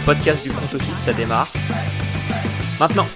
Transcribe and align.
le 0.00 0.06
podcast 0.06 0.42
du 0.42 0.50
front 0.50 0.76
office, 0.76 0.96
ça 0.96 1.12
démarre. 1.12 1.52
Maintenant 2.78 3.06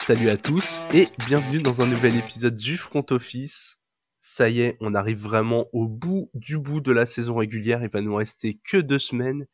Salut 0.00 0.28
à 0.28 0.36
tous 0.36 0.80
et 0.92 1.08
bienvenue 1.26 1.60
dans 1.60 1.82
un 1.82 1.86
nouvel 1.86 2.16
épisode 2.16 2.56
du 2.56 2.76
front 2.76 3.04
office. 3.10 3.78
Ça 4.20 4.48
y 4.48 4.60
est, 4.60 4.76
on 4.80 4.94
arrive 4.94 5.18
vraiment 5.18 5.66
au 5.72 5.86
bout 5.86 6.30
du 6.34 6.58
bout 6.58 6.80
de 6.80 6.92
la 6.92 7.06
saison 7.06 7.36
régulière. 7.36 7.82
Il 7.82 7.90
va 7.90 8.00
nous 8.00 8.14
rester 8.14 8.58
que 8.64 8.76
deux 8.76 8.98
semaines. 8.98 9.46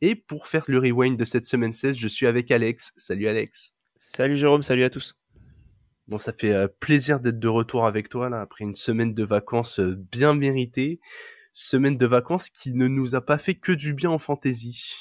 Et 0.00 0.14
pour 0.14 0.46
faire 0.46 0.64
le 0.68 0.78
rewind 0.78 1.18
de 1.18 1.24
cette 1.24 1.44
semaine 1.44 1.72
16, 1.72 1.96
je 1.96 2.08
suis 2.08 2.26
avec 2.26 2.50
Alex. 2.50 2.92
Salut 2.96 3.28
Alex. 3.28 3.74
Salut 3.96 4.36
Jérôme, 4.36 4.62
salut 4.62 4.84
à 4.84 4.90
tous. 4.90 5.14
Bon, 6.08 6.18
ça 6.18 6.32
fait 6.32 6.52
euh, 6.52 6.68
plaisir 6.80 7.20
d'être 7.20 7.38
de 7.38 7.48
retour 7.48 7.86
avec 7.86 8.08
toi 8.08 8.28
là 8.28 8.40
après 8.40 8.64
une 8.64 8.74
semaine 8.74 9.14
de 9.14 9.24
vacances 9.24 9.78
euh, 9.80 9.96
bien 10.10 10.34
méritée. 10.34 11.00
Semaine 11.62 11.98
de 11.98 12.06
vacances 12.06 12.48
qui 12.48 12.72
ne 12.72 12.88
nous 12.88 13.14
a 13.14 13.20
pas 13.20 13.36
fait 13.36 13.54
que 13.54 13.72
du 13.72 13.92
bien 13.92 14.08
en 14.08 14.16
fantasy. 14.16 14.94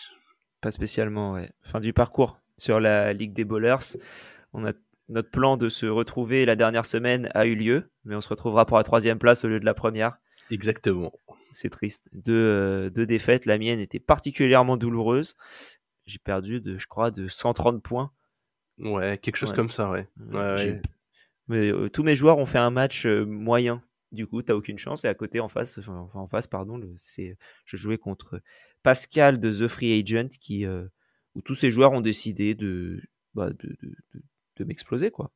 Pas 0.59 0.71
spécialement, 0.71 1.31
ouais. 1.31 1.53
Fin 1.61 1.79
du 1.79 1.93
parcours 1.93 2.37
sur 2.57 2.81
la 2.81 3.13
Ligue 3.13 3.31
des 3.31 3.45
Bowlers. 3.45 3.95
On 4.51 4.67
a 4.67 4.73
notre 5.07 5.31
plan 5.31 5.55
de 5.55 5.69
se 5.69 5.85
retrouver 5.85 6.45
la 6.45 6.57
dernière 6.57 6.85
semaine 6.85 7.31
a 7.33 7.45
eu 7.45 7.55
lieu, 7.55 7.89
mais 8.03 8.13
on 8.13 8.19
se 8.19 8.27
retrouvera 8.27 8.65
pour 8.65 8.75
la 8.75 8.83
troisième 8.83 9.19
place 9.19 9.45
au 9.45 9.47
lieu 9.47 9.61
de 9.61 9.65
la 9.65 9.73
première. 9.73 10.17
Exactement. 10.51 11.13
C'est 11.53 11.69
triste. 11.69 12.09
Deux, 12.11 12.33
euh, 12.33 12.89
deux 12.89 13.05
défaites. 13.05 13.45
La 13.45 13.57
mienne 13.57 13.79
était 13.79 14.01
particulièrement 14.01 14.75
douloureuse. 14.75 15.37
J'ai 16.07 16.19
perdu 16.19 16.59
de, 16.59 16.77
je 16.77 16.87
crois, 16.87 17.09
de 17.09 17.29
130 17.29 17.81
points. 17.81 18.11
Ouais, 18.79 19.17
quelque 19.17 19.37
chose 19.37 19.53
comme 19.53 19.69
ça, 19.69 19.89
ouais. 19.89 20.09
ouais, 20.33 20.55
ouais. 20.55 20.81
Mais 21.47 21.71
euh, 21.71 21.87
tous 21.87 22.03
mes 22.03 22.17
joueurs 22.17 22.37
ont 22.37 22.45
fait 22.45 22.59
un 22.59 22.69
match 22.69 23.05
euh, 23.05 23.23
moyen. 23.23 23.81
Du 24.11 24.25
coup, 24.27 24.41
t'as 24.41 24.55
aucune 24.55 24.77
chance. 24.77 25.05
Et 25.05 25.07
à 25.07 25.13
côté, 25.13 25.39
en 25.39 25.49
face, 25.49 25.77
enfin, 25.77 26.09
en 26.13 26.27
face, 26.27 26.47
pardon, 26.47 26.81
c'est, 26.97 27.37
je 27.65 27.77
jouais 27.77 27.97
contre 27.97 28.41
Pascal 28.83 29.39
de 29.39 29.51
The 29.51 29.67
Free 29.67 29.99
Agent, 29.99 30.29
qui, 30.39 30.65
euh, 30.65 30.87
où 31.35 31.41
tous 31.41 31.55
ces 31.55 31.69
joueurs 31.71 31.91
ont 31.91 32.01
décidé 32.01 32.55
de, 32.55 33.01
bah, 33.33 33.49
de, 33.49 33.77
de, 33.81 33.95
de, 34.15 34.21
de 34.57 34.63
m'exploser, 34.63 35.11
quoi. 35.11 35.31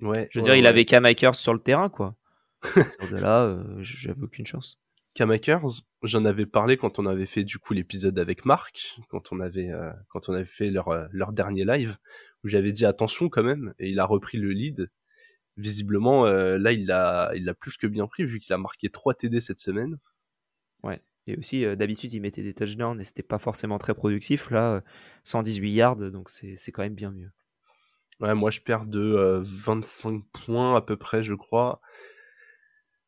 Ouais. 0.00 0.28
Je 0.30 0.38
veux 0.38 0.44
ouais, 0.44 0.50
dire, 0.50 0.56
il 0.56 0.66
avait 0.66 0.84
Kamakers 0.84 1.34
sur 1.34 1.52
le 1.52 1.60
terrain, 1.60 1.88
quoi. 1.88 2.16
de 3.10 3.16
là, 3.16 3.44
euh, 3.44 3.82
j'avais 3.82 4.22
aucune 4.22 4.46
chance. 4.46 4.78
Kamakers, 5.14 5.82
j'en 6.02 6.24
avais 6.24 6.46
parlé 6.46 6.76
quand 6.76 6.98
on 6.98 7.06
avait 7.06 7.26
fait 7.26 7.44
du 7.44 7.58
coup 7.58 7.74
l'épisode 7.74 8.18
avec 8.18 8.46
Marc, 8.46 8.98
quand 9.10 9.30
on 9.30 9.40
avait 9.40 9.70
euh, 9.70 9.90
quand 10.08 10.30
on 10.30 10.32
avait 10.32 10.46
fait 10.46 10.70
leur 10.70 11.08
leur 11.10 11.32
dernier 11.32 11.64
live 11.66 11.98
où 12.42 12.48
j'avais 12.48 12.72
dit 12.72 12.86
attention 12.86 13.28
quand 13.28 13.42
même 13.42 13.74
et 13.78 13.90
il 13.90 14.00
a 14.00 14.06
repris 14.06 14.38
le 14.38 14.52
lead. 14.52 14.90
Visiblement 15.56 16.26
euh, 16.26 16.58
là 16.58 16.72
il 16.72 16.86
l'a 16.86 17.30
il 17.34 17.52
plus 17.60 17.76
que 17.76 17.86
bien 17.86 18.06
pris 18.06 18.24
vu 18.24 18.38
qu'il 18.38 18.54
a 18.54 18.58
marqué 18.58 18.88
3 18.88 19.14
TD 19.14 19.40
cette 19.40 19.60
semaine. 19.60 19.98
Ouais. 20.82 21.02
Et 21.26 21.36
aussi 21.36 21.64
euh, 21.64 21.76
d'habitude 21.76 22.12
il 22.14 22.20
mettait 22.20 22.42
des 22.42 22.54
touchdowns 22.54 23.00
et 23.00 23.04
c'était 23.04 23.22
pas 23.22 23.38
forcément 23.38 23.78
très 23.78 23.94
productif 23.94 24.50
là 24.50 24.76
euh, 24.76 24.80
118 25.24 25.70
yards 25.70 25.96
donc 26.10 26.30
c'est 26.30 26.56
c'est 26.56 26.72
quand 26.72 26.82
même 26.82 26.94
bien 26.94 27.10
mieux. 27.10 27.30
Ouais, 28.22 28.34
moi 28.34 28.50
je 28.50 28.60
perds 28.60 28.86
de 28.86 29.00
euh, 29.00 29.42
25 29.44 30.22
points 30.32 30.76
à 30.76 30.80
peu 30.80 30.96
près, 30.96 31.24
je 31.24 31.34
crois. 31.34 31.80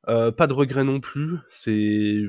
Euh, 0.09 0.33
pas 0.33 0.47
de 0.47 0.55
regret 0.55 0.85
non 0.85 1.01
plus. 1.01 1.39
C'est 1.51 2.23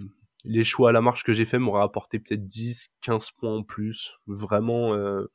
les 0.46 0.64
choix 0.64 0.90
à 0.90 0.92
la 0.92 1.02
marche 1.02 1.24
que 1.24 1.34
j'ai 1.34 1.46
fait 1.46 1.60
m'auraient 1.60 1.84
apporté 1.84 2.20
peut-être 2.20 2.46
10, 2.46 2.90
15 3.02 3.32
points 3.32 3.58
en 3.58 3.64
plus. 3.64 4.14
Vraiment, 4.28 4.94
euh... 4.94 5.26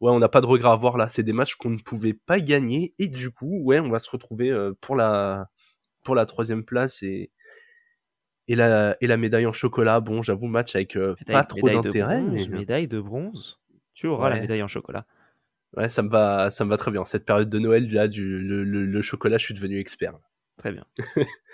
ouais, 0.00 0.10
on 0.12 0.18
n'a 0.18 0.28
pas 0.28 0.40
de 0.40 0.46
regret 0.46 0.70
à 0.70 0.76
voir 0.76 0.96
là. 0.96 1.08
C'est 1.08 1.22
des 1.22 1.32
matchs 1.32 1.54
qu'on 1.56 1.70
ne 1.70 1.78
pouvait 1.78 2.14
pas 2.14 2.40
gagner 2.40 2.94
et 2.98 3.08
du 3.08 3.30
coup, 3.30 3.60
ouais, 3.62 3.80
on 3.80 3.90
va 3.90 3.98
se 3.98 4.10
retrouver 4.10 4.50
euh, 4.50 4.72
pour 4.80 4.96
la 4.96 5.48
pour 6.04 6.14
la 6.14 6.26
troisième 6.26 6.64
place 6.64 7.02
et 7.02 7.30
et 8.48 8.54
la 8.56 8.96
et 9.00 9.06
la 9.06 9.16
médaille 9.16 9.46
en 9.46 9.52
chocolat. 9.52 10.00
Bon, 10.00 10.22
j'avoue, 10.22 10.46
match 10.46 10.74
avec 10.74 10.96
euh, 10.96 11.14
Médaille, 11.20 11.36
pas 11.36 11.44
trop 11.44 11.68
d'intérêt, 11.68 12.22
mais 12.22 12.46
médaille 12.48 12.88
de 12.88 13.00
bronze. 13.00 13.60
Tu 13.94 14.06
auras 14.06 14.30
la 14.30 14.40
médaille 14.40 14.62
en 14.62 14.68
chocolat. 14.68 15.06
ouais, 15.76 15.88
ça 15.88 16.02
me 16.02 16.08
va, 16.08 16.50
ça 16.50 16.64
me 16.64 16.70
va 16.70 16.76
très 16.76 16.90
bien. 16.90 17.04
Cette 17.04 17.24
période 17.24 17.50
de 17.50 17.58
Noël 17.58 17.92
là, 17.92 18.08
du 18.08 18.38
le, 18.38 18.64
le, 18.64 18.86
le 18.86 19.02
chocolat, 19.02 19.38
je 19.38 19.44
suis 19.44 19.54
devenu 19.54 19.78
expert. 19.78 20.14
Très 20.56 20.72
bien. 20.72 20.84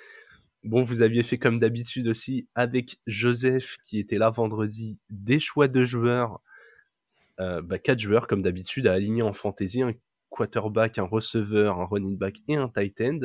Bon, 0.65 0.83
vous 0.83 1.03
aviez 1.03 1.23
fait 1.23 1.37
comme 1.37 1.59
d'habitude 1.59 2.09
aussi 2.09 2.49
avec 2.55 2.97
Joseph 3.07 3.77
qui 3.83 3.99
était 3.99 4.17
là 4.17 4.31
vendredi 4.31 4.99
des 5.11 5.39
choix 5.39 5.69
de 5.69 5.85
joueurs. 5.85 6.41
Euh, 7.41 7.63
bah, 7.63 7.79
quatre 7.79 7.99
joueurs 7.99 8.29
comme 8.29 8.43
d'habitude 8.43 8.87
à 8.87 8.93
aligner 8.93 9.23
en 9.23 9.33
fantasy, 9.33 9.83
un 9.83 9.93
quarterback, 10.29 10.99
un 10.99 11.05
receveur, 11.05 11.81
un 11.81 11.87
running 11.87 12.17
back 12.17 12.39
et 12.49 12.57
un 12.57 12.69
tight 12.69 13.01
end. 13.01 13.21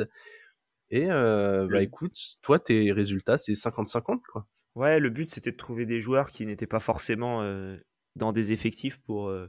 Et 0.90 1.10
euh, 1.10 1.68
bah 1.70 1.82
écoute, 1.82 2.16
toi 2.42 2.58
tes 2.58 2.90
résultats 2.90 3.38
c'est 3.38 3.52
50-50 3.52 4.20
quoi. 4.32 4.48
Ouais, 4.74 4.98
le 4.98 5.10
but 5.10 5.30
c'était 5.30 5.52
de 5.52 5.56
trouver 5.56 5.86
des 5.86 6.00
joueurs 6.00 6.30
qui 6.32 6.46
n'étaient 6.46 6.66
pas 6.66 6.80
forcément 6.80 7.42
euh, 7.42 7.76
dans 8.16 8.32
des 8.32 8.52
effectifs 8.52 8.98
pour, 9.02 9.28
euh, 9.28 9.48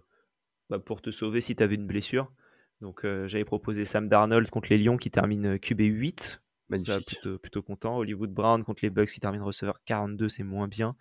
bah, 0.70 0.80
pour 0.80 1.02
te 1.02 1.12
sauver 1.12 1.42
si 1.42 1.56
tu 1.56 1.64
avais 1.64 1.76
une 1.76 1.88
blessure. 1.88 2.32
Donc 2.80 3.06
j'avais 3.28 3.46
proposé 3.46 3.86
Sam 3.86 4.10
Darnold 4.10 4.50
contre 4.50 4.70
les 4.72 4.80
Lions 4.80 4.98
qui 4.98 5.12
termine 5.12 5.54
euh, 5.54 5.58
QB 5.58 5.82
8. 5.82 6.20
Ça, 6.22 6.40
Magnifique. 6.70 7.06
plutôt, 7.06 7.38
plutôt 7.38 7.62
content. 7.62 7.98
Hollywood 7.98 8.32
Brown 8.32 8.64
contre 8.64 8.84
les 8.84 8.90
Bucks 8.90 9.10
qui 9.10 9.20
termine 9.20 9.42
receveur 9.42 9.84
42, 9.86 10.30
c'est 10.30 10.44
moins 10.44 10.68
bien. 10.68 10.96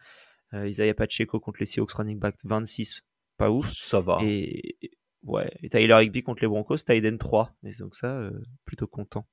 Isaiah 0.52 0.94
Pacheco 0.94 1.38
contre 1.38 1.60
les 1.60 1.66
Seahawks 1.66 1.92
running 1.92 2.18
back 2.18 2.34
26, 2.42 3.02
pas 3.40 3.50
ouf. 3.50 3.70
Ça 3.72 4.00
va. 4.00 4.18
Et 4.22 4.76
et- 4.84 4.90
ouais, 5.24 5.50
et 5.62 5.68
Tyler 5.68 5.98
Higby 6.02 6.22
contre 6.22 6.42
les 6.42 6.48
Broncos, 6.48 6.76
Tyden 6.78 7.18
3. 7.18 7.52
Et 7.64 7.72
donc 7.78 7.94
ça, 7.96 8.06
euh, 8.18 8.30
plutôt 8.64 8.86
content. 8.86 9.26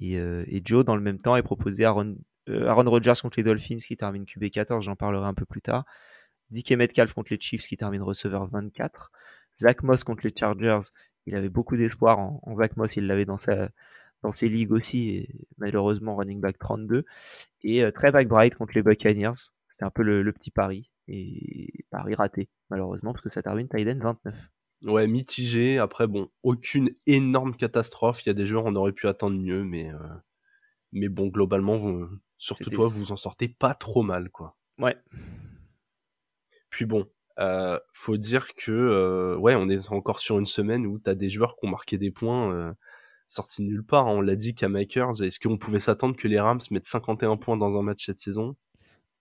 Et, 0.00 0.16
euh, 0.18 0.44
et 0.46 0.60
Joe, 0.64 0.84
dans 0.84 0.94
le 0.96 1.02
même 1.02 1.18
temps, 1.20 1.34
est 1.36 1.42
proposé 1.42 1.84
Aaron, 1.84 2.16
euh, 2.48 2.68
Aaron 2.68 2.88
Rodgers 2.88 3.14
contre 3.20 3.38
les 3.38 3.42
Dolphins 3.44 3.76
qui 3.76 3.96
termine 3.96 4.24
QB 4.26 4.50
14, 4.50 4.84
j'en 4.84 4.94
parlerai 4.96 5.26
un 5.26 5.34
peu 5.34 5.44
plus 5.44 5.60
tard. 5.62 5.84
DK 6.50 6.72
Metcalf 6.72 7.12
contre 7.14 7.32
les 7.32 7.40
Chiefs 7.40 7.66
qui 7.66 7.76
termine 7.76 8.02
receveur 8.02 8.46
24. 8.48 9.10
Zach 9.54 9.82
Moss 9.82 10.04
contre 10.04 10.24
les 10.26 10.32
Chargers, 10.34 10.80
il 11.26 11.34
avait 11.34 11.48
beaucoup 11.48 11.76
d'espoir 11.76 12.18
en, 12.20 12.40
en 12.44 12.56
Zach 12.56 12.76
Moss, 12.76 12.96
il 12.96 13.06
l'avait 13.06 13.24
dans, 13.24 13.38
sa, 13.38 13.70
dans 14.22 14.30
ses 14.32 14.48
ligues 14.48 14.72
aussi, 14.72 15.10
et 15.10 15.46
malheureusement 15.58 16.14
running 16.16 16.40
back 16.40 16.58
32. 16.58 17.04
Et 17.62 17.82
euh, 17.82 17.90
Trey 17.90 18.12
McBride 18.12 18.54
contre 18.54 18.72
les 18.76 18.82
Buccaneers, 18.82 19.32
c'était 19.66 19.84
un 19.84 19.90
peu 19.90 20.02
le, 20.02 20.22
le 20.22 20.32
petit 20.32 20.50
pari, 20.52 20.90
et 21.08 21.84
pari 21.90 22.14
raté, 22.14 22.48
malheureusement, 22.70 23.12
parce 23.12 23.24
que 23.24 23.30
ça 23.30 23.42
termine 23.42 23.68
Tyden 23.68 23.98
29. 24.00 24.50
Ouais, 24.84 25.06
mitigé. 25.06 25.78
Après 25.78 26.06
bon, 26.06 26.28
aucune 26.42 26.90
énorme 27.06 27.56
catastrophe. 27.56 28.24
Il 28.24 28.28
y 28.28 28.30
a 28.30 28.34
des 28.34 28.46
joueurs 28.46 28.66
on 28.66 28.76
aurait 28.76 28.92
pu 28.92 29.08
attendre 29.08 29.36
mieux, 29.36 29.64
mais 29.64 29.92
euh, 29.92 29.98
mais 30.92 31.08
bon 31.08 31.28
globalement, 31.28 31.78
vous, 31.78 32.08
surtout 32.36 32.70
toi, 32.70 32.88
vous 32.88 33.10
en 33.10 33.16
sortez 33.16 33.48
pas 33.48 33.74
trop 33.74 34.02
mal 34.02 34.30
quoi. 34.30 34.56
Ouais, 34.78 34.96
Puis 36.70 36.84
bon, 36.84 37.08
euh, 37.40 37.78
faut 37.92 38.16
dire 38.16 38.54
que 38.54 38.70
euh, 38.70 39.36
ouais, 39.36 39.56
on 39.56 39.68
est 39.68 39.90
encore 39.90 40.20
sur 40.20 40.38
une 40.38 40.46
semaine 40.46 40.86
où 40.86 40.98
t'as 40.98 41.14
des 41.14 41.30
joueurs 41.30 41.56
qui 41.56 41.66
ont 41.66 41.70
marqué 41.70 41.98
des 41.98 42.12
points 42.12 42.74
sortis 43.26 43.62
de 43.62 43.66
nulle 43.68 43.84
part. 43.84 44.06
hein. 44.06 44.12
On 44.12 44.20
l'a 44.20 44.36
dit 44.36 44.54
qu'à 44.54 44.68
Makers, 44.68 45.22
est-ce 45.22 45.40
qu'on 45.40 45.58
pouvait 45.58 45.80
s'attendre 45.80 46.16
que 46.16 46.28
les 46.28 46.40
Rams 46.40 46.60
mettent 46.70 46.86
51 46.86 47.36
points 47.36 47.56
dans 47.56 47.76
un 47.78 47.82
match 47.82 48.06
cette 48.06 48.20
saison? 48.20 48.56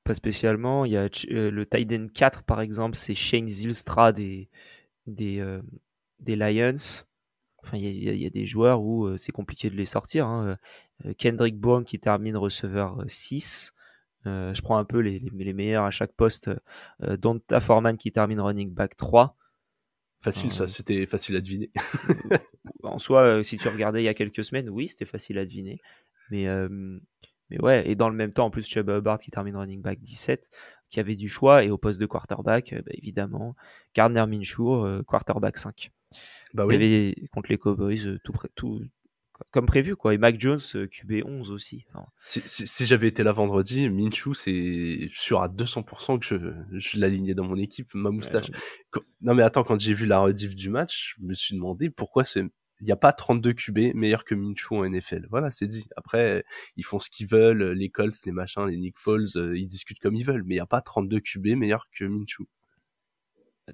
Pas 0.08 0.14
spécialement. 0.14 0.86
Il 0.86 0.94
y 0.94 0.98
a 0.98 1.10
euh, 1.32 1.52
le 1.52 1.66
Tyden 1.66 2.10
4, 2.10 2.44
par 2.44 2.62
exemple, 2.62 2.96
c'est 2.96 3.14
Shane 3.16 3.48
Zilstra 3.48 4.14
des, 4.14 4.50
des, 5.06 5.40
euh, 5.40 5.62
des 6.20 6.36
Lions. 6.36 6.74
Enfin, 7.64 7.78
il 7.78 7.84
y 7.84 8.10
a, 8.10 8.14
il 8.14 8.22
y 8.22 8.32
des 8.32 8.46
joueurs 8.46 8.82
où 8.82 9.06
euh, 9.06 9.18
c'est 9.18 9.34
compliqué 9.34 9.70
de 9.70 9.76
les 9.76 9.86
sortir. 9.86 10.26
hein. 10.28 10.58
Kendrick 11.18 11.58
Bourne 11.58 11.84
qui 11.84 12.00
termine 12.00 12.38
receveur 12.38 13.02
euh, 13.02 13.06
6. 13.08 13.74
Euh, 14.26 14.54
je 14.54 14.62
prends 14.62 14.78
un 14.78 14.86
peu 14.86 15.00
les, 15.00 15.20
les, 15.20 15.44
les 15.44 15.54
meilleurs 15.54 15.84
à 15.84 15.92
chaque 15.92 16.14
poste. 16.14 16.50
Euh, 17.04 17.18
Donta 17.18 17.60
Foreman 17.60 17.98
qui 17.98 18.12
termine 18.12 18.40
running 18.40 18.74
back 18.74 18.96
3. 18.96 19.36
Facile, 20.22 20.48
Euh, 20.48 20.52
ça, 20.52 20.68
c'était 20.68 21.06
facile 21.06 21.36
à 21.36 21.42
deviner. 21.42 21.70
en 22.84 22.98
soi, 23.00 23.44
si 23.44 23.58
tu 23.58 23.68
regardais 23.68 24.02
il 24.02 24.06
y 24.06 24.10
a 24.10 24.14
quelques 24.14 24.44
semaines, 24.44 24.70
oui, 24.70 24.88
c'était 24.88 25.06
facile 25.06 25.38
à 25.38 25.46
deviner. 25.46 25.80
Mais, 26.32 26.48
mais 27.50 27.60
ouais, 27.62 27.90
et 27.90 27.96
dans 27.96 28.10
le 28.10 28.16
même 28.16 28.32
temps, 28.34 28.46
en 28.46 28.50
plus, 28.50 28.68
Chuba 28.68 28.98
Hubbard 28.98 29.20
qui 29.20 29.32
termine 29.32 29.56
running 29.56 29.82
back 29.82 30.00
17, 30.02 30.50
qui 30.90 31.00
avait 31.00 31.16
du 31.16 31.30
choix, 31.30 31.64
et 31.64 31.70
au 31.70 31.78
poste 31.78 32.00
de 32.00 32.06
quarterback, 32.06 32.74
euh, 32.74 32.82
bah, 32.86 32.92
évidemment, 32.94 33.56
Gardner 33.96 34.26
Minshew, 34.28 34.86
euh, 34.86 35.04
quarterback 35.04 35.58
5. 35.58 35.92
Bah 36.54 36.64
Il 36.66 36.70
oui. 36.70 36.76
avait 36.76 37.16
contre 37.34 37.50
les 37.50 37.58
Cowboys 37.58 38.06
euh, 38.06 38.20
tout, 38.56 38.82
comme 39.52 39.66
prévu, 39.66 39.96
quoi. 39.96 40.14
Et 40.14 40.18
Mac 40.18 40.40
Jones, 40.40 40.60
euh, 40.76 40.88
QB 40.88 41.24
11 41.26 41.52
aussi. 41.52 41.86
Enfin, 41.90 42.06
Si, 42.22 42.42
si, 42.46 42.66
si 42.66 42.86
j'avais 42.86 43.08
été 43.10 43.22
là 43.24 43.32
vendredi, 43.34 43.90
Minshew, 43.90 44.34
c'est 44.34 45.10
sûr 45.14 45.42
à 45.42 45.48
200% 45.50 46.18
que 46.20 46.26
je, 46.26 46.80
je 46.80 46.98
l'alignais 47.00 47.34
dans 47.36 47.44
mon 47.44 47.58
équipe, 47.58 47.94
ma 47.94 48.10
moustache. 48.10 48.50
ouais, 48.50 48.56
Quand- 48.90 49.02
Non 49.22 49.36
mais 49.36 49.44
attends, 49.44 49.64
quand 49.64 49.80
j'ai 49.80 49.94
vu 49.94 50.06
la 50.06 50.20
rediff 50.20 50.56
du 50.56 50.70
match, 50.70 51.16
je 51.20 51.26
me 51.26 51.34
suis 51.34 51.54
demandé 51.56 51.90
pourquoi 51.90 52.24
c'est 52.24 52.44
il 52.80 52.86
n'y 52.86 52.92
a 52.92 52.98
pas 52.98 53.14
32 53.14 53.54
QB 53.54 53.96
meilleurs 53.96 54.24
que 54.24 54.36
Minshew 54.36 54.74
en 54.74 54.90
NFL. 54.90 55.28
Voilà, 55.30 55.52
c'est 55.52 55.68
dit. 55.68 55.88
Après, 55.96 56.44
ils 56.76 56.86
font 56.86 57.00
ce 57.00 57.10
qu'ils 57.10 57.28
veulent, 57.28 57.72
les 57.72 57.90
Colts, 57.90 58.16
les 58.26 58.32
machins, 58.32 58.66
les 58.66 58.78
Nick 58.78 58.98
Foles, 58.98 59.28
euh, 59.36 59.58
ils 59.58 59.68
discutent 59.68 60.00
comme 60.00 60.16
ils 60.16 60.26
veulent, 60.26 60.44
mais 60.44 60.56
il 60.56 60.58
n'y 60.58 60.62
a 60.62 60.68
pas 60.68 60.82
32 60.82 61.20
QB 61.20 61.48
meilleurs 61.58 61.88
que 61.92 62.06
Minshew. 62.06 62.48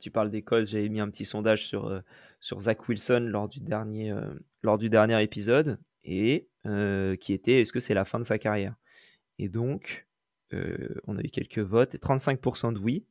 Tu 0.01 0.09
parles 0.09 0.31
d'école, 0.31 0.65
j'avais 0.65 0.89
mis 0.89 0.99
un 0.99 1.09
petit 1.09 1.25
sondage 1.25 1.67
sur, 1.67 1.87
euh, 1.87 2.01
sur 2.39 2.59
Zach 2.59 2.87
Wilson 2.87 3.27
lors 3.29 3.47
du 3.47 3.59
dernier, 3.59 4.11
euh, 4.11 4.33
lors 4.63 4.77
du 4.79 4.89
dernier 4.89 5.21
épisode, 5.21 5.79
et 6.03 6.49
euh, 6.65 7.15
qui 7.15 7.33
était 7.33 7.61
est-ce 7.61 7.71
que 7.71 7.79
c'est 7.79 7.93
la 7.93 8.05
fin 8.05 8.19
de 8.19 8.23
sa 8.23 8.39
carrière? 8.39 8.75
Et 9.37 9.49
donc, 9.49 10.07
on 11.07 11.17
a 11.17 11.21
eu 11.21 11.29
quelques 11.29 11.57
votes. 11.57 11.95
35% 11.95 12.73
de 12.73 12.77
oui 12.77 13.07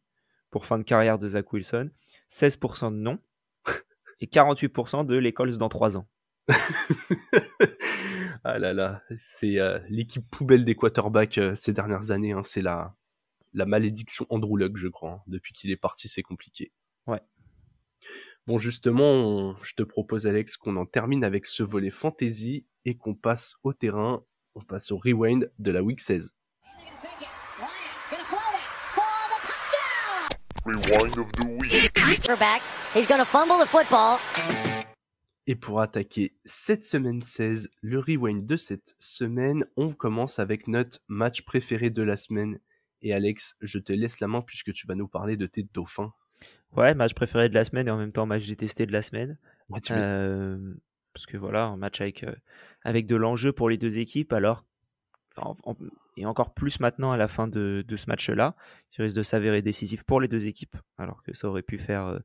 pour 0.52 0.64
fin 0.64 0.78
de 0.78 0.84
carrière 0.84 1.18
de 1.18 1.28
Zach 1.28 1.52
Wilson, 1.52 1.90
16% 2.30 2.92
de 2.92 2.96
non 2.98 3.18
et 4.22 4.26
48% 4.26 5.04
de 5.04 5.16
les 5.16 5.32
Colts 5.34 5.58
dans 5.58 5.68
3 5.68 5.98
ans. 5.98 6.08
ah 8.44 8.58
là 8.58 8.72
là, 8.72 9.02
c'est 9.26 9.58
l'équipe 9.88 10.24
poubelle 10.30 10.64
des 10.64 10.74
quarterbacks 10.74 11.40
ces 11.54 11.72
dernières 11.72 12.10
années. 12.10 12.32
Hein. 12.32 12.42
c'est 12.42 12.62
la, 12.62 12.96
la 13.52 13.66
malédiction 13.66 14.26
Andrew 14.30 14.56
Luck, 14.56 14.76
je 14.76 14.88
crois. 14.88 15.10
Hein. 15.10 15.22
Depuis 15.26 15.52
qu'il 15.52 15.70
est 15.70 15.76
parti, 15.76 16.08
c'est 16.08 16.22
compliqué. 16.22 16.72
Ouais. 17.06 17.20
Bon, 18.46 18.58
justement, 18.58 19.54
je 19.62 19.74
te 19.74 19.82
propose, 19.82 20.26
Alex, 20.26 20.56
qu'on 20.56 20.76
en 20.76 20.86
termine 20.86 21.24
avec 21.24 21.46
ce 21.46 21.62
volet 21.62 21.90
fantasy 21.90 22.66
et 22.84 22.96
qu'on 22.96 23.14
passe 23.14 23.56
au 23.62 23.72
terrain. 23.72 24.24
On 24.54 24.62
passe 24.62 24.90
au 24.90 24.98
rewind 24.98 25.50
de 25.58 25.70
la 25.70 25.82
week 25.82 26.00
16. 26.00 26.36
Rewind 30.64 31.18
of 31.18 31.32
the 31.32 31.48
week. 31.60 31.90
He's 32.94 33.06
gonna 33.08 33.24
fumble 33.24 33.58
the 33.58 33.66
football. 33.66 34.18
Et 35.48 35.56
pour 35.56 35.80
attaquer 35.80 36.36
cette 36.44 36.84
semaine 36.84 37.20
16, 37.20 37.68
le 37.80 37.98
rewind 37.98 38.46
de 38.46 38.56
cette 38.56 38.94
semaine, 39.00 39.66
on 39.76 39.92
commence 39.92 40.38
avec 40.38 40.68
notre 40.68 41.00
match 41.08 41.42
préféré 41.42 41.90
de 41.90 42.02
la 42.02 42.16
semaine. 42.16 42.60
Et 43.00 43.12
Alex, 43.12 43.56
je 43.60 43.80
te 43.80 43.92
laisse 43.92 44.20
la 44.20 44.28
main 44.28 44.40
puisque 44.40 44.72
tu 44.72 44.86
vas 44.86 44.94
nous 44.94 45.08
parler 45.08 45.36
de 45.36 45.46
tes 45.46 45.64
dauphins. 45.64 46.12
Ouais, 46.76 46.94
match 46.94 47.14
préféré 47.14 47.48
de 47.48 47.54
la 47.54 47.64
semaine 47.64 47.88
et 47.88 47.90
en 47.90 47.98
même 47.98 48.12
temps 48.12 48.26
match 48.26 48.46
détesté 48.46 48.86
de 48.86 48.92
la 48.92 49.02
semaine. 49.02 49.38
Euh, 49.90 50.74
parce 51.12 51.26
que 51.26 51.36
voilà, 51.36 51.64
un 51.64 51.76
match 51.76 52.00
avec, 52.00 52.22
euh, 52.22 52.34
avec 52.84 53.08
de 53.08 53.16
l'enjeu 53.16 53.52
pour 53.52 53.68
les 53.68 53.78
deux 53.78 53.98
équipes, 53.98 54.32
alors 54.32 54.64
et 56.16 56.26
encore 56.26 56.54
plus 56.54 56.80
maintenant 56.80 57.12
à 57.12 57.16
la 57.16 57.28
fin 57.28 57.48
de, 57.48 57.84
ce 57.88 58.06
match-là, 58.08 58.54
qui 58.90 59.02
risque 59.02 59.16
de 59.16 59.22
s'avérer 59.22 59.62
décisif 59.62 60.04
pour 60.04 60.20
les 60.20 60.28
deux 60.28 60.46
équipes, 60.46 60.76
alors 60.98 61.22
que 61.22 61.34
ça 61.34 61.48
aurait 61.48 61.62
pu 61.62 61.78
faire 61.78 62.06
euh, 62.06 62.18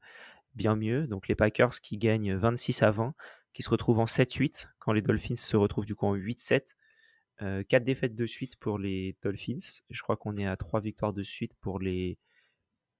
bien 0.55 0.75
mieux. 0.75 1.07
Donc 1.07 1.27
les 1.27 1.35
Packers 1.35 1.79
qui 1.81 1.97
gagnent 1.97 2.35
26 2.35 2.83
à 2.83 2.91
20, 2.91 3.13
qui 3.53 3.63
se 3.63 3.69
retrouvent 3.69 3.99
en 3.99 4.05
7-8, 4.05 4.69
quand 4.79 4.93
les 4.93 5.01
Dolphins 5.01 5.35
se 5.35 5.57
retrouvent 5.57 5.85
du 5.85 5.95
coup 5.95 6.05
en 6.05 6.15
8-7. 6.15 6.75
Euh, 7.43 7.63
4 7.63 7.83
défaites 7.83 8.15
de 8.15 8.25
suite 8.25 8.55
pour 8.57 8.79
les 8.79 9.15
Dolphins. 9.21 9.81
Je 9.89 10.01
crois 10.01 10.17
qu'on 10.17 10.37
est 10.37 10.47
à 10.47 10.57
3 10.57 10.81
victoires 10.81 11.13
de 11.13 11.23
suite 11.23 11.53
pour 11.61 11.79
les, 11.79 12.17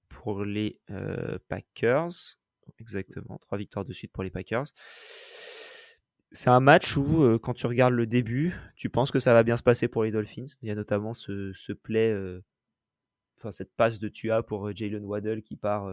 pour 0.08 0.44
les 0.44 0.80
euh, 0.90 1.38
Packers. 1.48 2.36
Exactement, 2.78 3.38
3 3.38 3.58
victoires 3.58 3.84
de 3.84 3.92
suite 3.92 4.12
pour 4.12 4.22
les 4.22 4.30
Packers. 4.30 4.66
C'est 6.32 6.50
un 6.50 6.60
match 6.60 6.96
où, 6.96 7.22
euh, 7.22 7.38
quand 7.38 7.54
tu 7.54 7.66
regardes 7.66 7.94
le 7.94 8.06
début, 8.06 8.54
tu 8.76 8.90
penses 8.90 9.10
que 9.10 9.18
ça 9.18 9.32
va 9.32 9.42
bien 9.42 9.56
se 9.56 9.62
passer 9.62 9.88
pour 9.88 10.04
les 10.04 10.10
Dolphins. 10.10 10.44
Il 10.62 10.68
y 10.68 10.70
a 10.70 10.74
notamment 10.74 11.14
ce, 11.14 11.52
ce 11.54 11.72
play, 11.72 12.10
euh, 12.10 12.44
enfin 13.38 13.50
cette 13.50 13.74
passe 13.74 13.98
de 13.98 14.08
Tua 14.08 14.42
pour 14.42 14.74
Jalen 14.74 15.04
Waddell 15.04 15.42
qui 15.42 15.56
part, 15.56 15.90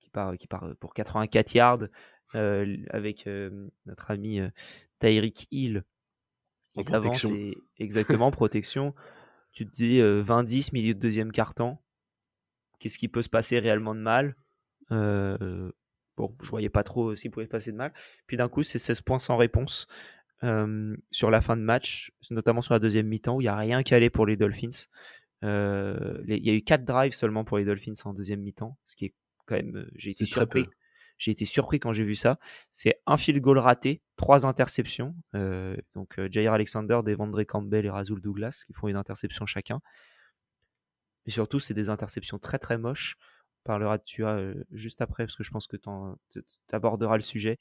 qui 0.00 0.08
part, 0.10 0.36
qui 0.38 0.46
part 0.46 0.74
pour 0.80 0.94
84 0.94 1.54
yards 1.54 1.84
avec 2.32 3.28
notre 3.86 4.10
ami 4.10 4.40
Tyreek 5.00 5.46
Hill. 5.50 5.84
Ils 6.74 6.94
avancent 6.94 7.26
exactement 7.78 8.30
protection. 8.30 8.94
Tu 9.52 9.66
te 9.66 9.72
dis 9.72 10.00
20-10 10.00 10.70
milieu 10.72 10.94
de 10.94 11.00
deuxième 11.00 11.32
quart-temps 11.32 11.82
qu'est-ce 12.78 12.98
qui 12.98 13.08
peut 13.08 13.22
se 13.22 13.28
passer 13.28 13.58
réellement 13.58 13.94
de 13.94 14.00
mal? 14.00 14.36
Euh, 14.92 15.70
Bon, 16.16 16.34
je 16.42 16.48
voyais 16.48 16.70
pas 16.70 16.82
trop 16.82 17.14
ce 17.14 17.22
qui 17.22 17.30
pouvait 17.30 17.46
se 17.46 17.50
passer 17.50 17.72
de 17.72 17.76
mal. 17.76 17.92
Puis 18.26 18.36
d'un 18.36 18.48
coup, 18.48 18.62
c'est 18.62 18.78
16 18.78 19.02
points 19.02 19.18
sans 19.18 19.36
réponse 19.36 19.86
euh, 20.44 20.96
sur 21.10 21.30
la 21.30 21.40
fin 21.40 21.56
de 21.56 21.62
match, 21.62 22.12
notamment 22.30 22.62
sur 22.62 22.74
la 22.74 22.78
deuxième 22.78 23.06
mi-temps 23.06 23.36
où 23.36 23.40
il 23.40 23.44
n'y 23.44 23.48
a 23.48 23.56
rien 23.56 23.82
qui 23.82 23.94
allait 23.94 24.10
pour 24.10 24.26
les 24.26 24.36
Dolphins. 24.36 24.86
Euh, 25.44 26.22
il 26.26 26.44
y 26.44 26.50
a 26.50 26.54
eu 26.54 26.62
4 26.62 26.84
drives 26.84 27.14
seulement 27.14 27.44
pour 27.44 27.58
les 27.58 27.64
Dolphins 27.64 27.92
en 28.04 28.14
deuxième 28.14 28.40
mi-temps, 28.40 28.78
ce 28.86 28.96
qui 28.96 29.06
est 29.06 29.14
quand 29.46 29.56
même. 29.56 29.88
J'ai 29.94 30.10
été 30.10 30.24
surpris. 30.24 30.66
J'ai 31.18 31.30
été 31.30 31.46
surpris 31.46 31.80
quand 31.80 31.94
j'ai 31.94 32.04
vu 32.04 32.14
ça. 32.14 32.38
C'est 32.70 33.00
un 33.06 33.16
field 33.16 33.40
goal 33.40 33.58
raté, 33.58 34.02
trois 34.16 34.44
interceptions. 34.44 35.14
donc 35.94 36.20
Jair 36.30 36.52
Alexander, 36.52 37.00
Devondre 37.04 37.42
Campbell 37.46 37.86
et 37.86 37.90
Razul 37.90 38.20
Douglas 38.20 38.64
qui 38.66 38.74
font 38.74 38.88
une 38.88 38.96
interception 38.96 39.46
chacun. 39.46 39.80
Et 41.26 41.30
surtout, 41.30 41.58
c'est 41.58 41.74
des 41.74 41.88
interceptions 41.88 42.38
très 42.38 42.58
très 42.58 42.78
moches. 42.78 43.16
Parlera 43.66 43.98
de 43.98 44.02
Tua 44.04 44.38
juste 44.70 45.02
après, 45.02 45.24
parce 45.24 45.36
que 45.36 45.44
je 45.44 45.50
pense 45.50 45.66
que 45.66 45.76
tu 45.76 46.40
aborderas 46.72 47.16
le 47.16 47.22
sujet. 47.22 47.58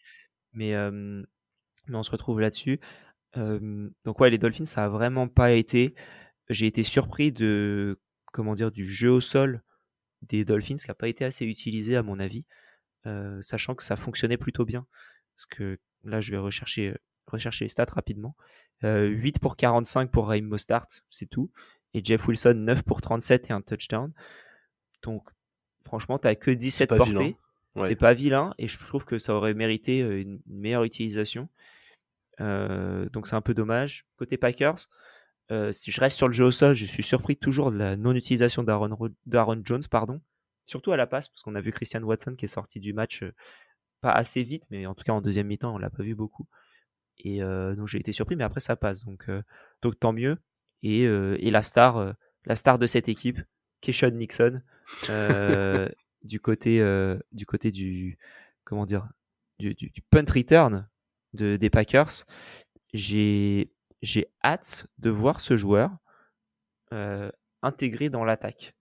Mais, 0.53 0.73
mais 0.91 1.95
on 1.95 2.03
se 2.03 2.11
retrouve 2.11 2.39
là-dessus. 2.39 2.79
donc 3.35 4.19
ouais, 4.19 4.29
les 4.29 4.37
Dolphins, 4.37 4.65
ça 4.65 4.85
a 4.85 4.89
vraiment 4.89 5.27
pas 5.27 5.51
été. 5.51 5.95
J'ai 6.49 6.67
été 6.67 6.83
surpris 6.83 7.31
de 7.31 7.99
comment 8.31 8.53
dire 8.53 8.71
du 8.71 8.85
jeu 8.85 9.11
au 9.11 9.19
sol 9.19 9.63
des 10.21 10.45
Dolphins 10.45 10.75
qui 10.75 10.87
n'a 10.87 10.95
pas 10.95 11.07
été 11.07 11.25
assez 11.25 11.45
utilisé 11.45 11.95
à 11.95 12.03
mon 12.03 12.19
avis, 12.19 12.45
sachant 13.41 13.75
que 13.75 13.83
ça 13.83 13.95
fonctionnait 13.95 14.37
plutôt 14.37 14.65
bien. 14.65 14.87
Parce 15.35 15.45
que 15.47 15.79
là, 16.03 16.21
je 16.21 16.31
vais 16.31 16.37
rechercher, 16.37 16.95
rechercher 17.27 17.65
les 17.65 17.69
stats 17.69 17.85
rapidement. 17.89 18.35
8 18.83 19.39
pour 19.39 19.57
45 19.57 20.11
pour 20.11 20.27
Raheem 20.27 20.45
Mostart, 20.45 20.87
c'est 21.09 21.29
tout 21.29 21.51
et 21.95 22.03
Jeff 22.03 22.27
Wilson 22.27 22.55
9 22.55 22.83
pour 22.83 22.99
37 22.99 23.49
et 23.49 23.53
un 23.53 23.61
touchdown. 23.61 24.11
Donc 25.01 25.29
franchement, 25.85 26.19
tu 26.19 26.27
n'as 26.27 26.35
que 26.35 26.51
17 26.51 26.89
portées. 26.89 27.37
C'est 27.81 27.97
pas 27.97 28.13
vilain 28.13 28.53
et 28.57 28.69
je 28.69 28.77
trouve 28.79 29.03
que 29.03 29.19
ça 29.19 29.33
aurait 29.35 29.53
mérité 29.53 30.01
euh, 30.01 30.21
une 30.21 30.39
meilleure 30.47 30.85
utilisation. 30.85 31.49
Euh, 32.39 33.09
donc 33.09 33.27
c'est 33.27 33.35
un 33.35 33.41
peu 33.41 33.53
dommage. 33.53 34.05
Côté 34.15 34.37
Packers, 34.37 34.87
euh, 35.51 35.73
si 35.73 35.91
je 35.91 35.99
reste 35.99 36.15
sur 36.15 36.27
le 36.27 36.33
jeu 36.33 36.45
au 36.45 36.51
sol, 36.51 36.73
je 36.73 36.85
suis 36.85 37.03
surpris 37.03 37.35
toujours 37.35 37.71
de 37.71 37.77
la 37.77 37.97
non-utilisation 37.97 38.63
d'Aaron 38.63 39.61
Jones, 39.65 39.83
pardon. 39.91 40.21
Surtout 40.67 40.93
à 40.93 40.97
la 40.97 41.05
passe, 41.05 41.27
parce 41.27 41.41
qu'on 41.43 41.55
a 41.55 41.59
vu 41.59 41.73
Christian 41.73 42.01
Watson 42.03 42.35
qui 42.35 42.45
est 42.45 42.47
sorti 42.47 42.79
du 42.79 42.93
match 42.93 43.25
pas 43.99 44.11
assez 44.11 44.41
vite, 44.41 44.63
mais 44.69 44.85
en 44.85 44.95
tout 44.95 45.03
cas 45.03 45.11
en 45.11 45.19
deuxième 45.19 45.47
mi-temps, 45.47 45.75
on 45.75 45.77
l'a 45.77 45.89
pas 45.89 46.03
vu 46.03 46.15
beaucoup. 46.15 46.47
Et 47.17 47.39
donc 47.41 47.87
j'ai 47.87 47.99
été 47.99 48.13
surpris, 48.13 48.37
mais 48.37 48.45
après 48.45 48.61
ça 48.61 48.77
passe. 48.77 49.03
Donc, 49.03 49.29
donc 49.81 49.99
tant 49.99 50.13
mieux. 50.13 50.37
Et, 50.85 51.51
la 51.51 51.63
star, 51.63 51.97
euh, 51.97 52.13
la 52.45 52.55
star 52.55 52.77
de 52.77 52.85
cette 52.85 53.09
équipe, 53.09 53.39
Keishon 53.81 54.11
Nixon, 54.11 54.61
euh, 55.09 55.89
du 56.23 56.39
côté, 56.39 56.79
du 57.31 57.45
côté 57.45 57.71
du, 57.71 58.17
comment 58.63 58.85
dire, 58.85 59.07
du, 59.59 59.75
punt 60.09 60.25
return 60.33 60.87
de, 61.33 61.57
des 61.57 61.69
Packers. 61.69 62.25
J'ai, 62.93 63.71
j'ai 64.01 64.27
hâte 64.43 64.87
de 64.97 65.09
voir 65.09 65.39
ce 65.41 65.57
joueur 65.57 65.91
intégré 67.61 68.09
dans 68.09 68.23
l'attaque 68.23 68.75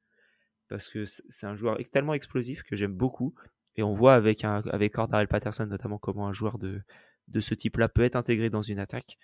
parce 0.69 0.89
que 0.89 1.05
c'est 1.07 1.47
un 1.47 1.55
joueur 1.55 1.79
tellement 1.93 2.15
explosif 2.15 2.63
que 2.63 2.77
j'aime 2.77 2.95
beaucoup. 2.95 3.35
Et 3.77 3.83
on 3.83 3.93
voit 3.93 4.15
avec, 4.15 4.45
un, 4.45 4.63
avec 4.71 4.93
Cordarel 4.95 5.29
Patterson 5.29 5.67
notamment 5.67 5.99
comment 5.99 6.29
un 6.29 6.33
joueur 6.33 6.59
de, 6.59 6.83
de 7.29 7.41
ce 7.41 7.55
type-là 7.55 7.89
peut 7.89 8.03
être 8.03 8.17
intégré 8.17 8.51
dans 8.51 8.63
une 8.63 8.79
attaque. 8.79 9.19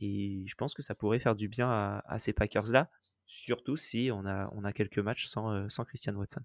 Et 0.00 0.44
je 0.46 0.54
pense 0.54 0.74
que 0.74 0.82
ça 0.82 0.94
pourrait 0.94 1.18
faire 1.18 1.34
du 1.34 1.48
bien 1.48 1.70
à, 1.70 2.18
ces 2.18 2.32
Packers-là, 2.32 2.90
surtout 3.30 3.76
si 3.76 4.10
on 4.12 4.26
a, 4.26 4.50
on 4.52 4.64
a 4.64 4.72
quelques 4.72 4.98
matchs 4.98 5.26
sans, 5.26 5.52
euh, 5.52 5.68
sans 5.68 5.84
Christian 5.84 6.14
Watson. 6.14 6.42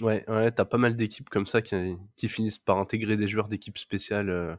Ouais, 0.00 0.24
ouais 0.30 0.52
t'as 0.52 0.64
pas 0.64 0.78
mal 0.78 0.94
d'équipes 0.94 1.28
comme 1.28 1.44
ça 1.44 1.60
qui, 1.60 1.74
qui, 2.16 2.28
finissent 2.28 2.60
par 2.60 2.78
intégrer 2.78 3.16
des 3.16 3.26
joueurs 3.26 3.48
d'équipe 3.48 3.76
spéciale 3.78 4.30
euh, 4.30 4.54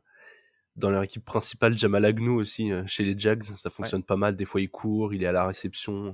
dans 0.75 0.91
leur 0.91 1.01
équipe 1.01 1.23
principale. 1.23 1.77
Jamal 1.77 2.03
Agnew 2.03 2.35
aussi, 2.35 2.73
euh, 2.73 2.83
chez 2.87 3.05
les 3.05 3.17
Jags, 3.17 3.43
ça 3.43 3.69
fonctionne 3.69 4.03
pas 4.03 4.17
mal. 4.17 4.35
Des 4.35 4.43
fois, 4.43 4.59
il 4.59 4.69
court, 4.69 5.13
il 5.13 5.23
est 5.23 5.27
à 5.27 5.31
la 5.31 5.47
réception. 5.47 6.13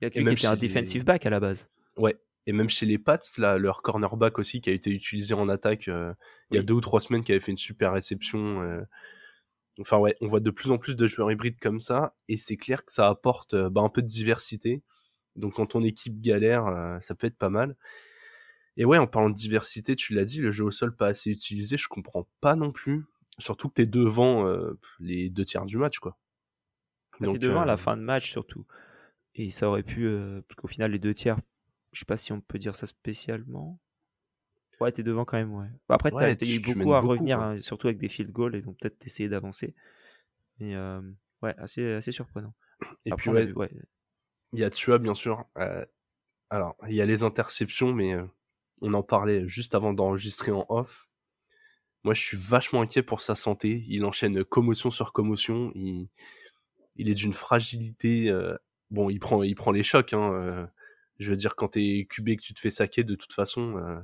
Il 0.00 0.04
y 0.04 0.06
a 0.06 0.10
quelqu'un 0.10 0.34
qui 0.34 0.44
était 0.44 0.46
un 0.46 0.56
defensive 0.56 1.04
back 1.04 1.24
à 1.24 1.30
la 1.30 1.40
base. 1.40 1.70
Ouais, 1.96 2.18
et 2.46 2.52
même 2.52 2.68
chez 2.68 2.84
les 2.84 2.98
Pats, 2.98 3.18
là, 3.38 3.56
leur 3.56 3.80
cornerback 3.80 4.38
aussi 4.38 4.60
qui 4.60 4.68
a 4.68 4.74
été 4.74 4.90
utilisé 4.90 5.32
en 5.32 5.48
attaque 5.48 5.86
il 5.86 6.56
y 6.56 6.58
a 6.58 6.62
deux 6.62 6.74
ou 6.74 6.80
trois 6.82 7.00
semaines, 7.00 7.24
qui 7.24 7.32
avait 7.32 7.40
fait 7.40 7.52
une 7.52 7.58
super 7.58 7.94
réception. 7.94 8.84
Enfin 9.80 9.98
ouais, 9.98 10.14
on 10.20 10.26
voit 10.26 10.40
de 10.40 10.50
plus 10.50 10.70
en 10.70 10.78
plus 10.78 10.94
de 10.94 11.06
joueurs 11.06 11.32
hybrides 11.32 11.58
comme 11.58 11.80
ça, 11.80 12.14
et 12.28 12.36
c'est 12.36 12.56
clair 12.56 12.84
que 12.84 12.92
ça 12.92 13.08
apporte 13.08 13.54
euh, 13.54 13.70
bah, 13.70 13.80
un 13.80 13.88
peu 13.88 14.02
de 14.02 14.06
diversité. 14.06 14.82
Donc 15.36 15.54
quand 15.54 15.66
ton 15.66 15.82
équipe 15.82 16.20
galère, 16.20 16.66
euh, 16.66 17.00
ça 17.00 17.14
peut 17.14 17.26
être 17.26 17.38
pas 17.38 17.48
mal. 17.48 17.76
Et 18.76 18.84
ouais, 18.84 18.98
en 18.98 19.06
parlant 19.06 19.30
de 19.30 19.34
diversité, 19.34 19.96
tu 19.96 20.14
l'as 20.14 20.24
dit, 20.24 20.40
le 20.40 20.52
jeu 20.52 20.64
au 20.64 20.70
sol 20.70 20.94
pas 20.94 21.08
assez 21.08 21.30
utilisé, 21.30 21.76
je 21.76 21.88
comprends 21.88 22.28
pas 22.40 22.56
non 22.56 22.72
plus. 22.72 23.04
Surtout 23.38 23.68
que 23.68 23.74
t'es 23.74 23.86
devant 23.86 24.46
euh, 24.46 24.78
les 24.98 25.30
deux 25.30 25.44
tiers 25.44 25.64
du 25.64 25.78
match, 25.78 25.98
quoi. 25.98 26.18
Bah, 27.18 27.28
t'es 27.32 27.38
devant 27.38 27.62
à 27.62 27.66
la 27.66 27.76
fin 27.76 27.96
de 27.96 28.02
match 28.02 28.30
surtout. 28.30 28.66
Et 29.34 29.50
ça 29.50 29.68
aurait 29.68 29.82
pu, 29.82 30.08
parce 30.48 30.56
qu'au 30.56 30.68
final 30.68 30.92
les 30.92 30.98
deux 30.98 31.14
tiers, 31.14 31.38
je 31.92 32.00
sais 32.00 32.06
pas 32.06 32.16
si 32.16 32.32
on 32.32 32.40
peut 32.40 32.58
dire 32.58 32.76
ça 32.76 32.86
spécialement. 32.86 33.78
Ouais, 34.80 34.92
t'es 34.92 35.02
devant 35.02 35.26
quand 35.26 35.36
même, 35.36 35.52
ouais. 35.54 35.66
après, 35.90 36.10
t'as 36.10 36.34
eu 36.46 36.58
beaucoup 36.60 36.94
à 36.94 37.00
revenir, 37.00 37.38
hein, 37.38 37.60
surtout 37.60 37.88
avec 37.88 37.98
des 37.98 38.08
field 38.08 38.32
goals, 38.32 38.54
et 38.54 38.62
donc 38.62 38.78
peut-être 38.78 39.04
essayer 39.06 39.28
d'avancer. 39.28 39.74
Mais 40.58 40.74
euh, 40.74 41.02
ouais, 41.42 41.54
assez, 41.58 41.92
assez 41.92 42.12
surprenant. 42.12 42.54
Et 43.04 43.10
puis, 43.12 43.28
ouais, 43.30 43.52
il 44.52 44.58
y 44.58 44.64
a 44.64 44.70
Tua, 44.70 44.98
bien 44.98 45.14
sûr. 45.14 45.44
Euh, 45.58 45.84
alors, 46.48 46.76
il 46.88 46.94
y 46.94 47.02
a 47.02 47.04
les 47.04 47.24
interceptions, 47.24 47.92
mais 47.92 48.14
euh, 48.14 48.24
on 48.80 48.94
en 48.94 49.02
parlait 49.02 49.46
juste 49.46 49.74
avant 49.74 49.92
d'enregistrer 49.92 50.50
en 50.50 50.64
off. 50.70 51.08
Moi, 52.02 52.14
je 52.14 52.22
suis 52.22 52.38
vachement 52.38 52.80
inquiet 52.80 53.02
pour 53.02 53.20
sa 53.20 53.34
santé. 53.34 53.84
Il 53.86 54.06
enchaîne 54.06 54.42
commotion 54.44 54.90
sur 54.90 55.12
commotion. 55.12 55.72
Il, 55.74 56.08
il 56.96 57.10
est 57.10 57.14
d'une 57.14 57.34
fragilité 57.34 58.32
bon, 58.90 59.10
il 59.10 59.20
prend, 59.20 59.42
il 59.42 59.54
prend 59.54 59.70
les 59.70 59.82
chocs. 59.82 60.14
Hein, 60.14 60.70
je 61.18 61.30
veux 61.30 61.36
dire, 61.36 61.54
quand 61.54 61.68
t'es 61.68 62.06
QB 62.08 62.36
que 62.36 62.42
tu 62.42 62.54
te 62.54 62.60
fais 62.60 62.70
saquer, 62.70 63.04
de 63.04 63.14
toute 63.14 63.34
façon, 63.34 64.02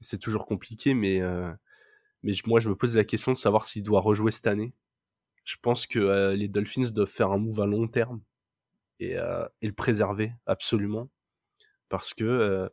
c'est 0.00 0.18
toujours 0.18 0.46
compliqué. 0.46 0.94
Mais, 0.94 1.20
mais 2.22 2.32
moi, 2.46 2.60
je 2.60 2.68
me 2.68 2.74
pose 2.76 2.96
la 2.96 3.04
question 3.04 3.32
de 3.32 3.38
savoir 3.38 3.64
s'il 3.66 3.82
doit 3.82 4.00
rejouer 4.00 4.30
cette 4.30 4.46
année. 4.46 4.72
Je 5.44 5.56
pense 5.60 5.86
que 5.86 6.32
les 6.34 6.48
Dolphins 6.48 6.90
doivent 6.92 7.08
faire 7.08 7.32
un 7.32 7.38
move 7.38 7.60
à 7.60 7.66
long 7.66 7.88
terme 7.88 8.20
et, 8.98 9.12
et 9.12 9.66
le 9.66 9.72
préserver 9.72 10.32
absolument. 10.46 11.10
Parce 11.88 12.14
que, 12.14 12.70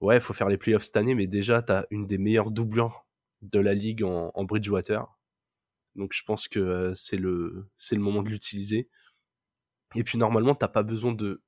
ouais, 0.00 0.16
il 0.16 0.20
faut 0.20 0.32
faire 0.34 0.48
les 0.48 0.58
playoffs 0.58 0.84
cette 0.84 0.96
année, 0.96 1.14
mais 1.14 1.26
déjà, 1.26 1.62
tu 1.62 1.72
une 1.90 2.06
des 2.06 2.18
meilleures 2.18 2.50
doublures 2.50 3.06
de 3.42 3.58
la 3.58 3.74
ligue 3.74 4.02
en, 4.02 4.30
en 4.34 4.44
Bridgewater. 4.44 5.06
Donc 5.94 6.12
je 6.12 6.22
pense 6.24 6.48
que 6.48 6.92
c'est 6.94 7.16
le, 7.16 7.68
le 7.90 7.98
moment 7.98 8.22
de 8.22 8.28
l'utiliser. 8.28 8.88
Et 9.94 10.04
puis 10.04 10.18
normalement, 10.18 10.54
t'as 10.54 10.68
pas 10.68 10.82
besoin 10.82 11.12
de, 11.12 11.42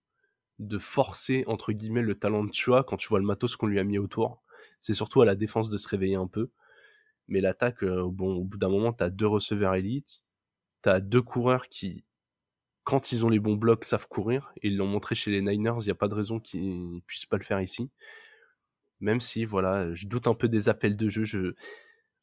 de 0.59 0.79
forcer, 0.79 1.45
entre 1.47 1.73
guillemets, 1.73 2.03
le 2.03 2.19
talent 2.19 2.45
de 2.45 2.51
Tua 2.51 2.83
quand 2.83 2.97
tu 2.97 3.09
vois 3.09 3.19
le 3.19 3.27
matos 3.27 3.57
qu'on 3.57 3.67
lui 3.67 3.79
a 3.79 3.85
mis 3.85 3.99
autour. 3.99 4.43
C'est 4.81 4.95
surtout 4.95 5.23
à 5.23 5.27
la 5.27 5.35
défense 5.35 5.71
de 5.71 5.79
se 5.79 5.89
réveiller 5.89 6.17
un 6.17 6.27
peu. 6.27 6.51
Mais 7.27 7.41
l'attaque, 7.41 7.85
bon, 7.85 8.37
au 8.37 8.45
bout 8.45 8.59
d'un 8.59 8.71
moment, 8.71 8.93
t'as 8.93 9.11
deux 9.11 9.27
receveurs 9.27 9.75
élites, 9.75 10.23
t'as 10.83 11.01
deux 11.01 11.23
coureurs 11.23 11.69
qui, 11.69 12.05
quand 12.85 13.13
ils 13.13 13.27
ont 13.27 13.29
les 13.29 13.39
bons 13.39 13.57
blocs, 13.57 13.85
savent 13.85 14.09
courir. 14.09 14.51
Ils 14.63 14.79
l'ont 14.79 14.87
montré 14.87 15.15
chez 15.15 15.31
les 15.31 15.43
Niners, 15.43 15.75
il 15.81 15.85
n'y 15.85 15.91
a 15.91 15.95
pas 15.95 16.09
de 16.09 16.15
raison 16.15 16.41
qu'ils 16.41 17.03
puissent 17.07 17.27
pas 17.27 17.37
le 17.37 17.45
faire 17.45 17.61
ici. 17.61 17.91
Même 19.01 19.21
si, 19.21 19.45
voilà, 19.45 19.95
je 19.95 20.07
doute 20.07 20.27
un 20.27 20.35
peu 20.35 20.49
des 20.49 20.71
appels 20.71 20.97
de 20.97 21.11
jeu. 21.11 21.25
Je... 21.25 21.55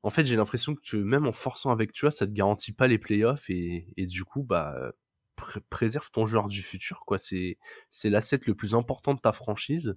En 0.02 0.10
fait, 0.10 0.26
j'ai 0.26 0.36
l'impression 0.36 0.76
que 0.76 0.98
même 0.98 1.28
en 1.28 1.32
forçant 1.32 1.70
avec 1.70 1.94
Tua, 1.94 2.10
ça 2.10 2.26
te 2.26 2.32
garantit 2.32 2.74
pas 2.74 2.88
les 2.88 2.98
playoffs. 2.98 3.50
Et, 3.50 3.86
du 4.08 4.24
coup, 4.24 4.44
bah, 4.44 4.92
préserve 5.70 6.10
ton 6.10 6.26
joueur 6.26 6.48
du 6.48 6.64
futur. 6.64 7.06
C'est 7.20 8.10
l'asset 8.10 8.40
le 8.48 8.56
plus 8.56 8.74
important 8.74 9.14
de 9.14 9.20
ta 9.20 9.32
franchise. 9.32 9.96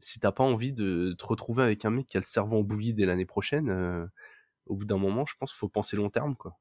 Si 0.00 0.18
t'as 0.20 0.32
pas 0.32 0.44
envie 0.44 0.72
de 0.72 1.14
te 1.18 1.26
retrouver 1.26 1.62
avec 1.62 1.84
un 1.84 1.90
mec 1.90 2.06
qui 2.06 2.16
a 2.16 2.20
le 2.20 2.26
cerveau 2.26 2.58
en 2.58 2.62
bouillie 2.62 2.94
dès 2.94 3.06
l'année 3.06 3.26
prochaine, 3.26 3.68
euh, 3.70 4.06
au 4.66 4.76
bout 4.76 4.84
d'un 4.84 4.98
moment, 4.98 5.26
je 5.26 5.34
pense 5.38 5.52
qu'il 5.52 5.58
faut 5.58 5.68
penser 5.68 5.96
long 5.96 6.10
terme. 6.10 6.36
quoi. 6.36 6.58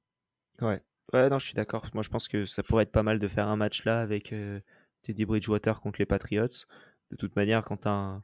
Ouais. 0.61 0.81
Ouais, 1.13 1.29
non, 1.29 1.39
je 1.39 1.45
suis 1.45 1.55
d'accord. 1.55 1.85
Moi, 1.93 2.03
je 2.03 2.09
pense 2.09 2.27
que 2.27 2.45
ça 2.45 2.63
pourrait 2.63 2.83
être 2.83 2.91
pas 2.91 3.03
mal 3.03 3.19
de 3.19 3.27
faire 3.27 3.47
un 3.47 3.55
match 3.55 3.83
là 3.85 4.01
avec 4.01 4.31
euh, 4.31 4.59
Teddy 5.01 5.25
Bridgewater 5.25 5.81
contre 5.81 5.99
les 5.99 6.05
Patriots. 6.05 6.47
De 7.11 7.15
toute 7.15 7.35
manière, 7.35 7.63
quand 7.63 7.77
tu 7.77 7.87
as, 7.87 8.21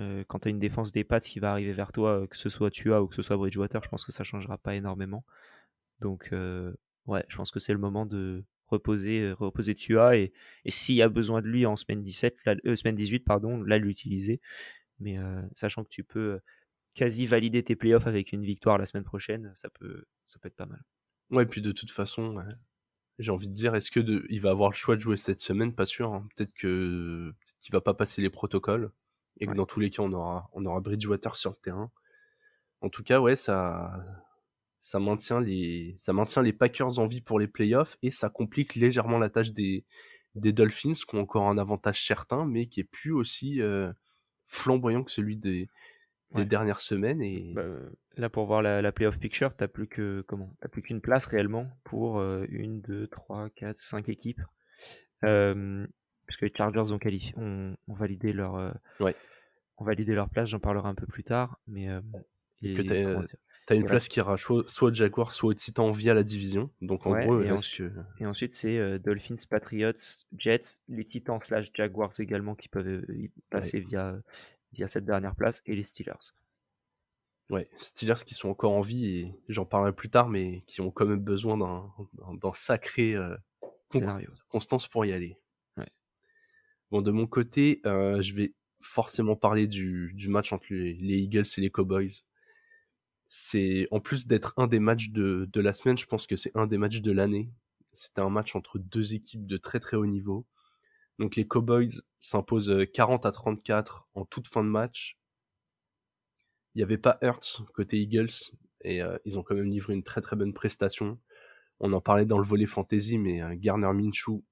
euh, 0.00 0.24
une 0.46 0.58
défense 0.58 0.90
des 0.90 1.04
Pats 1.04 1.20
qui 1.20 1.38
va 1.38 1.52
arriver 1.52 1.72
vers 1.72 1.92
toi, 1.92 2.26
que 2.26 2.36
ce 2.36 2.48
soit 2.48 2.70
Tua 2.70 3.02
ou 3.02 3.06
que 3.06 3.14
ce 3.14 3.22
soit 3.22 3.36
Bridgewater, 3.36 3.82
je 3.84 3.88
pense 3.88 4.04
que 4.04 4.12
ça 4.12 4.24
changera 4.24 4.58
pas 4.58 4.74
énormément. 4.74 5.24
Donc, 6.00 6.30
ouais, 7.06 7.24
je 7.28 7.36
pense 7.36 7.52
que 7.52 7.60
c'est 7.60 7.72
le 7.72 7.78
moment 7.78 8.04
de 8.06 8.44
reposer, 8.74 9.32
reposer 9.32 9.74
Tua 9.74 10.16
et, 10.16 10.32
et 10.64 10.70
s'il 10.70 10.96
y 10.96 11.02
a 11.02 11.08
besoin 11.08 11.40
de 11.40 11.48
lui 11.48 11.66
en 11.66 11.76
semaine 11.76 12.02
17, 12.02 12.40
semaine 12.74 12.94
18, 12.94 13.20
pardon, 13.20 13.62
là 13.62 13.78
l'utiliser. 13.78 14.40
Mais 15.00 15.16
sachant 15.54 15.84
que 15.84 15.88
tu 15.88 16.04
peux 16.04 16.40
quasi 16.94 17.26
valider 17.26 17.62
tes 17.62 17.76
playoffs 17.76 18.06
avec 18.06 18.32
une 18.32 18.44
victoire 18.44 18.78
la 18.78 18.86
semaine 18.86 19.04
prochaine, 19.04 19.52
ça 19.54 19.68
peut, 19.70 20.04
ça 20.26 20.38
peut 20.38 20.48
être 20.48 20.56
pas 20.56 20.66
mal. 20.66 20.82
Ouais, 21.30 21.46
puis 21.46 21.62
de 21.62 21.72
toute 21.72 21.90
façon, 21.90 22.36
j'ai 23.18 23.30
envie 23.30 23.48
de 23.48 23.52
dire, 23.52 23.74
est-ce 23.74 23.90
que 23.90 24.00
de, 24.00 24.24
il 24.28 24.40
va 24.40 24.50
avoir 24.50 24.70
le 24.70 24.76
choix 24.76 24.96
de 24.96 25.00
jouer 25.00 25.16
cette 25.16 25.40
semaine? 25.40 25.74
Pas 25.74 25.86
sûr. 25.86 26.12
Hein. 26.12 26.26
Peut-être 26.36 26.52
que 26.54 27.32
peut 27.38 27.52
qu'il 27.60 27.72
va 27.72 27.80
pas 27.80 27.94
passer 27.94 28.22
les 28.22 28.30
protocoles 28.30 28.90
et 29.40 29.46
que 29.46 29.52
dans 29.52 29.66
tous 29.66 29.80
les 29.80 29.90
cas, 29.90 30.02
on 30.02 30.12
aura, 30.12 30.48
on 30.52 30.64
aura 30.64 30.80
Bridgewater 30.80 31.34
sur 31.36 31.50
le 31.50 31.56
terrain. 31.56 31.90
En 32.80 32.88
tout 32.88 33.02
cas, 33.02 33.20
ouais, 33.20 33.36
ça, 33.36 34.04
ça 34.84 35.00
maintient 35.00 35.40
les, 35.40 35.96
ça 35.98 36.12
maintient 36.12 36.42
les 36.42 36.52
Packers 36.52 36.98
en 36.98 37.06
vie 37.06 37.22
pour 37.22 37.38
les 37.38 37.48
playoffs 37.48 37.96
et 38.02 38.10
ça 38.10 38.28
complique 38.28 38.74
légèrement 38.74 39.18
la 39.18 39.30
tâche 39.30 39.52
des, 39.52 39.82
des 40.34 40.52
Dolphins 40.52 40.92
qui 40.92 41.16
ont 41.16 41.20
encore 41.20 41.48
un 41.48 41.56
avantage 41.56 42.06
certain, 42.06 42.44
mais 42.44 42.66
qui 42.66 42.80
est 42.80 42.84
plus 42.84 43.12
aussi 43.12 43.62
euh, 43.62 43.90
flamboyant 44.44 45.02
que 45.02 45.10
celui 45.10 45.38
des, 45.38 45.70
des 46.34 46.44
dernières 46.44 46.80
semaines. 46.80 47.22
Et... 47.22 47.54
Bah, 47.54 47.64
là, 48.18 48.28
pour 48.28 48.44
voir 48.44 48.60
la, 48.60 48.82
la 48.82 48.92
playoff 48.92 49.18
picture, 49.18 49.56
t'as 49.56 49.68
plus 49.68 49.88
que 49.88 50.22
comment 50.28 50.54
T'as 50.60 50.68
plus 50.68 50.82
qu'une 50.82 51.00
place 51.00 51.24
réellement 51.24 51.70
pour 51.84 52.18
euh, 52.18 52.44
une, 52.50 52.82
deux, 52.82 53.06
trois, 53.06 53.48
quatre, 53.56 53.78
cinq 53.78 54.10
équipes. 54.10 54.42
Euh, 55.24 55.86
puisque 56.26 56.42
les 56.42 56.52
Chargers 56.54 56.92
ont, 56.92 56.98
qualifié, 56.98 57.34
ont, 57.38 57.74
validé 57.88 58.34
leur, 58.34 58.56
euh, 58.56 58.70
ouais. 59.00 59.16
ont 59.78 59.84
validé 59.84 60.12
leur 60.14 60.28
place. 60.28 60.50
J'en 60.50 60.60
parlerai 60.60 60.90
un 60.90 60.94
peu 60.94 61.06
plus 61.06 61.24
tard, 61.24 61.58
mais 61.66 61.88
euh, 61.88 62.02
et, 62.60 62.74
t'as 63.66 63.74
une 63.74 63.84
place 63.84 64.08
qui 64.08 64.18
ira 64.18 64.36
soit 64.36 64.94
Jaguar, 64.94 65.32
soit 65.32 65.54
Titan 65.54 65.90
via 65.90 66.14
la 66.14 66.22
division. 66.22 66.70
Donc 66.80 67.06
en 67.06 67.18
gros, 67.18 67.40
et, 67.42 67.50
ensuite, 67.50 67.92
et 68.20 68.26
ensuite 68.26 68.52
c'est 68.52 68.98
Dolphins, 68.98 69.34
Patriots, 69.48 69.92
Jets, 70.36 70.80
les 70.88 71.04
Titans 71.04 71.38
slash 71.42 71.70
Jaguars 71.74 72.12
également 72.18 72.54
qui 72.54 72.68
peuvent 72.68 73.04
passer 73.50 73.80
via 73.80 74.18
via 74.74 74.88
cette 74.88 75.04
dernière 75.04 75.34
place 75.36 75.62
et 75.66 75.74
les 75.74 75.84
Steelers. 75.84 76.34
Ouais, 77.50 77.68
Steelers 77.78 78.24
qui 78.24 78.34
sont 78.34 78.48
encore 78.48 78.72
en 78.72 78.80
vie 78.80 79.06
et 79.06 79.34
j'en 79.48 79.64
parlerai 79.64 79.92
plus 79.92 80.10
tard, 80.10 80.28
mais 80.28 80.62
qui 80.66 80.80
ont 80.80 80.90
quand 80.90 81.06
même 81.06 81.20
besoin 81.20 81.58
d'un 81.58 82.50
sacré 82.54 83.14
euh, 83.14 83.36
scénario 83.90 84.30
constance 84.48 84.88
pour 84.88 85.04
y 85.04 85.12
aller. 85.12 85.38
Bon, 86.90 87.02
de 87.02 87.10
mon 87.10 87.26
côté, 87.26 87.80
euh, 87.86 88.22
je 88.22 88.34
vais 88.34 88.52
forcément 88.80 89.34
parler 89.34 89.66
du, 89.66 90.12
du 90.14 90.28
match 90.28 90.52
entre 90.52 90.66
les, 90.70 91.18
Eagles 91.18 91.46
et 91.56 91.60
les 91.60 91.70
Cowboys. 91.70 92.22
C'est 93.36 93.88
en 93.90 93.98
plus 93.98 94.28
d'être 94.28 94.54
un 94.58 94.68
des 94.68 94.78
matchs 94.78 95.10
de, 95.10 95.48
de 95.52 95.60
la 95.60 95.72
semaine, 95.72 95.98
je 95.98 96.06
pense 96.06 96.28
que 96.28 96.36
c'est 96.36 96.56
un 96.56 96.68
des 96.68 96.78
matchs 96.78 97.00
de 97.00 97.10
l'année. 97.10 97.50
C'était 97.92 98.20
un 98.20 98.30
match 98.30 98.54
entre 98.54 98.78
deux 98.78 99.14
équipes 99.14 99.44
de 99.44 99.56
très 99.56 99.80
très 99.80 99.96
haut 99.96 100.06
niveau. 100.06 100.46
Donc 101.18 101.34
les 101.34 101.44
Cowboys 101.44 102.00
s'imposent 102.20 102.86
40 102.94 103.26
euh, 103.26 103.28
à 103.28 103.32
34 103.32 104.06
en 104.14 104.24
toute 104.24 104.46
fin 104.46 104.62
de 104.62 104.68
match. 104.68 105.18
Il 106.74 106.78
n'y 106.78 106.84
avait 106.84 106.96
pas 106.96 107.18
Hurts 107.22 107.64
côté 107.74 108.00
Eagles 108.00 108.30
et 108.82 109.02
euh, 109.02 109.18
ils 109.24 109.36
ont 109.36 109.42
quand 109.42 109.56
même 109.56 109.68
livré 109.68 109.94
une 109.94 110.04
très 110.04 110.20
très 110.20 110.36
bonne 110.36 110.54
prestation. 110.54 111.18
On 111.80 111.92
en 111.92 112.00
parlait 112.00 112.26
dans 112.26 112.38
le 112.38 112.44
volet 112.44 112.66
fantasy, 112.66 113.18
mais 113.18 113.42
euh, 113.42 113.56
Garner 113.56 113.92
Minshew, 113.92 114.44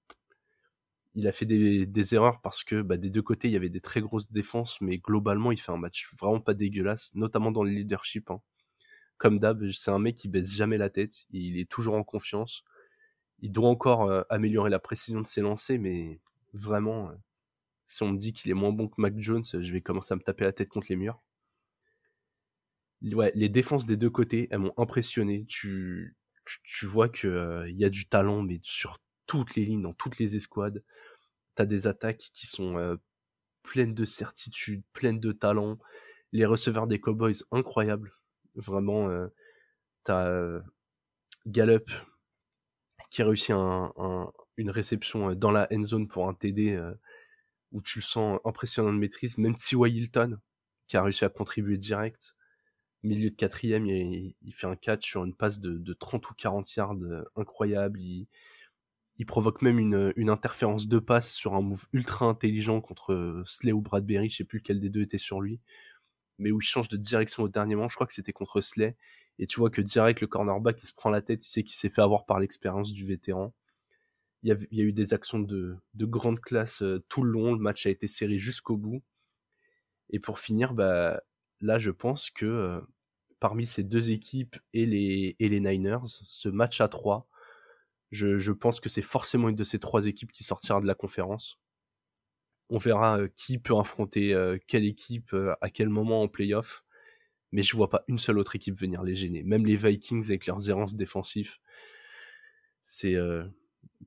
il 1.15 1.29
a 1.29 1.33
fait 1.33 1.47
des, 1.47 2.15
erreurs 2.17 2.41
parce 2.41 2.65
que 2.65 2.83
bah, 2.83 2.97
des 2.97 3.11
deux 3.11 3.23
côtés 3.23 3.47
il 3.47 3.53
y 3.53 3.57
avait 3.57 3.69
des 3.69 3.81
très 3.81 4.01
grosses 4.01 4.33
défenses, 4.33 4.81
mais 4.81 4.99
globalement 4.99 5.53
il 5.53 5.61
fait 5.61 5.71
un 5.71 5.77
match 5.79 6.11
vraiment 6.21 6.41
pas 6.41 6.55
dégueulasse, 6.55 7.15
notamment 7.15 7.53
dans 7.53 7.63
le 7.63 7.71
leadership. 7.71 8.29
Hein. 8.33 8.43
Comme 9.23 9.39
d'hab, 9.39 9.71
c'est 9.71 9.93
un 9.93 10.01
mec 10.01 10.17
qui 10.17 10.29
baisse 10.29 10.53
jamais 10.53 10.79
la 10.79 10.91
tête, 10.91 11.27
il 11.31 11.57
est 11.57 11.71
toujours 11.71 11.95
en 11.95 12.03
confiance. 12.03 12.65
Il 13.39 13.53
doit 13.53 13.69
encore 13.69 14.25
améliorer 14.31 14.69
la 14.69 14.81
précision 14.81 15.21
de 15.21 15.29
ses 15.29 15.43
lancers, 15.43 15.79
mais 15.79 16.19
vraiment, 16.53 17.11
euh, 17.11 17.15
si 17.87 18.03
on 18.03 18.09
me 18.09 18.19
dit 18.19 18.33
qu'il 18.33 18.51
est 18.51 18.55
moins 18.55 18.73
bon 18.73 18.89
que 18.89 19.01
Mac 19.01 19.15
Jones, 19.19 19.45
je 19.45 19.73
vais 19.73 19.81
commencer 19.81 20.13
à 20.13 20.17
me 20.17 20.23
taper 20.23 20.43
la 20.45 20.53
tête 20.53 20.69
contre 20.69 20.87
les 20.91 20.97
murs. 20.97 21.23
Les 23.03 23.49
défenses 23.49 23.87
des 23.87 23.97
deux 23.97 24.11
côtés, 24.11 24.49
elles 24.51 24.59
m'ont 24.59 24.75
impressionné. 24.77 25.45
Tu, 25.47 26.17
vois 26.83 27.09
qu'il 27.09 27.31
euh, 27.31 27.71
y 27.71 27.85
a 27.85 27.91
du 27.91 28.07
talent, 28.07 28.43
mais 28.43 28.59
sur 28.65 28.99
toutes 29.27 29.55
les 29.55 29.65
lignes, 29.65 29.83
dans 29.83 29.95
toutes 29.95 30.19
les 30.19 30.35
escouades. 30.37 30.83
T'as 31.55 31.65
des 31.65 31.87
attaques 31.87 32.31
qui 32.33 32.49
sont 32.49 32.77
euh, 32.77 32.97
pleines 33.63 33.95
de 33.95 34.05
certitude, 34.05 34.83
pleines 34.93 35.21
de 35.21 35.33
talent. 35.33 35.79
Les 36.33 36.47
receveurs 36.47 36.87
des 36.87 37.01
Cowboys, 37.01 37.45
incroyables. 37.51 38.13
Vraiment, 38.55 39.09
t'as 40.05 40.61
Gallup 41.47 41.91
qui 43.11 43.23
a 43.23 43.27
réussi 43.27 43.53
un, 43.53 43.93
une 44.57 44.71
réception 44.71 45.31
euh, 45.31 45.35
dans 45.35 45.51
la 45.51 45.69
end 45.73 45.85
zone 45.85 46.09
pour 46.09 46.29
un 46.29 46.35
TD 46.35 46.73
euh, 46.73 46.95
où 47.71 47.81
tu 47.83 47.99
le 47.99 48.05
sens 48.05 48.41
impressionnant 48.45 48.93
de 48.93 48.99
maîtrise. 48.99 49.39
Même 49.39 49.55
T.Y. 49.55 49.97
Hilton, 49.97 50.39
qui 50.89 50.97
a 50.97 51.03
réussi 51.03 51.25
à 51.25 51.29
contribuer 51.29 51.79
direct, 51.79 52.35
milieu 53.03 53.31
de 53.31 53.37
quatrième, 53.37 53.87
il, 53.87 54.35
fait 54.55 54.67
un 54.67 54.77
catch 54.77 55.07
sur 55.07 55.25
une 55.25 55.35
passe 55.35 55.61
de, 55.61 55.79
de 55.79 55.93
30 55.93 56.31
ou 56.31 56.35
40 56.35 56.75
yards 56.75 56.95
euh, 57.03 57.25
incroyable. 57.37 58.01
Il, 58.01 58.29
il 59.19 59.27
provoque 59.27 59.63
même 59.63 59.79
une, 59.79 60.13
une, 60.17 60.31
interférence 60.31 60.89
de 60.89 60.99
passe 60.99 61.33
sur 61.33 61.55
un 61.55 61.61
move 61.61 61.85
ultra 61.93 62.27
intelligent 62.27 62.81
contre 62.81 63.43
Slay 63.45 63.73
ou 63.73 63.81
Bradbury, 63.81 64.31
je 64.31 64.39
sais 64.39 64.45
plus 64.45 64.59
lequel 64.59 64.81
des 64.81 64.89
deux 64.89 65.03
était 65.03 65.19
sur 65.19 65.41
lui, 65.41 65.61
mais 66.39 66.51
où 66.51 66.61
il 66.61 66.65
change 66.65 66.89
de 66.89 66.97
direction 66.97 67.45
au 67.45 67.49
dernier 67.49 67.75
moment, 67.75 67.89
je 67.89 67.95
crois 67.95 68.07
que 68.07 68.13
c'était 68.13 68.33
contre 68.33 68.61
Slay, 68.61 68.97
et 69.39 69.47
tu 69.47 69.61
vois 69.61 69.71
que 69.71 69.81
direct 69.81 70.21
le 70.21 70.27
cornerback 70.27 70.83
il 70.83 70.87
se 70.87 70.95
prend 70.95 71.11
la 71.11 71.23
tête, 71.23 71.47
il 71.47 71.49
sait 71.49 71.63
qu'il 71.63 71.77
s'est 71.77 71.91
fait 71.91 72.03
avoir 72.03 72.27
par 72.27 72.39
l'expérience 72.39 72.93
du 72.93 73.07
vétéran, 73.07 73.55
il 74.43 74.49
y, 74.73 74.81
a, 74.81 74.85
eu 74.85 74.93
des 74.93 75.15
actions 75.15 75.39
de, 75.39 75.79
grande 75.95 76.41
classe 76.41 76.83
euh, 76.83 77.05
tout 77.09 77.23
le 77.23 77.31
long. 77.31 77.53
Le 77.53 77.61
match 77.61 77.87
a 77.87 77.91
été 77.91 78.09
serré 78.09 78.39
jusqu'au 78.39 78.77
bout. 78.77 79.03
Et 80.11 80.19
pour 80.19 80.41
finir, 80.41 80.75
bah, 80.75 81.23
là, 81.61 81.79
je 81.79 81.91
pense 81.93 82.29
que 82.31 82.47
euh, 82.47 82.81
parmi 83.39 83.67
ces 83.67 83.85
deux 83.85 84.11
équipes 84.11 84.57
et 84.73 84.85
les, 84.85 85.37
et 85.39 85.49
les 85.49 85.61
Niners, 85.61 86.07
ce 86.07 86.49
match 86.49 86.81
à 86.81 86.89
trois, 86.89 87.29
je, 88.11 88.53
pense 88.53 88.81
que 88.81 88.89
c'est 88.89 89.01
forcément 89.01 89.49
une 89.49 89.57
de 89.57 89.65
ces 89.65 89.79
trois 89.79 90.07
équipes 90.07 90.33
qui 90.33 90.45
sortira 90.45 90.81
de 90.81 90.87
la 90.87 90.95
conférence. 90.95 91.59
On 92.73 92.79
verra 92.79 93.19
euh, 93.21 93.29
qui 93.37 93.59
peut 93.59 93.77
affronter 93.77 94.35
quelle 94.67 94.85
équipe 94.85 95.37
à 95.61 95.71
quel 95.71 95.89
moment 95.89 96.23
en 96.23 96.29
playoff. 96.29 96.85
Mais 97.53 97.63
je 97.63 97.77
vois 97.77 97.91
pas 97.91 98.03
une 98.09 98.19
seule 98.19 98.39
autre 98.39 98.57
équipe 98.57 98.79
venir 98.81 99.03
les 99.03 99.15
gêner. 99.15 99.43
Même 99.43 99.67
les 99.67 99.77
Vikings 99.77 100.25
avec 100.25 100.47
leurs 100.47 100.71
errances 100.71 100.97
défensifs. 100.97 101.61
C'est 102.83 103.15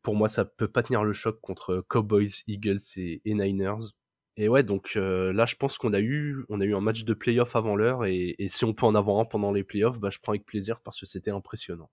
pour 0.01 0.15
moi, 0.15 0.29
ça 0.29 0.45
peut 0.45 0.67
pas 0.67 0.81
tenir 0.81 1.03
le 1.03 1.13
choc 1.13 1.39
contre 1.41 1.85
Cowboys, 1.87 2.43
Eagles 2.47 2.81
et, 2.97 3.21
Niners. 3.25 3.93
Et 4.37 4.49
ouais, 4.49 4.63
donc 4.63 4.95
là, 4.95 5.45
je 5.45 5.55
pense 5.55 5.77
qu'on 5.77 5.93
a 5.93 5.99
eu, 5.99 6.43
on 6.49 6.59
a 6.59 6.65
eu 6.65 6.75
un 6.75 6.81
match 6.81 7.03
de 7.03 7.13
playoff 7.13 7.55
avant 7.55 7.75
l'heure, 7.75 8.05
et, 8.05 8.35
si 8.47 8.65
on 8.65 8.73
peut 8.73 8.87
en 8.87 8.95
avoir 8.95 9.19
un 9.19 9.25
pendant 9.25 9.51
les 9.51 9.63
playoffs, 9.63 9.99
bah, 9.99 10.09
je 10.11 10.17
prends 10.19 10.31
avec 10.31 10.45
plaisir 10.45 10.81
parce 10.81 10.99
que 10.99 11.05
c'était 11.05 11.31
impressionnant. 11.31 11.91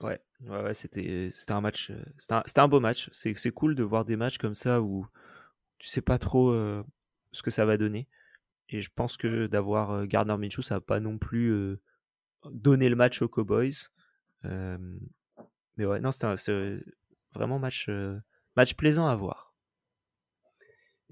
Ouais, 0.00 0.20
ouais, 0.46 0.62
ouais 0.62 0.74
c'était, 0.74 1.28
c'était 1.30 1.52
un 1.52 1.60
match, 1.60 1.92
c'était 2.18 2.60
un, 2.60 2.68
beau 2.68 2.80
match. 2.80 3.08
C'est, 3.12 3.34
c'est 3.36 3.50
cool 3.50 3.74
de 3.74 3.82
voir 3.82 4.04
des 4.04 4.16
matchs 4.16 4.38
comme 4.38 4.54
ça 4.54 4.80
où 4.80 5.06
tu 5.78 5.88
sais 5.88 6.02
pas 6.02 6.18
trop 6.18 6.54
ce 7.32 7.42
que 7.42 7.50
ça 7.50 7.64
va 7.64 7.76
donner. 7.76 8.08
Et 8.68 8.82
je 8.82 8.90
pense 8.94 9.16
que 9.16 9.46
d'avoir 9.46 10.06
Gardner 10.06 10.36
Minshew, 10.36 10.62
ça 10.62 10.76
va 10.76 10.80
pas 10.80 11.00
non 11.00 11.18
plus 11.18 11.78
donner 12.44 12.88
le 12.88 12.96
match 12.96 13.22
aux 13.22 13.28
Cowboys. 13.28 13.88
mais 14.44 15.84
ouais, 15.84 16.00
non, 16.00 16.10
c'est 16.12 16.80
vraiment 17.34 17.58
match, 17.58 17.88
match 18.56 18.74
plaisant 18.74 19.08
à 19.08 19.14
voir. 19.14 19.50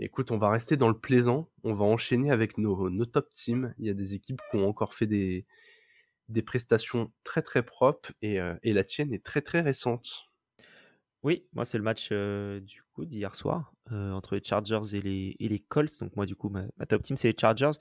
Écoute, 0.00 0.30
on 0.30 0.38
va 0.38 0.50
rester 0.50 0.76
dans 0.76 0.88
le 0.88 0.96
plaisant. 0.98 1.50
On 1.64 1.74
va 1.74 1.84
enchaîner 1.84 2.30
avec 2.30 2.56
nos, 2.56 2.88
nos 2.88 3.04
top 3.04 3.34
teams. 3.34 3.74
Il 3.78 3.86
y 3.86 3.90
a 3.90 3.94
des 3.94 4.14
équipes 4.14 4.40
qui 4.50 4.58
ont 4.58 4.68
encore 4.68 4.94
fait 4.94 5.08
des, 5.08 5.44
des 6.28 6.42
prestations 6.42 7.12
très 7.24 7.42
très 7.42 7.62
propres 7.62 8.12
et, 8.22 8.38
et 8.62 8.72
la 8.72 8.84
tienne 8.84 9.12
est 9.12 9.24
très 9.24 9.40
très 9.40 9.60
récente. 9.60 10.26
Oui, 11.22 11.46
moi 11.52 11.64
c'est 11.64 11.78
le 11.78 11.84
match 11.84 12.10
du 12.10 12.82
coup 12.92 13.04
d'hier 13.04 13.34
soir 13.34 13.72
entre 13.90 14.34
les 14.34 14.44
Chargers 14.44 14.94
et 14.96 15.00
les, 15.00 15.36
et 15.40 15.48
les 15.48 15.58
Colts. 15.58 15.98
Donc 16.00 16.14
moi 16.16 16.26
du 16.26 16.36
coup 16.36 16.48
ma, 16.48 16.66
top 16.86 17.02
team 17.02 17.16
c'est 17.16 17.28
les 17.28 17.36
Chargers, 17.38 17.78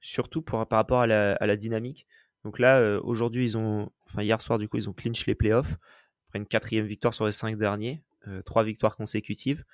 surtout 0.00 0.42
pour, 0.42 0.66
par 0.66 0.78
rapport 0.78 1.00
à 1.00 1.06
la, 1.06 1.34
à 1.34 1.46
la 1.46 1.56
dynamique. 1.56 2.06
Donc 2.44 2.58
là 2.58 3.00
aujourd'hui 3.02 3.44
ils 3.44 3.58
ont, 3.58 3.90
enfin 4.06 4.22
hier 4.22 4.40
soir 4.40 4.58
du 4.58 4.68
coup 4.68 4.76
ils 4.76 4.88
ont 4.88 4.92
clinch 4.92 5.26
les 5.26 5.34
playoffs 5.34 5.76
après 6.30 6.38
une 6.38 6.46
quatrième 6.46 6.86
victoire 6.86 7.12
sur 7.12 7.26
les 7.26 7.32
cinq 7.32 7.58
derniers, 7.58 8.04
trois 8.44 8.62
victoires 8.62 8.96
consécutives, 8.96 9.64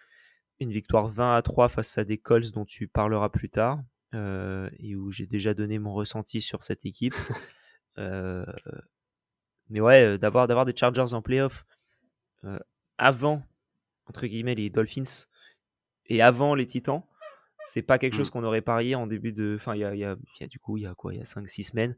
une 0.58 0.72
victoire 0.72 1.06
20 1.06 1.36
à 1.36 1.42
3 1.42 1.68
face 1.68 1.98
à 1.98 2.04
des 2.04 2.16
Colts 2.16 2.50
dont 2.52 2.64
tu 2.64 2.88
parleras 2.88 3.28
plus 3.28 3.50
tard 3.50 3.82
et 4.14 4.96
où 4.96 5.12
j'ai 5.12 5.26
déjà 5.26 5.52
donné 5.52 5.78
mon 5.78 5.92
ressenti 5.92 6.40
sur 6.40 6.62
cette 6.62 6.86
équipe. 6.86 7.14
mais 7.96 9.80
ouais 9.80 10.18
d'avoir 10.18 10.46
d'avoir 10.46 10.64
des 10.64 10.76
Chargers 10.76 11.12
en 11.12 11.22
playoffs 11.22 11.64
avant, 12.98 13.42
entre 14.06 14.26
guillemets, 14.26 14.54
les 14.54 14.70
Dolphins 14.70 15.26
et 16.06 16.22
avant 16.22 16.54
les 16.54 16.66
Titans, 16.66 17.02
c'est 17.66 17.82
pas 17.82 17.98
quelque 17.98 18.16
chose 18.16 18.28
mm. 18.28 18.32
qu'on 18.32 18.44
aurait 18.44 18.62
parié 18.62 18.94
en 18.94 19.06
début 19.06 19.32
de. 19.32 19.56
Enfin, 19.58 19.74
il 19.74 19.80
y 19.80 19.84
a, 19.84 19.94
y, 19.94 20.04
a, 20.04 20.16
y 20.40 20.44
a, 20.44 20.46
du 20.46 20.58
coup, 20.58 20.76
il 20.76 20.84
y 20.84 20.86
a 20.86 20.94
quoi 20.94 21.14
Il 21.14 21.18
y 21.18 21.20
a 21.20 21.24
5-6 21.24 21.70
semaines, 21.70 21.96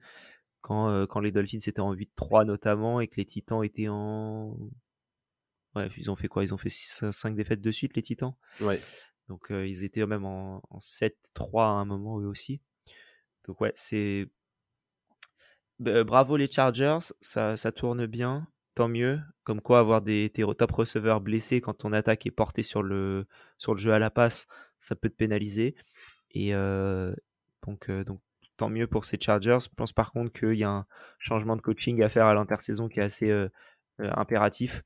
quand, 0.60 0.88
euh, 0.88 1.06
quand 1.06 1.20
les 1.20 1.32
Dolphins 1.32 1.58
étaient 1.58 1.80
en 1.80 1.94
8-3 1.94 2.46
notamment 2.46 3.00
et 3.00 3.08
que 3.08 3.16
les 3.16 3.24
Titans 3.24 3.62
étaient 3.62 3.88
en. 3.88 4.56
Bref, 5.74 5.92
ils 5.98 6.10
ont 6.10 6.16
fait 6.16 6.28
quoi 6.28 6.42
Ils 6.42 6.54
ont 6.54 6.58
fait 6.58 6.70
5 6.70 7.34
défaites 7.34 7.60
de 7.60 7.70
suite, 7.70 7.94
les 7.94 8.02
Titans 8.02 8.34
Ouais. 8.60 8.80
Donc, 9.28 9.52
euh, 9.52 9.68
ils 9.68 9.84
étaient 9.84 10.06
même 10.06 10.24
en, 10.24 10.62
en 10.70 10.78
7-3 10.78 11.62
à 11.62 11.64
un 11.66 11.84
moment, 11.84 12.18
eux 12.20 12.26
aussi. 12.26 12.62
Donc, 13.46 13.60
ouais, 13.60 13.72
c'est. 13.74 14.28
Bravo 15.80 16.36
les 16.36 16.50
Chargers, 16.50 16.98
ça, 17.20 17.72
tourne 17.72 18.06
bien 18.06 18.46
tant 18.74 18.88
mieux. 18.88 19.20
Comme 19.44 19.60
quoi, 19.60 19.80
avoir 19.80 20.02
des 20.02 20.30
top 20.58 20.72
receveurs 20.72 21.20
blessés 21.20 21.60
quand 21.60 21.74
ton 21.74 21.92
attaque 21.92 22.26
est 22.26 22.30
portée 22.30 22.62
sur 22.62 22.82
le, 22.82 23.26
jeu 23.76 23.92
à 23.92 23.98
la 23.98 24.10
passe, 24.10 24.46
ça 24.78 24.94
peut 24.94 25.08
te 25.08 25.16
pénaliser. 25.16 25.74
Et 26.30 26.54
euh, 26.54 27.14
donc, 27.66 27.88
euh, 27.88 28.04
donc, 28.04 28.20
tant 28.56 28.68
mieux 28.68 28.86
pour 28.86 29.04
ces 29.04 29.18
Chargers. 29.18 29.58
Je 29.62 29.68
pense 29.74 29.92
par 29.92 30.12
contre 30.12 30.32
qu'il 30.32 30.58
y 30.58 30.64
a 30.64 30.70
un 30.70 30.86
changement 31.18 31.56
de 31.56 31.62
coaching 31.62 32.02
à 32.02 32.08
faire 32.08 32.26
à 32.26 32.34
l'intersaison 32.34 32.88
qui 32.88 33.00
est 33.00 33.04
assez 33.04 33.30
euh, 33.30 33.48
impératif. 33.98 34.82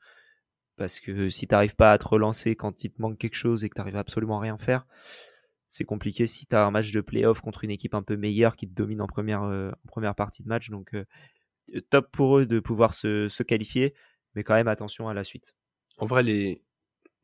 Parce 0.76 1.00
que 1.00 1.28
si 1.30 1.46
tu 1.46 1.74
pas 1.76 1.92
à 1.92 1.98
te 1.98 2.08
relancer 2.08 2.56
quand 2.56 2.84
il 2.84 2.90
te 2.90 3.02
manque 3.02 3.18
quelque 3.18 3.36
chose 3.36 3.64
et 3.64 3.68
que 3.68 3.74
tu 3.74 3.80
n'arrives 3.80 3.96
absolument 3.96 4.38
à 4.38 4.42
rien 4.42 4.56
faire, 4.56 4.86
c'est 5.72 5.84
compliqué 5.84 6.26
si 6.26 6.46
tu 6.46 6.54
as 6.54 6.64
un 6.64 6.70
match 6.70 6.92
de 6.92 7.00
playoff 7.00 7.40
contre 7.40 7.64
une 7.64 7.70
équipe 7.70 7.94
un 7.94 8.02
peu 8.02 8.16
meilleure 8.16 8.56
qui 8.56 8.68
te 8.68 8.74
domine 8.74 9.00
en 9.00 9.06
première, 9.06 9.42
en 9.42 9.88
première 9.88 10.14
partie 10.14 10.42
de 10.42 10.48
match. 10.48 10.68
Donc, 10.68 10.94
top 11.90 12.10
pour 12.12 12.38
eux 12.38 12.46
de 12.46 12.60
pouvoir 12.60 12.92
se, 12.92 13.42
qualifier, 13.42 13.94
mais 14.34 14.42
quand 14.42 14.54
même 14.54 14.68
attention 14.68 15.08
à 15.08 15.14
la 15.14 15.24
suite. 15.24 15.56
En 15.98 16.06
vrai, 16.06 16.22
les, 16.22 16.62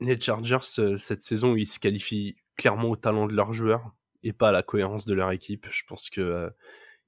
les 0.01 0.21
Chargers, 0.21 0.59
euh, 0.79 0.97
cette 0.97 1.23
saison, 1.23 1.57
ils 1.57 1.67
se 1.67 1.79
qualifient 1.79 2.37
clairement 2.57 2.91
au 2.91 2.97
talent 2.97 3.27
de 3.27 3.35
leurs 3.35 3.53
joueurs 3.53 3.93
et 4.23 4.33
pas 4.33 4.49
à 4.49 4.53
la 4.53 4.63
cohérence 4.63 5.07
de 5.07 5.15
leur 5.15 5.31
équipe. 5.33 5.67
Je 5.71 5.83
pense 5.87 6.11
que 6.11 6.21
euh, 6.21 6.51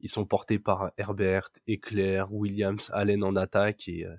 ils 0.01 0.11
sont 0.11 0.25
portés 0.25 0.59
par 0.59 0.93
Herbert, 0.97 1.51
Eclair, 1.69 2.33
Williams, 2.33 2.91
Allen 2.95 3.23
en 3.23 3.37
attaque 3.37 3.89
et, 3.89 4.07
euh, 4.07 4.15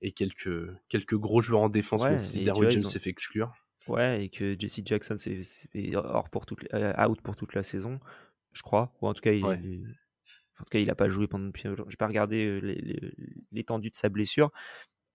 et 0.00 0.12
quelques, 0.12 0.70
quelques 0.88 1.16
gros 1.16 1.40
joueurs 1.40 1.62
en 1.62 1.68
défense, 1.68 2.04
même 2.04 2.20
si 2.20 2.42
Darwin 2.42 2.70
James 2.70 2.84
s'est 2.84 2.98
fait 2.98 3.10
exclure. 3.10 3.52
Ouais, 3.86 4.24
et 4.24 4.28
que 4.30 4.56
Jesse 4.58 4.80
Jackson 4.84 5.16
est, 5.16 5.96
hors 5.96 6.30
pour 6.30 6.46
toute, 6.46 6.64
out 6.72 7.20
pour 7.20 7.36
toute 7.36 7.54
la 7.54 7.62
saison, 7.62 8.00
je 8.52 8.62
crois. 8.62 8.92
Ou 9.00 9.08
en 9.08 9.14
tout 9.14 9.20
cas, 9.20 9.32
il, 9.32 9.44
en 9.44 10.64
tout 10.64 10.70
cas, 10.70 10.78
il 10.78 10.86
n'a 10.86 10.94
pas 10.94 11.08
joué 11.08 11.26
pendant. 11.26 11.50
J'ai 11.54 11.96
pas 11.96 12.06
regardé 12.06 12.60
l'étendue 13.52 13.90
de 13.90 13.96
sa 13.96 14.08
blessure. 14.08 14.50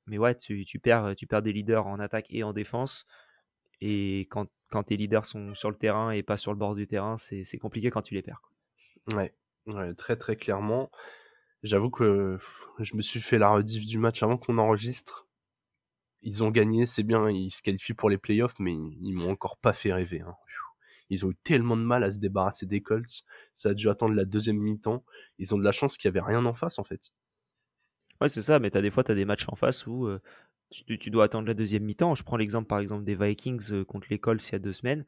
Mais 0.05 0.17
ouais, 0.17 0.35
tu, 0.35 0.65
perds, 0.81 1.15
tu 1.15 1.27
perds 1.27 1.41
des 1.41 1.53
leaders 1.53 1.87
en 1.87 1.99
attaque 1.99 2.27
et 2.29 2.43
en 2.43 2.53
défense. 2.53 3.05
Et 3.81 4.21
quand, 4.29 4.47
quand 4.69 4.83
tes 4.83 4.97
leaders 4.97 5.25
sont 5.25 5.53
sur 5.55 5.69
le 5.69 5.77
terrain 5.77 6.11
et 6.11 6.23
pas 6.23 6.37
sur 6.37 6.51
le 6.51 6.57
bord 6.57 6.75
du 6.75 6.87
terrain, 6.87 7.17
c'est 7.17 7.57
compliqué 7.57 7.89
quand 7.89 8.01
tu 8.01 8.13
les 8.13 8.21
perds. 8.21 8.41
Ouais, 9.65 9.93
très 9.95 10.15
très 10.15 10.35
clairement. 10.35 10.91
J'avoue 11.63 11.89
que 11.89 12.37
je 12.79 12.95
me 12.95 13.01
suis 13.01 13.19
fait 13.19 13.37
la 13.37 13.49
rediff 13.49 13.85
du 13.85 13.99
match 13.99 14.23
avant 14.23 14.37
qu'on 14.37 14.57
enregistre. 14.57 15.27
Ils 16.21 16.43
ont 16.43 16.51
gagné, 16.51 16.85
c'est 16.85 17.03
bien, 17.03 17.29
ils 17.29 17.51
se 17.51 17.61
qualifient 17.61 17.93
pour 17.93 18.09
les 18.09 18.17
playoffs, 18.17 18.59
mais 18.59 18.73
ils 18.73 19.13
m'ont 19.13 19.31
encore 19.31 19.57
pas 19.57 19.73
fait 19.73 19.93
rêver. 19.93 20.21
Hein. 20.21 20.35
Ils 21.09 21.25
ont 21.25 21.31
eu 21.31 21.35
tellement 21.43 21.77
de 21.77 21.81
mal 21.81 22.03
à 22.03 22.11
se 22.11 22.19
débarrasser 22.19 22.65
des 22.65 22.81
Colts. 22.81 23.23
Ça 23.55 23.69
a 23.69 23.73
dû 23.73 23.89
attendre 23.89 24.13
la 24.13 24.25
deuxième 24.25 24.57
mi-temps. 24.57 25.03
Ils 25.39 25.55
ont 25.55 25.57
de 25.57 25.63
la 25.63 25.71
chance 25.71 25.97
qu'il 25.97 26.09
n'y 26.11 26.17
avait 26.17 26.25
rien 26.25 26.45
en 26.45 26.53
face, 26.53 26.77
en 26.79 26.83
fait. 26.83 27.11
Ouais, 28.21 28.29
c'est 28.29 28.41
ça, 28.41 28.59
mais 28.59 28.75
as 28.75 28.81
des 28.81 28.91
fois, 28.91 29.03
tu 29.03 29.11
as 29.11 29.15
des 29.15 29.25
matchs 29.25 29.47
en 29.47 29.55
face 29.55 29.87
où 29.87 30.05
euh, 30.05 30.21
tu, 30.69 31.09
dois 31.09 31.25
attendre 31.25 31.47
la 31.47 31.53
deuxième 31.53 31.83
mi-temps. 31.83 32.15
Je 32.15 32.23
prends 32.23 32.37
l'exemple, 32.37 32.67
par 32.67 32.79
exemple, 32.79 33.05
des 33.05 33.15
Vikings 33.15 33.71
euh, 33.71 33.85
contre 33.85 34.07
les 34.09 34.19
Colts 34.19 34.47
il 34.47 34.51
y 34.51 34.55
a 34.55 34.59
deux 34.59 34.73
semaines, 34.73 35.05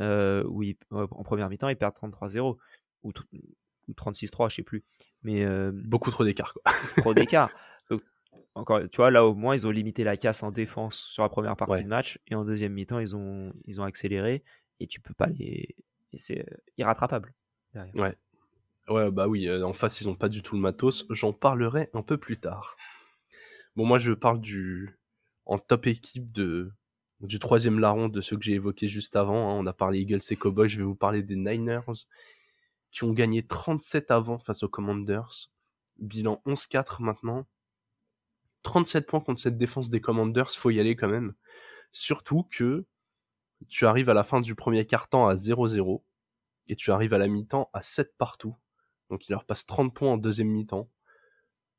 euh, 0.00 0.44
où 0.48 0.62
en 0.90 1.24
première 1.24 1.48
mi-temps, 1.48 1.68
ils 1.68 1.76
perdent 1.76 1.96
33-0 1.96 2.56
ou, 3.02 3.12
36-3, 3.92 4.50
je 4.50 4.56
sais 4.56 4.62
plus. 4.62 4.84
Mais, 5.22 5.44
Beaucoup 5.72 6.10
trop 6.10 6.24
d'écart, 6.24 6.54
quoi. 6.54 6.62
trop 6.98 7.14
d'écart. 7.14 7.50
encore, 8.60 8.80
tu 8.90 8.96
vois, 8.96 9.10
là, 9.10 9.24
au 9.24 9.34
moins, 9.34 9.54
ils 9.54 9.66
ont 9.66 9.70
limité 9.70 10.04
la 10.04 10.16
casse 10.16 10.42
en 10.42 10.50
défense 10.50 10.96
sur 10.96 11.22
la 11.22 11.28
première 11.28 11.56
partie 11.56 11.82
du 11.82 11.88
match, 11.88 12.18
et 12.28 12.34
en 12.34 12.44
deuxième 12.44 12.72
mi-temps, 12.72 12.98
ils 12.98 13.16
ont, 13.16 13.52
ils 13.64 13.80
ont 13.80 13.84
accéléré, 13.84 14.42
et 14.80 14.86
tu 14.86 15.00
peux 15.00 15.14
pas 15.14 15.26
les. 15.26 15.74
c'est 16.14 16.46
irrattrapable. 16.76 17.34
Ouais. 17.74 18.16
Ouais, 18.88 19.10
bah 19.10 19.28
oui, 19.28 19.46
euh, 19.46 19.64
en 19.64 19.72
face, 19.72 20.00
ils 20.00 20.08
ont 20.08 20.16
pas 20.16 20.28
du 20.28 20.42
tout 20.42 20.56
le 20.56 20.60
matos. 20.60 21.06
J'en 21.10 21.32
parlerai 21.32 21.88
un 21.94 22.02
peu 22.02 22.18
plus 22.18 22.38
tard. 22.38 22.76
Bon, 23.76 23.86
moi, 23.86 23.98
je 23.98 24.12
parle 24.12 24.40
du. 24.40 24.98
En 25.46 25.58
top 25.58 25.86
équipe 25.86 26.32
de. 26.32 26.72
Du 27.20 27.38
troisième 27.38 27.78
larron 27.78 28.08
de 28.08 28.20
ceux 28.20 28.36
que 28.36 28.42
j'ai 28.42 28.54
évoqués 28.54 28.88
juste 28.88 29.14
avant. 29.14 29.50
Hein. 29.50 29.60
On 29.60 29.66
a 29.66 29.72
parlé 29.72 30.00
Eagles 30.00 30.20
et 30.30 30.36
Cowboys. 30.36 30.68
Je 30.68 30.78
vais 30.78 30.84
vous 30.84 30.94
parler 30.94 31.22
des 31.22 31.36
Niners 31.36 32.06
qui 32.90 33.04
ont 33.04 33.12
gagné 33.12 33.46
37 33.46 34.10
avant 34.10 34.38
face 34.38 34.62
aux 34.62 34.68
Commanders. 34.68 35.50
Bilan 35.98 36.42
11-4 36.46 37.02
maintenant. 37.02 37.46
37 38.62 39.06
points 39.06 39.20
contre 39.20 39.40
cette 39.40 39.58
défense 39.58 39.90
des 39.90 40.00
Commanders, 40.00 40.50
faut 40.50 40.70
y 40.70 40.80
aller 40.80 40.96
quand 40.96 41.08
même. 41.08 41.34
Surtout 41.92 42.44
que 42.50 42.84
tu 43.68 43.86
arrives 43.86 44.08
à 44.08 44.14
la 44.14 44.24
fin 44.24 44.40
du 44.40 44.54
premier 44.54 44.86
quart-temps 44.86 45.26
à 45.26 45.34
0-0 45.34 46.02
et 46.68 46.76
tu 46.76 46.92
arrives 46.92 47.14
à 47.14 47.18
la 47.18 47.28
mi-temps 47.28 47.70
à 47.72 47.82
7 47.82 48.14
partout. 48.16 48.56
Donc 49.10 49.28
il 49.28 49.32
leur 49.32 49.44
passe 49.44 49.66
30 49.66 49.94
points 49.94 50.12
en 50.12 50.16
deuxième 50.16 50.48
mi-temps. 50.48 50.88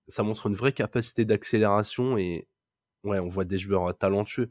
Ça 0.08 0.24
montre 0.24 0.48
une 0.48 0.56
vraie 0.56 0.74
capacité 0.74 1.26
d'accélération 1.26 2.18
et 2.18 2.48
ouais, 3.04 3.20
on 3.20 3.30
voit 3.30 3.46
des 3.46 3.58
joueurs 3.58 3.98
talentueux. 3.98 4.50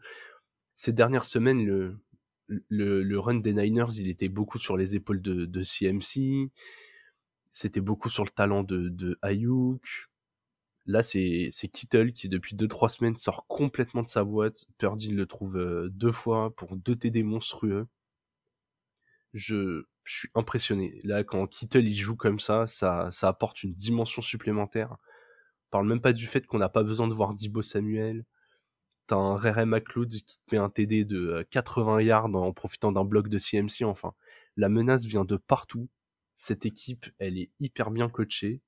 Ces 0.77 0.93
dernières 0.93 1.27
semaines, 1.27 1.99
le, 2.47 3.19
run 3.19 3.35
des 3.35 3.53
Niners, 3.53 3.99
il 3.99 4.09
était 4.09 4.29
beaucoup 4.29 4.59
sur 4.59 4.77
les 4.77 4.95
épaules 4.95 5.21
de, 5.21 5.45
de 5.45 5.63
CMC. 5.63 6.51
C'était 7.53 7.81
beaucoup 7.81 8.09
sur 8.09 8.25
le 8.25 8.31
talent 8.31 8.63
de, 8.63 8.89
de 8.89 9.19
Ayuk. 9.23 10.10
Là, 10.91 11.05
c'est 11.05 11.51
Kittle 11.73 12.13
qui, 12.13 12.29
depuis 12.29 12.57
2-3 12.57 12.89
semaines, 12.89 13.17
sort 13.17 13.47
complètement 13.47 14.03
de 14.03 14.09
sa 14.09 14.25
boîte. 14.25 14.67
Purdy 14.77 15.11
le 15.11 15.25
trouve 15.27 15.57
euh, 15.57 15.89
deux 15.91 16.11
fois 16.11 16.55
pour 16.57 16.77
deux 16.77 16.97
TD 16.97 17.23
monstrueux. 17.23 17.87
Je, 19.35 19.85
suis 20.05 20.31
impressionné. 20.35 21.01
Là, 21.05 21.23
quand 21.23 21.47
Kittle 21.47 21.87
il 21.87 21.95
joue 21.95 22.17
comme 22.17 22.41
ça, 22.41 22.67
ça, 22.67 23.11
apporte 23.23 23.63
une 23.63 23.75
dimension 23.75 24.21
supplémentaire. 24.23 24.93
On 25.69 25.71
parle 25.71 25.87
même 25.87 26.01
pas 26.01 26.13
du 26.13 26.27
fait 26.27 26.45
qu'on 26.47 26.59
n'a 26.59 26.69
pas 26.69 26.83
besoin 26.83 27.07
de 27.07 27.15
voir 27.15 27.35
Dibo 27.35 27.63
Samuel. 27.63 28.25
T'as 29.07 29.17
un 29.17 29.37
Rere 29.37 29.67
McLeod 29.67 30.11
qui 30.11 30.39
te 30.47 30.55
met 30.55 30.59
un 30.59 30.71
TD 30.71 31.05
de 31.05 31.47
80 31.51 31.97
euh, 31.99 32.03
yards 32.03 32.35
en 32.35 32.53
profitant 32.53 32.91
d'un 32.91 33.05
bloc 33.05 33.29
de 33.29 33.39
CMC. 33.39 33.85
Enfin, 33.85 34.15
la 34.57 34.69
menace 34.69 35.05
vient 35.07 35.25
de 35.25 35.37
partout. 35.37 35.89
Cette 36.37 36.67
équipe, 36.67 37.07
elle 37.19 37.39
est 37.39 37.51
hyper 37.61 37.93
bien 37.93 38.09
coachée. 38.09 38.61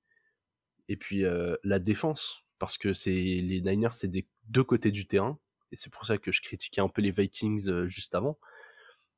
Et 0.93 0.97
puis 0.97 1.25
euh, 1.25 1.57
la 1.65 1.79
défense, 1.79 2.45
parce 2.59 2.77
que 2.77 2.93
c'est 2.93 3.15
les 3.15 3.63
Niners, 3.63 3.95
c'est 3.95 4.11
des 4.11 4.29
deux 4.49 4.63
côtés 4.63 4.91
du 4.91 5.07
terrain, 5.07 5.39
et 5.73 5.77
c'est 5.77 5.91
pour 5.91 6.05
ça 6.05 6.19
que 6.19 6.31
je 6.31 6.43
critiquais 6.43 6.83
un 6.83 6.89
peu 6.91 7.01
les 7.01 7.11
Vikings 7.11 7.67
euh, 7.71 7.89
juste 7.89 8.15
avant, 8.15 8.39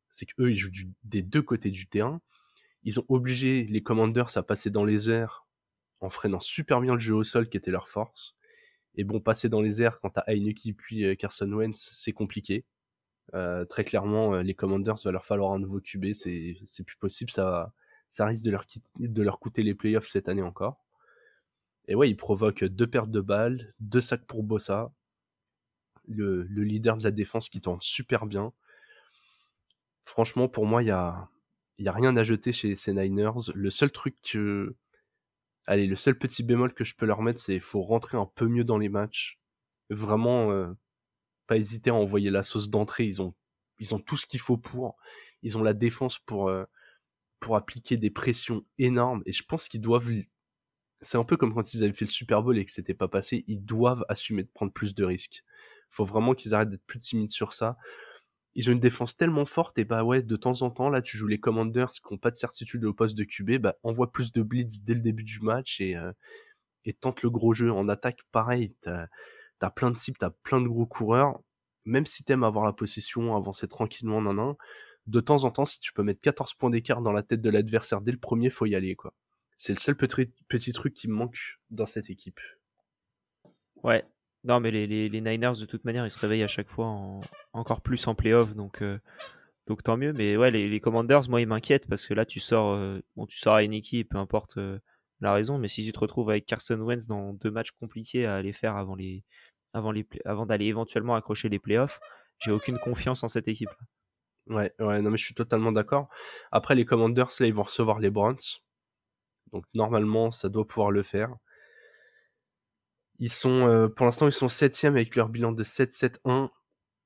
c'est 0.08 0.24
qu'eux, 0.24 0.52
ils 0.52 0.56
jouent 0.56 0.70
des 1.02 1.22
deux 1.22 1.42
côtés 1.42 1.72
du 1.72 1.88
terrain. 1.88 2.20
Ils 2.84 3.00
ont 3.00 3.06
obligé 3.08 3.64
les 3.64 3.82
Commanders 3.82 4.36
à 4.36 4.44
passer 4.44 4.70
dans 4.70 4.84
les 4.84 5.10
airs 5.10 5.48
en 5.98 6.10
freinant 6.10 6.38
super 6.38 6.80
bien 6.80 6.94
le 6.94 7.00
jeu 7.00 7.14
au 7.14 7.24
sol 7.24 7.48
qui 7.48 7.56
était 7.56 7.72
leur 7.72 7.88
force. 7.88 8.36
Et 8.94 9.02
bon, 9.02 9.18
passer 9.18 9.48
dans 9.48 9.60
les 9.60 9.82
airs 9.82 9.98
quand 9.98 10.10
t'as 10.10 10.22
Heineke 10.28 10.76
puis 10.76 11.04
euh, 11.04 11.16
Carson 11.16 11.50
Wentz, 11.50 11.90
c'est 11.92 12.12
compliqué. 12.12 12.64
Très 13.68 13.84
clairement, 13.84 14.36
les 14.42 14.54
Commanders 14.54 14.98
va 15.04 15.10
leur 15.10 15.24
falloir 15.26 15.52
un 15.52 15.58
nouveau 15.58 15.80
QB, 15.80 16.12
c'est 16.12 16.84
plus 16.86 16.96
possible, 16.98 17.30
ça 17.30 17.72
risque 18.20 18.44
de 18.44 19.22
leur 19.22 19.40
coûter 19.40 19.64
les 19.64 19.74
playoffs 19.74 20.06
cette 20.06 20.28
année 20.28 20.42
encore. 20.42 20.83
Et 21.88 21.94
ouais, 21.94 22.10
ils 22.10 22.16
provoquent 22.16 22.64
deux 22.64 22.86
pertes 22.86 23.10
de 23.10 23.20
balles, 23.20 23.74
deux 23.80 24.00
sacs 24.00 24.26
pour 24.26 24.42
Bossa, 24.42 24.92
le, 26.06 26.44
le 26.44 26.64
leader 26.64 26.96
de 26.96 27.04
la 27.04 27.10
défense 27.10 27.48
qui 27.48 27.60
tourne 27.60 27.80
super 27.80 28.26
bien. 28.26 28.52
Franchement, 30.04 30.48
pour 30.48 30.66
moi, 30.66 30.82
il 30.82 30.86
y 30.86 30.90
a, 30.90 31.28
rien 31.78 32.16
à 32.16 32.24
jeter 32.24 32.52
chez 32.52 32.76
ces 32.76 32.92
Niners. 32.92 33.50
Le 33.54 33.70
seul 33.70 33.90
truc 33.90 34.16
que, 34.22 34.76
allez, 35.66 35.86
le 35.86 35.96
seul 35.96 36.18
petit 36.18 36.42
bémol 36.42 36.74
que 36.74 36.84
je 36.84 36.94
peux 36.94 37.06
leur 37.06 37.22
mettre, 37.22 37.40
c'est 37.40 37.60
faut 37.60 37.82
rentrer 37.82 38.16
un 38.16 38.30
peu 38.34 38.46
mieux 38.46 38.64
dans 38.64 38.78
les 38.78 38.88
matchs. 38.88 39.38
Vraiment, 39.90 40.50
euh, 40.52 40.72
pas 41.46 41.56
hésiter 41.56 41.90
à 41.90 41.94
envoyer 41.94 42.30
la 42.30 42.42
sauce 42.42 42.70
d'entrée. 42.70 43.06
Ils 43.06 43.22
ont, 43.22 43.34
ils 43.78 43.94
ont 43.94 43.98
tout 43.98 44.16
ce 44.16 44.26
qu'il 44.26 44.40
faut 44.40 44.56
pour. 44.58 44.96
Ils 45.42 45.58
ont 45.58 45.62
la 45.62 45.74
défense 45.74 46.18
pour, 46.18 46.48
euh, 46.48 46.64
pour 47.40 47.56
appliquer 47.56 47.96
des 47.96 48.10
pressions 48.10 48.62
énormes. 48.78 49.22
Et 49.26 49.32
je 49.32 49.42
pense 49.42 49.68
qu'ils 49.68 49.80
doivent. 49.80 50.10
C'est 51.04 51.18
un 51.18 51.24
peu 51.24 51.36
comme 51.36 51.54
quand 51.54 51.74
ils 51.74 51.84
avaient 51.84 51.92
fait 51.92 52.06
le 52.06 52.10
Super 52.10 52.42
Bowl 52.42 52.58
et 52.58 52.64
que 52.64 52.70
c'était 52.70 52.94
pas 52.94 53.08
passé. 53.08 53.44
Ils 53.46 53.64
doivent 53.64 54.04
assumer 54.08 54.42
de 54.42 54.48
prendre 54.52 54.72
plus 54.72 54.94
de 54.94 55.04
risques. 55.04 55.44
Il 55.92 55.96
faut 55.96 56.04
vraiment 56.04 56.34
qu'ils 56.34 56.54
arrêtent 56.54 56.70
d'être 56.70 56.86
plus 56.86 56.98
timides 56.98 57.30
sur 57.30 57.52
ça 57.52 57.76
ils 58.54 58.68
ont 58.70 58.72
une 58.72 58.80
défense 58.80 59.16
tellement 59.16 59.46
forte 59.46 59.78
et 59.78 59.84
bah 59.84 60.04
ouais 60.04 60.22
de 60.22 60.36
temps 60.36 60.62
en 60.62 60.70
temps 60.70 60.88
là 60.88 61.02
tu 61.02 61.16
joues 61.16 61.26
les 61.26 61.40
Commanders 61.40 61.90
qui 61.90 62.12
ont 62.12 62.18
pas 62.18 62.30
de 62.30 62.36
certitude 62.36 62.84
au 62.84 62.94
poste 62.94 63.16
de 63.16 63.24
QB 63.24 63.58
bah 63.58 63.76
envoie 63.82 64.12
plus 64.12 64.32
de 64.32 64.42
blitz 64.42 64.82
dès 64.82 64.94
le 64.94 65.00
début 65.00 65.24
du 65.24 65.40
match 65.40 65.80
et 65.80 65.96
euh, 65.96 66.12
tente 67.00 67.22
le 67.22 67.30
gros 67.30 67.54
jeu 67.54 67.72
en 67.72 67.88
attaque 67.88 68.20
pareil 68.30 68.74
t'as 68.80 69.08
as 69.60 69.70
plein 69.70 69.90
de 69.90 69.96
cibles 69.96 70.18
t'as 70.18 70.30
plein 70.30 70.60
de 70.60 70.68
gros 70.68 70.86
coureurs 70.86 71.40
même 71.84 72.06
si 72.06 72.22
t'aimes 72.24 72.44
avoir 72.44 72.64
la 72.64 72.72
possession 72.72 73.36
avancer 73.36 73.66
tranquillement 73.66 74.22
nan, 74.22 74.36
nan 74.36 74.54
de 75.06 75.20
temps 75.20 75.44
en 75.44 75.50
temps 75.50 75.66
si 75.66 75.80
tu 75.80 75.92
peux 75.92 76.02
mettre 76.02 76.20
14 76.20 76.54
points 76.54 76.70
d'écart 76.70 77.02
dans 77.02 77.12
la 77.12 77.22
tête 77.22 77.40
de 77.40 77.50
l'adversaire 77.50 78.00
dès 78.00 78.12
le 78.12 78.18
premier 78.18 78.50
faut 78.50 78.66
y 78.66 78.74
aller 78.74 78.94
quoi 78.94 79.12
c'est 79.56 79.72
le 79.72 79.78
seul 79.78 79.96
petit 79.96 80.32
petit 80.48 80.72
truc 80.72 80.94
qui 80.94 81.08
me 81.08 81.14
manque 81.14 81.58
dans 81.70 81.86
cette 81.86 82.10
équipe 82.10 82.40
ouais 83.82 84.04
non, 84.44 84.60
mais 84.60 84.70
les, 84.70 84.86
les, 84.86 85.08
les, 85.08 85.20
Niners, 85.22 85.58
de 85.58 85.64
toute 85.64 85.84
manière, 85.86 86.04
ils 86.04 86.10
se 86.10 86.18
réveillent 86.18 86.42
à 86.42 86.48
chaque 86.48 86.68
fois 86.68 86.86
en, 86.86 87.20
encore 87.54 87.80
plus 87.80 88.06
en 88.06 88.14
playoff, 88.14 88.54
donc, 88.54 88.82
euh, 88.82 88.98
donc 89.66 89.82
tant 89.82 89.96
mieux. 89.96 90.12
Mais 90.12 90.36
ouais, 90.36 90.50
les, 90.50 90.68
les 90.68 90.80
Commanders, 90.80 91.28
moi, 91.30 91.40
ils 91.40 91.46
m'inquiètent 91.46 91.88
parce 91.88 92.06
que 92.06 92.12
là, 92.12 92.26
tu 92.26 92.40
sors, 92.40 92.74
euh, 92.74 93.00
bon, 93.16 93.24
tu 93.26 93.38
sors 93.38 93.54
à 93.54 93.62
une 93.62 93.72
équipe, 93.72 94.10
peu 94.10 94.18
importe 94.18 94.58
euh, 94.58 94.78
la 95.20 95.32
raison, 95.32 95.56
mais 95.58 95.68
si 95.68 95.82
tu 95.82 95.92
te 95.92 95.98
retrouves 95.98 96.28
avec 96.28 96.44
Carson 96.44 96.78
Wentz 96.78 97.06
dans 97.06 97.32
deux 97.32 97.50
matchs 97.50 97.70
compliqués 97.72 98.26
à 98.26 98.36
aller 98.36 98.52
faire 98.52 98.76
avant, 98.76 98.94
les, 98.94 99.24
avant, 99.72 99.92
les, 99.92 100.06
avant 100.26 100.44
d'aller 100.44 100.66
éventuellement 100.66 101.14
accrocher 101.14 101.48
les 101.48 101.58
playoffs, 101.58 101.98
j'ai 102.38 102.50
aucune 102.50 102.78
confiance 102.78 103.24
en 103.24 103.28
cette 103.28 103.48
équipe. 103.48 103.70
Ouais, 104.48 104.74
ouais, 104.78 105.00
non, 105.00 105.10
mais 105.10 105.16
je 105.16 105.24
suis 105.24 105.34
totalement 105.34 105.72
d'accord. 105.72 106.08
Après, 106.52 106.74
les 106.74 106.84
Commanders, 106.84 107.30
là, 107.40 107.46
ils 107.46 107.54
vont 107.54 107.62
recevoir 107.62 107.98
les 107.98 108.10
Browns. 108.10 108.36
Donc, 109.54 109.64
normalement, 109.72 110.32
ça 110.32 110.48
doit 110.48 110.66
pouvoir 110.66 110.90
le 110.90 111.04
faire. 111.04 111.36
Ils 113.20 113.30
sont, 113.30 113.68
euh, 113.68 113.88
pour 113.88 114.04
l'instant, 114.04 114.26
ils 114.26 114.32
sont 114.32 114.48
septième 114.48 114.96
avec 114.96 115.14
leur 115.14 115.28
bilan 115.28 115.52
de 115.52 115.62
7-7-1. 115.62 116.50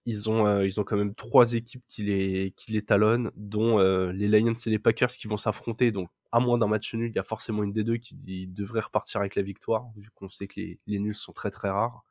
Ils 0.06 0.30
ont, 0.30 0.46
euh, 0.46 0.66
ils 0.66 0.80
ont 0.80 0.84
quand 0.84 0.96
même 0.96 1.14
trois 1.14 1.52
équipes 1.52 1.84
qui 1.88 2.04
les, 2.04 2.54
qui 2.56 2.72
les 2.72 2.82
talonnent, 2.82 3.30
dont 3.36 3.78
euh, 3.78 4.12
les 4.12 4.28
Lions 4.28 4.54
et 4.54 4.70
les 4.70 4.78
Packers 4.78 5.10
qui 5.10 5.28
vont 5.28 5.36
s'affronter. 5.36 5.92
Donc, 5.92 6.08
à 6.32 6.40
moins 6.40 6.56
d'un 6.56 6.68
match 6.68 6.94
nul, 6.94 7.10
il 7.10 7.16
y 7.16 7.18
a 7.18 7.22
forcément 7.22 7.62
une 7.62 7.72
des 7.72 7.84
deux 7.84 7.98
qui 7.98 8.46
devrait 8.46 8.80
repartir 8.80 9.20
avec 9.20 9.34
la 9.34 9.42
victoire, 9.42 9.88
vu 9.96 10.08
qu'on 10.14 10.30
sait 10.30 10.48
que 10.48 10.58
les, 10.58 10.98
nuls 10.98 11.14
sont 11.14 11.34
très 11.34 11.50
très 11.50 11.68
rares. 11.68 12.02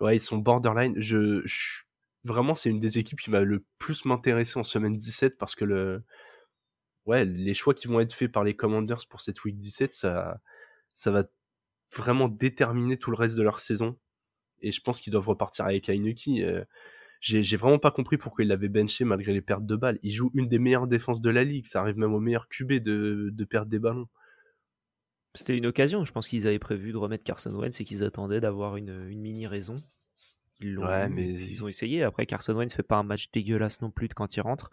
Ouais, 0.00 0.16
ils 0.16 0.20
sont 0.20 0.38
borderline. 0.38 0.94
Je 0.96 1.44
vraiment, 2.24 2.56
c'est 2.56 2.70
une 2.70 2.80
des 2.80 2.98
équipes 2.98 3.20
qui 3.20 3.30
va 3.30 3.42
le 3.42 3.64
plus 3.78 4.04
m'intéresser 4.04 4.58
en 4.58 4.64
semaine 4.64 4.96
17 4.96 5.38
parce 5.38 5.54
que 5.54 5.64
le, 5.64 6.02
ouais, 7.10 7.24
les 7.24 7.54
choix 7.54 7.74
qui 7.74 7.88
vont 7.88 8.00
être 8.00 8.14
faits 8.14 8.30
par 8.30 8.44
les 8.44 8.54
Commanders 8.54 9.06
pour 9.08 9.20
cette 9.20 9.44
week 9.44 9.58
17, 9.58 9.92
ça, 9.92 10.40
ça 10.94 11.10
va 11.10 11.24
vraiment 11.94 12.28
déterminer 12.28 12.96
tout 12.96 13.10
le 13.10 13.16
reste 13.16 13.36
de 13.36 13.42
leur 13.42 13.58
saison. 13.58 13.98
Et 14.62 14.70
je 14.70 14.80
pense 14.80 15.00
qu'ils 15.00 15.12
doivent 15.12 15.28
repartir 15.28 15.64
avec 15.64 15.88
Heineke. 15.88 16.28
Euh, 16.28 16.64
j'ai 17.20 17.56
vraiment 17.56 17.78
pas 17.78 17.90
compris 17.90 18.16
pourquoi 18.16 18.44
il 18.44 18.48
l'avait 18.48 18.68
benché 18.68 19.04
malgré 19.04 19.32
les 19.32 19.40
pertes 19.42 19.66
de 19.66 19.76
balles. 19.76 19.98
Il 20.02 20.12
joue 20.12 20.30
une 20.34 20.48
des 20.48 20.58
meilleures 20.58 20.86
défenses 20.86 21.20
de 21.20 21.30
la 21.30 21.42
ligue. 21.42 21.66
Ça 21.66 21.80
arrive 21.80 21.98
même 21.98 22.14
au 22.14 22.20
meilleur 22.20 22.48
QB 22.48 22.74
de, 22.74 23.30
de 23.32 23.44
perdre 23.44 23.70
des 23.70 23.80
ballons. 23.80 24.08
C'était 25.34 25.56
une 25.56 25.66
occasion. 25.66 26.04
Je 26.04 26.12
pense 26.12 26.28
qu'ils 26.28 26.46
avaient 26.46 26.58
prévu 26.58 26.92
de 26.92 26.96
remettre 26.96 27.24
Carson 27.24 27.50
Wentz 27.50 27.80
et 27.80 27.84
qu'ils 27.84 28.04
attendaient 28.04 28.40
d'avoir 28.40 28.76
une, 28.76 29.08
une, 29.08 29.20
mini 29.20 29.46
raison. 29.46 29.76
Ils 30.60 30.74
l'ont 30.74 30.86
ouais, 30.86 31.08
mais... 31.08 31.26
ils 31.26 31.64
ont 31.64 31.68
essayé. 31.68 32.02
Après, 32.04 32.24
Carson 32.24 32.54
Wentz 32.54 32.74
fait 32.74 32.82
pas 32.82 32.96
un 32.96 33.02
match 33.02 33.30
dégueulasse 33.32 33.82
non 33.82 33.90
plus 33.90 34.08
de 34.08 34.14
quand 34.14 34.36
il 34.36 34.40
rentre. 34.40 34.70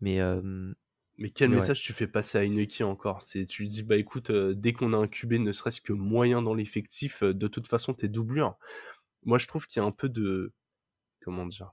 Mais 0.00 0.20
euh, 0.20 0.72
mais 1.18 1.30
quel 1.30 1.50
message 1.50 1.80
tu 1.82 1.92
fais 1.92 2.06
passer 2.06 2.38
à 2.38 2.44
Ineki 2.44 2.84
encore? 2.84 3.22
C'est 3.22 3.44
tu 3.44 3.62
lui 3.62 3.68
dis 3.68 3.82
bah 3.82 3.96
écoute, 3.96 4.30
euh, 4.30 4.54
dès 4.54 4.72
qu'on 4.72 4.92
a 4.92 4.96
un 4.96 5.08
QB 5.08 5.34
ne 5.34 5.50
serait-ce 5.50 5.80
que 5.80 5.92
moyen 5.92 6.42
dans 6.42 6.54
l'effectif, 6.54 7.24
euh, 7.24 7.34
de 7.34 7.48
toute 7.48 7.66
façon 7.66 7.92
t'es 7.92 8.06
doublure. 8.06 8.56
Moi 9.24 9.38
je 9.38 9.48
trouve 9.48 9.66
qu'il 9.66 9.82
y 9.82 9.84
a 9.84 9.86
un 9.86 9.90
peu 9.90 10.08
de 10.08 10.52
comment 11.24 11.44
dire? 11.46 11.72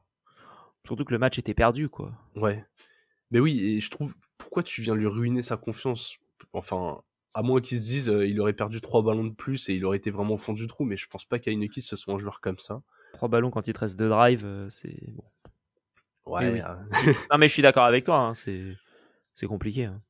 Surtout 0.83 1.05
que 1.05 1.13
le 1.13 1.19
match 1.19 1.37
était 1.37 1.53
perdu 1.53 1.89
quoi. 1.89 2.13
Ouais. 2.35 2.65
Mais 3.29 3.39
oui, 3.39 3.59
et 3.59 3.81
je 3.81 3.91
trouve 3.91 4.15
pourquoi 4.39 4.63
tu 4.63 4.81
viens 4.81 4.95
lui 4.95 5.07
ruiner 5.07 5.43
sa 5.43 5.57
confiance? 5.57 6.17
Enfin, 6.53 7.01
à 7.35 7.43
moins 7.43 7.61
qu'ils 7.61 7.79
se 7.79 7.83
disent 7.83 8.09
euh, 8.09 8.27
il 8.27 8.41
aurait 8.41 8.53
perdu 8.53 8.81
trois 8.81 9.03
ballons 9.03 9.25
de 9.25 9.33
plus 9.33 9.69
et 9.69 9.73
il 9.73 9.85
aurait 9.85 9.97
été 9.97 10.09
vraiment 10.09 10.33
au 10.33 10.39
fond 10.39 10.53
du 10.53 10.65
trou, 10.65 10.85
mais 10.85 10.97
je 10.97 11.07
pense 11.07 11.25
pas 11.25 11.37
qu'Aineki 11.37 11.83
ce 11.83 11.95
soit 11.95 12.15
un 12.15 12.19
joueur 12.19 12.41
comme 12.41 12.57
ça. 12.57 12.81
Trois 13.13 13.29
ballons 13.29 13.51
quand 13.51 13.67
il 13.67 13.73
te 13.73 13.79
reste 13.79 13.99
deux 13.99 14.09
drives, 14.09 14.67
c'est 14.69 14.97
bon. 15.11 15.23
Ouais. 16.25 16.61
non 17.31 17.37
mais 17.37 17.47
je 17.47 17.53
suis 17.53 17.61
d'accord 17.61 17.83
avec 17.83 18.05
toi, 18.05 18.17
hein, 18.17 18.33
c'est 18.33 18.75
c'est 19.35 19.47
compliqué. 19.47 19.85
Hein. 19.85 20.01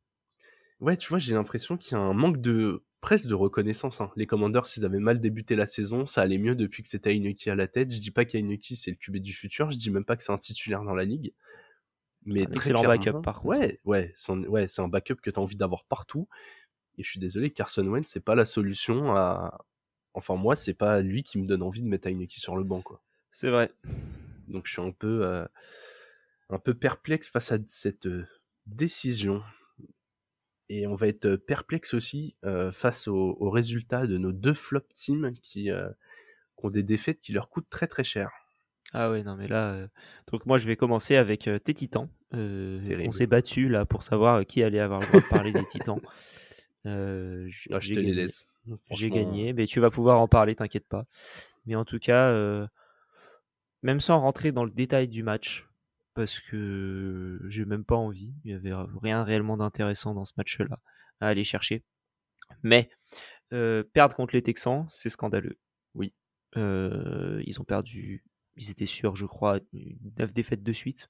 Ouais, 0.79 0.95
tu 0.95 1.09
vois, 1.09 1.19
j'ai 1.19 1.33
l'impression 1.33 1.77
qu'il 1.77 1.93
y 1.93 1.95
a 1.95 2.03
un 2.03 2.13
manque 2.13 2.39
de 2.39 2.83
presque 3.01 3.27
de 3.27 3.33
reconnaissance. 3.33 4.01
Hein. 4.01 4.11
Les 4.15 4.25
Commanders, 4.25 4.67
s'ils 4.67 4.85
avaient 4.85 4.99
mal 4.99 5.19
débuté 5.19 5.55
la 5.55 5.65
saison, 5.65 6.05
ça 6.05 6.21
allait 6.21 6.37
mieux 6.37 6.55
depuis 6.55 6.83
que 6.83 6.89
c'était 6.89 7.15
Inuki 7.15 7.49
à 7.49 7.55
la 7.55 7.67
tête. 7.67 7.93
Je 7.93 7.99
dis 7.99 8.11
pas 8.11 8.25
qu'Inuki 8.25 8.75
c'est 8.75 8.91
le 8.91 8.97
QB 8.97 9.17
du 9.17 9.33
futur, 9.33 9.71
je 9.71 9.77
dis 9.77 9.91
même 9.91 10.05
pas 10.05 10.15
que 10.15 10.23
c'est 10.23 10.31
un 10.31 10.37
titulaire 10.37 10.83
dans 10.83 10.95
la 10.95 11.05
ligue. 11.05 11.33
Mais 12.25 12.43
excellent 12.43 12.83
backup 12.83 13.21
par 13.21 13.41
contre. 13.41 13.59
Ouais, 13.59 13.79
ouais, 13.85 14.11
c'est 14.15 14.31
un, 14.31 14.43
ouais, 14.45 14.67
c'est 14.67 14.81
un 14.81 14.87
backup 14.87 15.15
que 15.15 15.29
tu 15.29 15.39
as 15.39 15.41
envie 15.41 15.55
d'avoir 15.55 15.85
partout. 15.85 16.27
Et 16.97 17.03
je 17.03 17.09
suis 17.09 17.19
désolé, 17.19 17.51
Carson 17.51 17.85
Wentz, 17.85 18.07
c'est 18.07 18.23
pas 18.23 18.35
la 18.35 18.45
solution 18.45 19.15
à. 19.15 19.65
Enfin, 20.13 20.35
moi, 20.35 20.55
c'est 20.55 20.73
pas 20.73 21.01
lui 21.01 21.23
qui 21.23 21.37
me 21.37 21.45
donne 21.45 21.61
envie 21.61 21.81
de 21.81 21.87
mettre 21.87 22.07
Inuki 22.07 22.39
sur 22.39 22.55
le 22.55 22.63
banc, 22.63 22.81
quoi. 22.81 23.01
C'est 23.31 23.49
vrai. 23.49 23.71
Donc, 24.47 24.65
je 24.65 24.71
suis 24.71 24.81
un 24.81 24.91
peu, 24.91 25.25
euh, 25.25 25.45
un 26.49 26.57
peu 26.57 26.73
perplexe 26.73 27.29
face 27.29 27.51
à 27.51 27.57
cette 27.67 28.05
euh, 28.05 28.25
décision. 28.65 29.41
Et 30.69 30.87
on 30.87 30.95
va 30.95 31.07
être 31.07 31.35
perplexe 31.35 31.93
aussi 31.93 32.35
euh, 32.43 32.71
face 32.71 33.07
aux, 33.07 33.49
résultats 33.49 34.07
de 34.07 34.17
nos 34.17 34.31
deux 34.31 34.53
flop 34.53 34.81
teams 34.95 35.33
qui, 35.43 35.69
euh, 35.69 35.89
ont 36.57 36.71
des 36.71 36.83
défaites 36.83 37.21
qui 37.21 37.33
leur 37.33 37.49
coûtent 37.49 37.69
très 37.69 37.87
très 37.87 38.03
cher. 38.03 38.31
Ah 38.91 39.11
ouais, 39.11 39.23
non 39.23 39.35
mais 39.35 39.47
là, 39.47 39.73
euh, 39.73 39.87
donc 40.31 40.45
moi 40.45 40.57
je 40.57 40.65
vais 40.65 40.75
commencer 40.75 41.15
avec 41.15 41.49
tes 41.63 41.73
titans. 41.73 42.09
on 42.31 43.11
s'est 43.11 43.27
battu 43.27 43.69
là 43.69 43.85
pour 43.85 44.01
savoir 44.01 44.45
qui 44.45 44.63
allait 44.63 44.79
avoir 44.79 45.01
le 45.01 45.07
droit 45.07 45.21
de 45.21 45.27
parler 45.27 45.51
des 45.51 45.65
titans. 45.65 46.01
Ah, 46.85 46.89
je 47.79 47.93
te 47.93 47.99
les 47.99 48.13
laisse. 48.13 48.45
J'ai 48.91 49.09
gagné, 49.09 49.53
mais 49.53 49.65
tu 49.65 49.79
vas 49.79 49.89
pouvoir 49.89 50.19
en 50.19 50.27
parler, 50.27 50.55
t'inquiète 50.55 50.87
pas. 50.87 51.05
Mais 51.65 51.75
en 51.75 51.85
tout 51.85 51.99
cas, 51.99 52.31
même 53.83 53.99
sans 53.99 54.19
rentrer 54.19 54.51
dans 54.51 54.63
le 54.63 54.71
détail 54.71 55.07
du 55.07 55.21
match, 55.21 55.67
parce 56.15 56.39
que 56.39 57.39
j'ai 57.47 57.65
même 57.65 57.85
pas 57.85 57.95
envie. 57.95 58.33
Il 58.43 58.51
y 58.51 58.53
avait 58.53 58.73
rien 59.01 59.23
réellement 59.23 59.57
d'intéressant 59.57 60.15
dans 60.15 60.25
ce 60.25 60.33
match-là 60.37 60.79
à 61.19 61.27
aller 61.27 61.43
chercher. 61.43 61.83
Mais 62.63 62.89
euh, 63.53 63.83
perdre 63.83 64.15
contre 64.15 64.33
les 64.33 64.41
Texans, 64.41 64.87
c'est 64.89 65.09
scandaleux. 65.09 65.59
Oui. 65.93 66.13
Euh, 66.57 67.43
ils 67.45 67.59
ont 67.59 67.65
perdu, 67.65 68.23
ils 68.55 68.71
étaient 68.71 68.85
sûrs, 68.85 69.15
je 69.15 69.25
crois, 69.25 69.59
9 69.73 70.33
défaites 70.33 70.63
de 70.63 70.73
suite. 70.73 71.09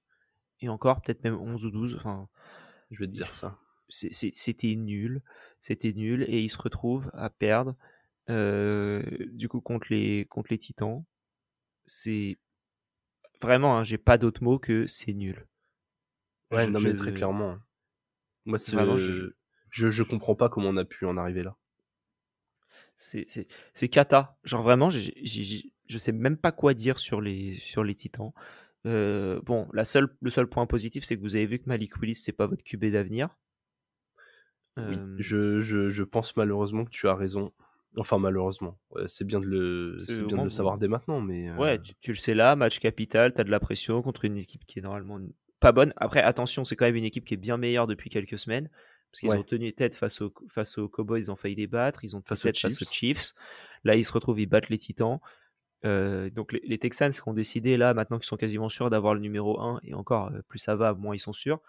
Et 0.60 0.70
encore, 0.70 1.02
peut-être 1.02 1.24
même 1.24 1.36
11 1.36 1.66
ou 1.66 1.72
12. 1.72 1.96
Enfin, 1.96 2.28
je 2.92 3.00
vais 3.00 3.08
te 3.08 3.12
dire 3.12 3.36
ça. 3.36 3.60
C'était 3.90 4.76
nul. 4.76 5.22
C'était 5.62 5.94
nul. 5.94 6.26
Et 6.28 6.42
ils 6.42 6.50
se 6.50 6.58
retrouvent 6.58 7.12
à 7.14 7.30
perdre. 7.30 7.76
Euh, 8.32 9.04
du 9.32 9.48
coup, 9.50 9.62
contre 9.62 9.88
les, 9.92 10.26
contre 10.26 10.52
les 10.52 10.58
Titans. 10.58 11.06
C'est 11.86 12.40
Vraiment, 13.42 13.78
hein, 13.78 13.84
j'ai 13.84 13.98
pas 13.98 14.18
d'autre 14.18 14.44
mot 14.44 14.60
que 14.60 14.88
c'est 14.88 15.14
nul. 15.14 15.48
Ouais, 16.52 16.68
non, 16.68 16.80
mais 16.80 16.96
très 16.96 17.14
clairement. 17.14 17.52
Hein. 17.52 17.64
Moi, 18.46 18.60
c'est 18.60 18.74
vraiment, 18.74 18.98
je... 18.98 19.34
Je, 19.76 19.90
je 19.90 20.04
comprends 20.04 20.36
pas 20.36 20.48
comment 20.48 20.70
on 20.70 20.78
a 20.78 20.86
pu 20.86 21.06
en 21.06 21.18
arriver 21.18 21.44
là. 21.44 21.58
C'est 22.96 23.90
cata. 23.90 24.38
Genre 24.46 24.64
vraiment, 24.64 24.90
j'ai 24.90 25.14
je 25.88 25.98
sais 25.98 26.14
même 26.14 26.38
pas 26.38 26.52
quoi 26.52 26.74
dire 26.74 26.98
sur 26.98 27.20
les, 27.20 27.56
sur 27.56 27.84
les 27.84 27.94
Titans. 27.94 28.32
Euh, 28.86 29.42
bon, 29.44 29.68
la 29.74 29.84
seule, 29.84 30.16
le 30.22 30.30
seul 30.30 30.48
point 30.48 30.66
positif, 30.66 31.04
c'est 31.04 31.18
que 31.18 31.22
vous 31.22 31.36
avez 31.36 31.46
vu 31.46 31.60
que 31.60 31.68
Malik 31.68 31.98
Willis, 31.98 32.16
c'est 32.16 32.32
pas 32.32 32.48
votre 32.48 32.64
QB 32.64 32.86
d'avenir. 32.86 33.38
Oui, 34.78 34.98
je, 35.20 35.62
je, 35.62 35.90
je, 35.90 36.04
pense 36.04 36.36
malheureusement 36.36 36.86
que 36.86 36.90
tu 36.90 37.08
as 37.08 37.16
raison. 37.16 37.54
Enfin, 37.98 38.20
malheureusement. 38.20 38.78
c'est 39.08 39.26
bien 39.26 39.40
de 39.40 39.46
le, 39.46 39.98
c'est 40.00 40.26
bien 40.26 40.38
de 40.38 40.44
le 40.44 40.50
savoir 40.50 40.78
dès 40.78 40.88
maintenant. 40.88 41.22
Mais 41.22 41.52
Ouais, 41.54 41.80
tu, 41.80 42.12
le 42.12 42.18
sais 42.18 42.34
là, 42.34 42.56
match 42.56 42.80
capital, 42.80 43.34
tu 43.34 43.42
as 43.42 43.44
de 43.44 43.52
la 43.52 43.60
pression 43.60 44.02
contre 44.02 44.26
une 44.26 44.38
équipe 44.38 44.66
qui 44.66 44.80
est 44.80 44.82
normalement 44.82 45.20
pas 45.60 45.72
bonne. 45.72 45.94
Après, 45.98 46.22
attention, 46.22 46.66
c'est 46.66 46.76
quand 46.76 46.86
même 46.86 46.96
une 46.96 47.06
équipe 47.06 47.26
qui 47.26 47.34
est 47.34 47.38
bien 47.38 47.58
meilleure 47.58 47.88
depuis 47.88 48.10
quelques 48.10 48.38
semaines. 48.40 48.70
Parce 49.12 49.22
qu'ils 49.22 49.32
ont 49.32 49.44
tenu 49.44 49.72
tête 49.72 49.96
face, 49.96 50.22
au, 50.22 50.34
face 50.50 50.78
aux 50.78 50.90
Cowboys, 50.90 51.22
ils 51.22 51.32
ont 51.32 51.38
failli 51.38 51.56
les 51.56 51.68
battre. 51.68 52.04
Ils 52.04 52.18
ont 52.18 52.22
tenu 52.22 52.38
tête 52.38 52.58
face 52.58 52.82
aux 52.82 52.92
Chiefs. 52.92 53.34
Là, 53.86 53.96
ils 53.96 54.04
se 54.04 54.12
retrouvent, 54.12 54.40
ils 54.42 54.46
battent 54.46 54.70
les 54.70 54.78
Titans. 54.78 55.20
Euh, 55.86 56.30
donc 56.32 56.52
les, 56.52 56.78
Texans 56.80 57.12
qui 57.12 57.28
ont 57.28 57.34
décidé 57.34 57.78
là 57.78 57.94
maintenant 57.94 58.18
qu'ils 58.18 58.26
sont 58.26 58.38
quasiment 58.38 58.70
sûrs 58.70 58.90
d'avoir 58.90 59.14
le 59.14 59.20
numéro 59.20 59.60
1 59.60 59.82
et 59.84 59.94
encore 59.94 60.32
euh, 60.34 60.42
plus 60.48 60.58
ça 60.58 60.76
va 60.76 60.94
moins 60.96 61.14
ils 61.14 61.20
sont 61.20 61.34
sûrs 61.34 61.60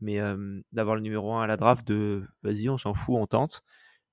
mais 0.00 0.18
euh, 0.18 0.60
d'avoir 0.72 0.96
le 0.96 1.02
numéro 1.02 1.34
1 1.34 1.42
à 1.42 1.46
la 1.46 1.58
draft 1.58 1.86
de 1.86 2.22
vas-y 2.42 2.70
on 2.70 2.78
s'en 2.78 2.94
fout 2.94 3.16
on 3.18 3.26
tente 3.26 3.64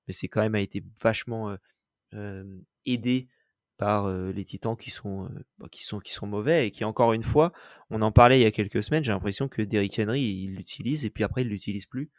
mais 0.06 0.12
c'est 0.12 0.28
quand 0.28 0.40
même 0.40 0.54
a 0.54 0.60
été 0.60 0.82
vachement 1.02 1.56
aidé 2.86 3.28
par 3.76 4.08
les 4.08 4.44
Titans 4.44 4.76
qui 4.76 4.90
sont, 4.90 5.28
bah, 5.58 5.66
qui 5.70 5.82
sont 5.82 5.98
qui 5.98 6.12
sont 6.12 6.26
mauvais 6.26 6.68
et 6.68 6.70
qui 6.70 6.84
encore 6.84 7.12
une 7.12 7.24
fois 7.24 7.52
on 7.90 8.02
en 8.02 8.12
parlait 8.12 8.38
il 8.38 8.42
y 8.42 8.46
a 8.46 8.52
quelques 8.52 8.82
semaines 8.82 9.02
j'ai 9.02 9.10
l'impression 9.10 9.48
que 9.48 9.62
Derrick 9.62 9.98
Henry 9.98 10.22
il 10.22 10.54
l'utilise 10.54 11.04
et 11.04 11.10
puis 11.10 11.24
après 11.24 11.42
il 11.42 11.48
l'utilise 11.48 11.86
plus 11.86 12.10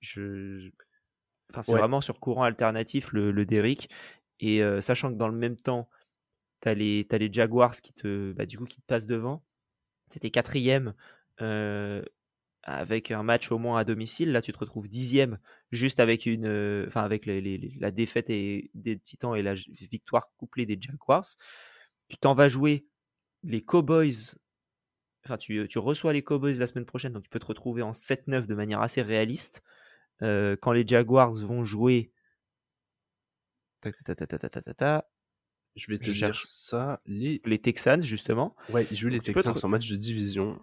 je 0.00 0.70
enfin 1.50 1.62
c'est 1.62 1.76
vraiment 1.76 2.00
sur 2.00 2.20
courant 2.20 2.44
alternatif 2.44 3.12
le, 3.12 3.32
le 3.32 3.44
Derrick 3.44 3.90
et 4.38 4.62
sachant 4.80 5.10
que 5.12 5.16
dans 5.16 5.28
le 5.28 5.36
même 5.36 5.56
temps 5.56 5.88
tu 6.64 6.68
as, 6.68 7.18
les 7.18 7.32
Jaguars 7.32 7.74
qui 7.74 7.92
te, 7.92 8.32
bah, 8.32 8.46
du 8.46 8.58
coup, 8.58 8.64
qui 8.64 8.80
te 8.80 8.86
passent 8.86 9.06
devant. 9.06 9.42
Tu 10.10 10.30
quatrième 10.30 10.94
euh, 11.40 12.02
avec 12.64 13.10
un 13.10 13.22
match 13.22 13.52
au 13.52 13.58
moins 13.58 13.78
à 13.78 13.84
domicile. 13.84 14.32
Là, 14.32 14.40
tu 14.40 14.52
te 14.52 14.58
retrouves 14.58 14.88
dixième 14.88 15.38
juste 15.70 16.00
avec, 16.00 16.26
une, 16.26 16.46
euh, 16.46 16.88
avec 16.94 17.26
la 17.26 17.90
défaite 17.90 18.28
des 18.28 18.98
Titans 19.04 19.36
et 19.36 19.42
la 19.42 19.54
victoire 19.54 20.30
couplée 20.36 20.66
des 20.66 20.78
Jaguars. 20.80 21.26
Tu 22.08 22.16
t'en 22.16 22.34
vas 22.34 22.48
jouer 22.48 22.86
les 23.42 23.62
Cowboys. 23.62 24.34
Enfin, 25.24 25.36
tu, 25.36 25.78
reçois 25.78 26.12
les 26.12 26.22
Cowboys 26.22 26.58
la 26.58 26.66
semaine 26.66 26.84
prochaine, 26.86 27.12
donc 27.12 27.24
tu 27.24 27.30
peux 27.30 27.38
te 27.38 27.46
retrouver 27.46 27.82
en 27.82 27.92
7-9 27.92 28.46
de 28.46 28.54
manière 28.54 28.80
assez 28.80 29.02
réaliste. 29.02 29.62
Euh, 30.22 30.56
quand 30.60 30.72
les 30.72 30.86
Jaguars 30.86 31.32
vont 31.32 31.64
jouer. 31.64 32.12
Je 35.76 35.90
vais 35.90 35.98
te 35.98 36.10
dire 36.10 36.34
ça. 36.34 37.00
Les... 37.06 37.40
les 37.44 37.58
Texans, 37.58 38.00
justement. 38.00 38.54
Ouais, 38.70 38.86
ils 38.90 38.96
jouent 38.96 39.08
les 39.08 39.20
Texans 39.20 39.54
en 39.60 39.68
match 39.68 39.90
de 39.90 39.96
division. 39.96 40.60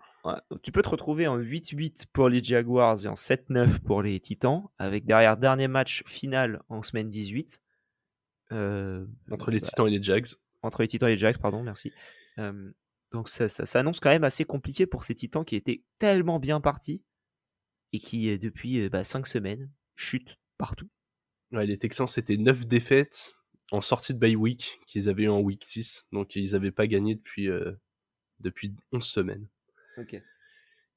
tu 0.64 0.72
peux 0.72 0.82
te 0.82 0.90
retrouver 0.90 1.28
en 1.28 1.38
8-8 1.38 2.06
pour 2.14 2.30
les 2.30 2.44
Jaguars 2.44 3.04
et 3.04 3.08
en 3.08 3.14
7-9 3.14 3.80
pour 3.82 4.02
les 4.02 4.20
Titans, 4.20 4.64
avec 4.78 5.06
derrière 5.06 5.38
dernier 5.38 5.68
match 5.68 6.04
final 6.06 6.62
en 6.70 6.82
semaine 6.82 7.10
18. 7.10 7.62
Euh, 8.54 9.06
entre 9.30 9.52
les 9.52 9.60
bah, 9.60 9.68
Titans 9.68 9.88
et 9.88 9.92
les 9.92 10.04
Jags. 10.04 10.28
Entre 10.62 10.82
les 10.82 10.88
Titans 10.88 11.10
et 11.10 11.14
les 11.14 11.18
Jags, 11.18 11.38
pardon, 11.38 11.64
merci. 11.64 11.92
Euh, 12.38 12.72
donc 13.12 13.28
ça, 13.28 13.50
ça, 13.50 13.80
annonce 13.80 14.00
quand 14.00 14.10
même 14.10 14.24
assez 14.24 14.46
compliqué 14.46 14.86
pour 14.86 15.04
ces 15.04 15.16
Titans 15.16 15.44
qui 15.44 15.56
étaient 15.56 15.84
tellement 16.00 16.40
bien 16.40 16.62
partis 16.62 17.04
et 17.92 18.00
qui, 18.00 18.30
euh, 18.30 18.38
depuis 18.38 18.90
5 18.90 18.90
bah, 18.92 19.04
semaines, 19.04 19.70
chutent 19.96 20.38
partout. 20.58 20.90
Ouais, 21.52 21.66
les 21.66 21.78
Texans, 21.78 22.08
c'était 22.08 22.38
9 22.38 22.66
défaites 22.68 23.36
en 23.72 23.82
sortie 23.82 24.14
de 24.14 24.20
bye 24.20 24.36
week 24.36 24.80
qu'ils 24.86 25.10
avaient 25.10 25.24
eu 25.24 25.30
en 25.30 25.40
week 25.40 25.64
6. 25.64 26.06
Donc 26.12 26.36
ils 26.36 26.52
n'avaient 26.52 26.72
pas 26.72 26.88
gagné 26.88 27.16
depuis, 27.16 27.50
euh, 27.50 27.72
depuis 28.40 28.76
11 28.92 29.04
semaines. 29.04 29.48
Ok. 29.98 30.22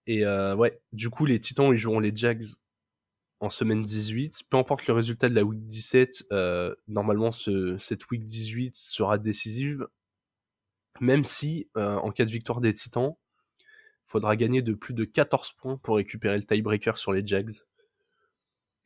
Et 0.06 0.26
euh, 0.26 0.54
ouais, 0.54 0.80
du 0.92 1.08
coup, 1.08 1.24
les 1.24 1.40
Titans, 1.40 1.72
ils 1.72 1.78
joueront 1.78 2.00
les 2.00 2.14
Jags 2.14 2.44
en 3.40 3.48
semaine 3.48 3.80
18. 3.80 4.42
Peu 4.50 4.56
importe 4.56 4.86
le 4.86 4.92
résultat 4.92 5.28
de 5.28 5.34
la 5.34 5.44
week 5.44 5.66
17, 5.66 6.26
euh, 6.32 6.74
normalement, 6.88 7.30
ce, 7.30 7.78
cette 7.78 8.10
week 8.10 8.24
18 8.24 8.76
sera 8.76 9.18
décisive. 9.18 9.86
Même 11.00 11.24
si, 11.24 11.68
en 11.74 12.12
cas 12.12 12.24
de 12.24 12.30
victoire 12.30 12.60
des 12.60 12.72
Titans, 12.72 13.16
faudra 14.06 14.36
gagner 14.36 14.62
de 14.62 14.74
plus 14.74 14.94
de 14.94 15.04
14 15.04 15.52
points 15.52 15.76
pour 15.78 15.96
récupérer 15.96 16.36
le 16.36 16.44
tiebreaker 16.44 16.96
sur 16.96 17.12
les 17.12 17.26
Jags. 17.26 17.50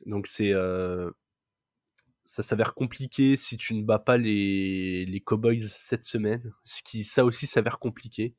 Donc 0.06 0.26
c'est 0.26 0.54
ça 2.28 2.42
s'avère 2.42 2.74
compliqué 2.74 3.38
si 3.38 3.56
tu 3.56 3.72
ne 3.72 3.82
bats 3.82 3.98
pas 3.98 4.18
les, 4.18 5.06
les 5.06 5.20
Cowboys 5.20 5.62
cette 5.62 6.04
semaine. 6.04 6.52
Ce 6.62 6.82
qui, 6.82 7.02
ça 7.02 7.24
aussi 7.24 7.46
s'avère 7.46 7.78
compliqué. 7.78 8.34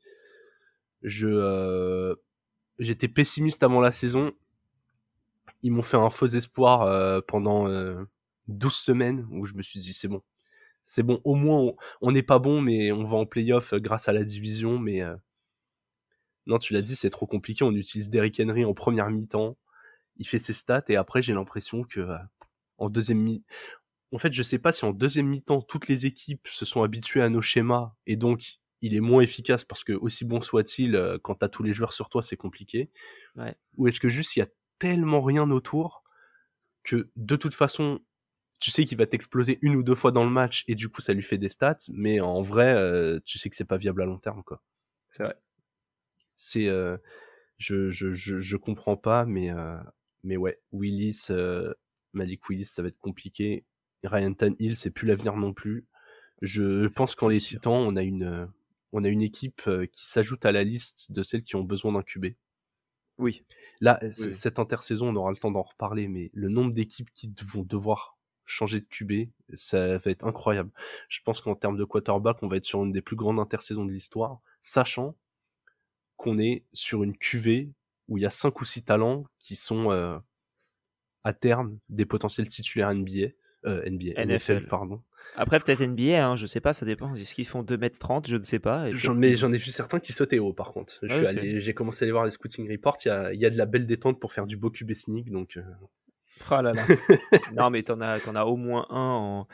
Je, 1.02 1.28
euh, 1.28 2.14
j'étais 2.78 3.08
pessimiste 3.08 3.64
avant 3.64 3.82
la 3.82 3.92
saison. 3.92 4.32
Ils 5.64 5.72
m'ont 5.72 5.82
fait 5.82 5.98
un 5.98 6.12
faux 6.12 6.28
espoir 6.28 6.84
euh, 6.84 7.20
pendant 7.28 7.68
euh, 7.68 8.06
12 8.48 8.72
semaines 8.72 9.28
où 9.32 9.48
je 9.48 9.56
me 9.56 9.64
suis 9.64 9.80
dit 9.80 9.94
c'est 9.94 10.08
bon. 10.08 10.22
C'est 10.84 11.02
bon, 11.02 11.20
au 11.24 11.34
moins 11.34 11.74
on 12.02 12.12
n'est 12.12 12.22
pas 12.22 12.38
bon, 12.38 12.62
mais 12.62 12.92
on 12.92 13.06
va 13.06 13.18
en 13.18 13.26
playoff 13.26 13.74
euh, 13.74 13.80
grâce 13.80 14.08
à 14.08 14.14
la 14.14 14.24
division. 14.24 14.78
Mais 14.78 15.02
euh, 15.02 15.16
non, 16.46 16.60
tu 16.60 16.74
l'as 16.74 16.84
dit, 16.84 16.96
c'est 16.96 17.10
trop 17.10 17.26
compliqué. 17.26 17.64
On 17.64 17.74
utilise 17.74 18.12
Derrick 18.12 18.40
Henry 18.40 18.66
en 18.66 18.76
première 18.76 19.10
mi-temps. 19.10 19.58
Il 20.18 20.28
fait 20.28 20.38
ses 20.38 20.54
stats 20.54 20.86
et 20.90 20.96
après 20.96 21.24
j'ai 21.24 21.34
l'impression 21.34 21.84
que 21.84 22.08
en 22.80 22.90
deuxième 22.90 23.20
mi 23.20 23.44
en 24.12 24.18
fait, 24.18 24.34
je 24.34 24.44
sais 24.44 24.60
pas 24.60 24.72
si 24.72 24.86
en 24.86 24.92
deuxième 24.92 25.28
mi-temps, 25.28 25.62
toutes 25.62 25.88
les 25.88 26.06
équipes 26.06 26.48
se 26.48 26.66
sont 26.66 26.84
habituées 26.84 27.22
à 27.22 27.30
nos 27.30 27.42
schémas 27.42 27.94
et 28.08 28.16
donc 28.16 28.60
il 28.82 28.96
est 28.96 29.02
moins 29.02 29.22
efficace 29.22 29.64
parce 29.64 29.84
que 29.84 29.94
aussi 29.94 30.26
bon 30.26 30.42
soit-il, 30.42 30.96
euh, 30.96 31.18
quand 31.22 31.36
t'as 31.36 31.50
tous 31.50 31.64
les 31.64 31.74
joueurs 31.74 31.94
sur 31.94 32.10
toi, 32.10 32.24
c'est 32.24 32.38
compliqué. 32.38 32.90
Ou 33.78 33.88
est-ce 33.88 34.00
que 34.00 34.10
juste 34.10 34.36
il 34.36 34.40
y 34.40 34.42
a 34.42 34.48
tellement 34.80 35.22
rien 35.22 35.50
autour 35.52 36.04
que 36.84 37.10
de 37.16 37.36
toute 37.36 37.54
façon, 37.54 38.00
tu 38.60 38.72
sais 38.72 38.86
qu'il 38.86 38.98
va 38.98 39.06
t'exploser 39.06 39.60
une 39.62 39.76
ou 39.76 39.84
deux 39.84 39.96
fois 39.96 40.12
dans 40.12 40.24
le 40.24 40.30
match 40.30 40.64
et 40.68 40.76
du 40.76 40.90
coup 40.90 41.02
ça 41.02 41.14
lui 41.14 41.24
fait 41.24 41.38
des 41.38 41.50
stats, 41.50 41.78
mais 41.90 42.20
en 42.20 42.42
vrai, 42.42 42.74
euh, 42.74 43.20
tu 43.26 43.38
sais 43.38 43.50
que 43.50 43.56
c'est 43.56 43.66
pas 43.66 43.78
viable 43.78 44.02
à 44.02 44.06
long 44.06 44.18
terme, 44.18 44.44
quoi. 44.44 44.62
C'est 45.08 45.24
vrai. 45.24 45.36
C'est, 46.36 46.68
euh, 46.68 46.98
je, 47.58 47.90
je, 47.90 48.14
je, 48.14 48.40
je, 48.40 48.58
comprends 48.58 48.96
pas, 48.96 49.26
mais, 49.26 49.50
mais 50.24 50.38
ouais, 50.38 50.60
Willis, 50.72 51.28
Malik 52.14 52.48
Willis, 52.50 52.66
ça 52.66 52.82
va 52.82 52.88
être 52.88 53.00
compliqué. 53.00 53.66
Ryan 54.04 54.34
Tannehill, 54.34 54.78
c'est 54.78 54.92
plus 54.92 55.08
l'avenir 55.08 55.36
non 55.36 55.54
plus. 55.54 55.86
Je 56.42 56.88
pense 56.88 57.16
qu'en 57.16 57.28
les 57.28 57.40
Titans, 57.40 57.74
on 57.74 57.96
a 57.96 58.04
une, 58.04 58.50
on 58.94 59.04
a 59.04 59.10
une 59.10 59.22
équipe 59.22 59.62
euh, 59.68 59.86
qui 59.86 60.08
s'ajoute 60.08 60.46
à 60.46 60.52
la 60.52 60.64
liste 60.64 61.12
de 61.12 61.22
celles 61.24 61.44
qui 61.44 61.56
ont 61.56 61.64
besoin 61.64 61.94
d'un 61.94 62.04
QB. 62.04 62.28
Oui. 63.18 63.44
Là, 63.82 64.00
cette 64.10 64.60
intersaison, 64.60 65.10
on 65.10 65.16
aura 65.16 65.32
le 65.32 65.38
temps 65.38 65.52
d'en 65.52 65.62
reparler, 65.62 66.08
mais 66.08 66.32
le 66.34 66.48
nombre 66.48 66.74
d'équipes 66.74 67.12
qui 67.14 67.34
vont 67.44 67.64
devoir 67.64 68.18
changer 68.46 68.80
de 68.80 68.86
QB, 68.86 69.30
ça 69.54 69.98
va 69.98 70.12
être 70.12 70.26
incroyable. 70.26 70.72
Je 71.08 71.20
pense 71.24 71.42
qu'en 71.42 71.56
termes 71.56 71.78
de 71.78 71.84
quarterback, 71.84 72.42
on 72.42 72.48
va 72.48 72.58
être 72.58 72.66
sur 72.66 72.84
une 72.84 72.92
des 72.92 73.02
plus 73.02 73.16
grandes 73.16 73.40
intersaisons 73.40 73.86
de 73.86 73.92
l'histoire, 73.92 74.40
sachant 74.62 75.16
qu'on 76.18 76.40
est 76.40 76.66
sur 76.74 77.04
une 77.04 77.16
QV 77.18 77.70
où 78.08 78.18
il 78.18 78.22
y 78.22 78.26
a 78.26 78.30
cinq 78.30 78.60
ou 78.60 78.66
six 78.66 78.84
talents 78.84 79.26
qui 79.38 79.56
sont 79.56 79.92
euh, 79.92 80.18
à 81.24 81.34
terme 81.34 81.78
des 81.90 82.06
potentiels 82.06 82.48
titulaires 82.48 82.94
NBA. 82.94 83.30
Euh, 83.66 83.90
NBA, 83.90 84.26
NFL. 84.26 84.68
pardon. 84.68 85.02
Après, 85.36 85.60
peut-être 85.60 85.84
NBA, 85.84 86.26
hein, 86.26 86.36
je 86.36 86.46
sais 86.46 86.62
pas, 86.62 86.74
ça 86.74 86.86
dépend. 86.86 87.14
Est-ce 87.14 87.36
qu'ils 87.36 87.48
font 87.48 87.62
2m30 87.62 88.28
Je 88.28 88.38
ne 88.38 88.42
sais 88.42 88.60
pas. 88.60 88.88
mais 89.16 89.36
j'en 89.36 89.54
ai 89.54 89.58
vu 89.58 89.70
certains 89.72 90.00
qui 90.00 90.14
sautaient 90.14 90.40
haut, 90.40 90.54
par 90.54 90.72
contre. 90.72 91.00
J'ai 91.04 91.74
commencé 91.74 92.04
à 92.04 92.06
aller 92.06 92.12
voir 92.12 92.26
les 92.26 92.32
scouting 92.32 92.70
reports. 92.70 92.98
Il 93.06 93.10
y 93.10 93.12
a, 93.12 93.34
y 93.34 93.46
a, 93.46 93.50
de 93.50 93.58
la 93.58 93.66
belle 93.66 93.86
détente 93.86 94.20
pour 94.20 94.34
faire 94.34 94.46
du 94.46 94.58
beau 94.58 94.70
QB 94.70 94.94
sneak, 94.94 95.32
donc. 95.32 95.58
Euh. 95.58 95.64
Oh 96.52 96.62
là 96.62 96.72
là. 96.72 96.86
non, 97.56 97.70
mais 97.70 97.84
t'en 97.84 98.00
as, 98.00 98.26
en 98.28 98.36
as 98.36 98.46
au 98.46 98.56
moins 98.56 98.88
un 98.90 98.96
en, 98.96 99.48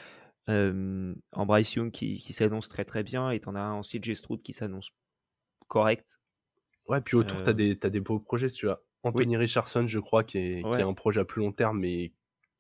euh, 0.49 1.15
en 1.31 1.45
Bryce 1.47 1.73
Young 1.73 1.91
qui, 1.91 2.19
qui 2.19 2.31
s'annonce 2.31 2.69
très 2.69 2.85
très 2.85 3.01
bien, 3.01 3.31
et 3.31 3.39
t'en 3.39 3.55
as 3.55 3.59
un 3.59 3.73
en 3.73 3.81
CJ 3.81 4.13
Stroud 4.13 4.43
qui 4.43 4.53
s'annonce 4.53 4.91
correct. 5.67 6.19
Ouais, 6.87 7.01
puis 7.01 7.17
autour, 7.17 7.41
t'as 7.41 7.53
des, 7.53 7.77
as 7.81 7.89
des 7.89 7.99
beaux 7.99 8.19
projets, 8.19 8.51
tu 8.51 8.67
vois. 8.67 8.83
Anthony 9.01 9.37
Richardson, 9.37 9.87
je 9.87 9.99
crois, 9.99 10.23
qui, 10.23 10.37
est, 10.37 10.63
qui 10.63 10.81
a 10.81 10.85
un 10.85 10.93
projet 10.93 11.21
à 11.21 11.25
plus 11.25 11.41
long 11.41 11.51
terme, 11.51 11.79
mais 11.79 12.11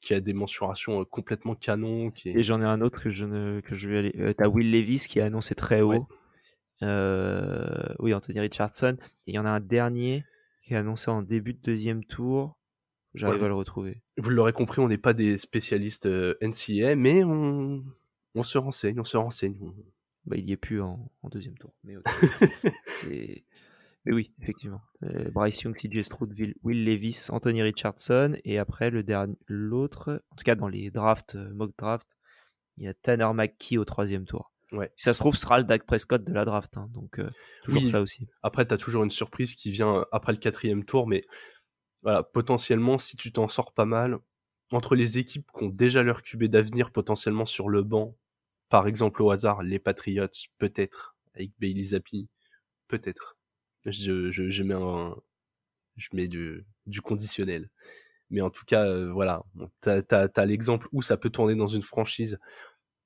qui 0.01 0.13
a 0.13 0.19
des 0.19 0.33
mensurations 0.33 1.01
euh, 1.01 1.05
complètement 1.05 1.55
canon. 1.55 2.11
Qui 2.11 2.29
Et 2.29 2.43
j'en 2.43 2.61
ai 2.61 2.65
un 2.65 2.81
autre 2.81 3.01
que 3.01 3.09
je, 3.09 3.25
ne, 3.25 3.61
que 3.61 3.75
je 3.75 3.89
vais 3.89 3.97
aller. 3.97 4.15
Euh, 4.19 4.33
T'as 4.33 4.47
Will 4.47 4.71
Levis 4.71 5.07
qui 5.09 5.19
a 5.19 5.25
annoncé 5.25 5.55
très 5.55 5.81
haut. 5.81 6.07
Euh, 6.83 7.93
oui, 7.99 8.13
Anthony 8.13 8.39
Richardson. 8.39 8.97
Et 9.27 9.31
il 9.31 9.35
y 9.35 9.39
en 9.39 9.45
a 9.45 9.49
un 9.49 9.59
dernier 9.59 10.23
qui 10.63 10.75
a 10.75 10.79
annoncé 10.79 11.09
en 11.09 11.21
début 11.21 11.53
de 11.53 11.61
deuxième 11.61 12.03
tour. 12.03 12.57
J'arrive 13.13 13.43
à 13.45 13.47
le 13.47 13.55
retrouver. 13.55 14.01
Vous 14.17 14.29
l'aurez 14.29 14.51
compris, 14.51 14.81
on 14.81 14.89
n'est 14.89 14.97
pas 14.97 15.13
des 15.13 15.37
spécialistes 15.37 16.05
NCA, 16.41 16.95
mais 16.97 17.23
on, 17.23 17.81
on 18.35 18.43
se 18.43 18.57
renseigne, 18.57 18.99
on 18.99 19.05
se 19.05 19.15
renseigne. 19.15 19.55
Bah, 20.25 20.35
il 20.37 20.49
y 20.49 20.51
est 20.51 20.57
plus 20.57 20.81
en, 20.81 21.09
en 21.21 21.29
deuxième 21.29 21.57
tour. 21.57 21.71
Mais 21.85 21.95
c'est 22.83 23.43
mais 24.05 24.13
oui, 24.13 24.33
effectivement. 24.41 24.81
Euh, 25.03 25.29
Bryce 25.31 25.61
Young, 25.63 25.75
CJ 25.75 26.03
Stroud, 26.03 26.33
Will 26.63 26.85
Levis, 26.85 27.27
Anthony 27.29 27.61
Richardson. 27.63 28.37
Et 28.43 28.57
après, 28.59 28.89
le 28.89 29.03
dernier, 29.03 29.35
l'autre, 29.47 30.21
en 30.31 30.35
tout 30.35 30.43
cas 30.43 30.55
dans 30.55 30.67
les 30.67 30.91
drafts, 30.91 31.35
euh, 31.35 31.53
mock 31.53 31.71
drafts, 31.77 32.17
il 32.77 32.83
y 32.83 32.87
a 32.87 32.93
Tanner 32.93 33.29
McKee 33.33 33.77
au 33.77 33.85
troisième 33.85 34.25
tour. 34.25 34.51
Ouais. 34.71 34.91
Si 34.97 35.03
ça 35.05 35.13
se 35.13 35.19
trouve, 35.19 35.35
ce 35.35 35.41
sera 35.41 35.57
le 35.59 35.63
Dak 35.63 35.85
Prescott 35.85 36.23
de 36.23 36.33
la 36.33 36.43
draft. 36.45 36.75
hein, 36.77 36.87
donc, 36.93 37.19
euh, 37.19 37.29
toujours 37.63 37.83
Oui. 37.83 37.87
ça 37.87 38.01
aussi. 38.01 38.27
Après, 38.43 38.67
tu 38.67 38.73
as 38.73 38.77
toujours 38.77 39.03
une 39.03 39.11
surprise 39.11 39.55
qui 39.55 39.71
vient 39.71 40.05
après 40.11 40.31
le 40.33 40.39
quatrième 40.39 40.83
tour, 40.83 41.07
mais 41.07 41.23
voilà, 42.01 42.23
potentiellement, 42.23 42.99
si 42.99 43.15
tu 43.17 43.31
t'en 43.31 43.47
sors 43.47 43.73
pas 43.73 43.85
mal, 43.85 44.17
entre 44.71 44.95
les 44.95 45.17
équipes 45.19 45.47
qui 45.57 45.63
ont 45.63 45.69
déjà 45.69 46.03
leur 46.03 46.21
QB 46.23 46.45
d'avenir 46.45 46.91
potentiellement 46.91 47.45
sur 47.45 47.69
le 47.69 47.83
banc, 47.83 48.17
par 48.69 48.87
exemple 48.87 49.21
au 49.21 49.29
hasard, 49.31 49.61
les 49.63 49.79
Patriots, 49.79 50.27
peut-être, 50.57 51.15
avec 51.35 51.51
Bailey 51.59 51.83
Zappi, 51.83 52.27
peut-être. 52.87 53.34
Je, 53.85 54.31
je, 54.31 54.49
je 54.49 54.63
mets 54.63 54.73
un, 54.75 55.15
je 55.97 56.09
mets 56.13 56.27
du, 56.27 56.65
du 56.87 57.01
conditionnel. 57.01 57.69
Mais 58.31 58.41
en 58.41 58.49
tout 58.51 58.65
cas, 58.65 58.85
euh, 58.87 59.11
voilà, 59.11 59.43
t'as, 59.81 60.01
t'as, 60.03 60.27
t'as 60.29 60.45
l'exemple 60.45 60.87
où 60.93 61.01
ça 61.01 61.17
peut 61.17 61.29
tourner 61.31 61.55
dans 61.55 61.67
une 61.67 61.83
franchise. 61.83 62.39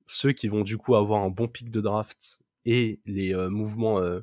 Ceux 0.08 0.34
qui 0.34 0.48
vont 0.50 0.64
du 0.64 0.78
coup 0.78 0.96
avoir 0.96 1.24
un 1.24 1.30
bon 1.30 1.48
pic 1.48 1.72
de 1.72 1.82
draft 1.82 2.40
et 2.66 3.00
les 3.06 3.34
euh, 3.36 3.50
mouvements 3.50 4.00
euh, 4.02 4.22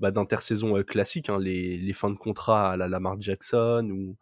bah, 0.00 0.10
d'intersaison 0.12 0.76
euh, 0.78 0.84
classiques, 0.84 1.30
hein, 1.30 1.38
les, 1.38 1.78
les 1.78 1.92
fins 1.94 2.10
de 2.10 2.16
contrat 2.18 2.72
à 2.72 2.76
la 2.78 2.88
Lamar 2.88 3.20
Jackson 3.20 3.88
ou 3.92 4.16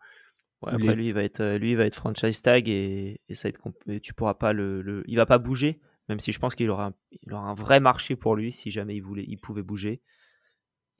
Ouais, 0.62 0.72
après, 0.72 0.94
les- 0.94 0.96
lui, 0.96 1.08
il 1.08 1.12
va 1.12 1.22
être, 1.22 1.44
lui, 1.56 1.72
il 1.72 1.76
va 1.76 1.84
être 1.84 1.94
franchise 1.94 2.40
tag 2.42 2.68
et, 2.68 3.20
et 3.28 3.34
ça 3.34 3.48
va 3.48 3.50
être 3.50 3.62
et 3.88 4.00
tu 4.00 4.14
pourras 4.14 4.34
pas 4.34 4.52
le, 4.52 4.80
le- 4.82 5.02
il 5.06 5.16
va 5.16 5.26
pas 5.26 5.38
bouger, 5.38 5.80
même 6.08 6.20
si 6.20 6.32
je 6.32 6.38
pense 6.38 6.54
qu'il 6.54 6.70
aura, 6.70 6.92
il 7.22 7.32
aura 7.34 7.48
un 7.50 7.54
vrai 7.54 7.80
marché 7.80 8.16
pour 8.16 8.34
lui 8.36 8.50
si 8.52 8.70
jamais 8.70 8.96
il 8.96 9.00
voulait, 9.02 9.24
il 9.28 9.36
pouvait 9.38 9.62
bouger. 9.62 10.00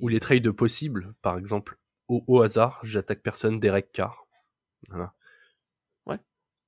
Ou 0.01 0.09
les 0.09 0.21
trades 0.21 0.51
possibles, 0.51 1.15
par 1.23 1.39
exemple, 1.39 1.79
au, 2.09 2.25
au 2.27 2.43
hasard, 2.43 2.81
j'attaque 2.85 3.23
personne, 3.23 3.61
Derek 3.61 3.93
Carr. 3.93 4.27
Voilà. 4.89 5.15
Ouais. 6.07 6.19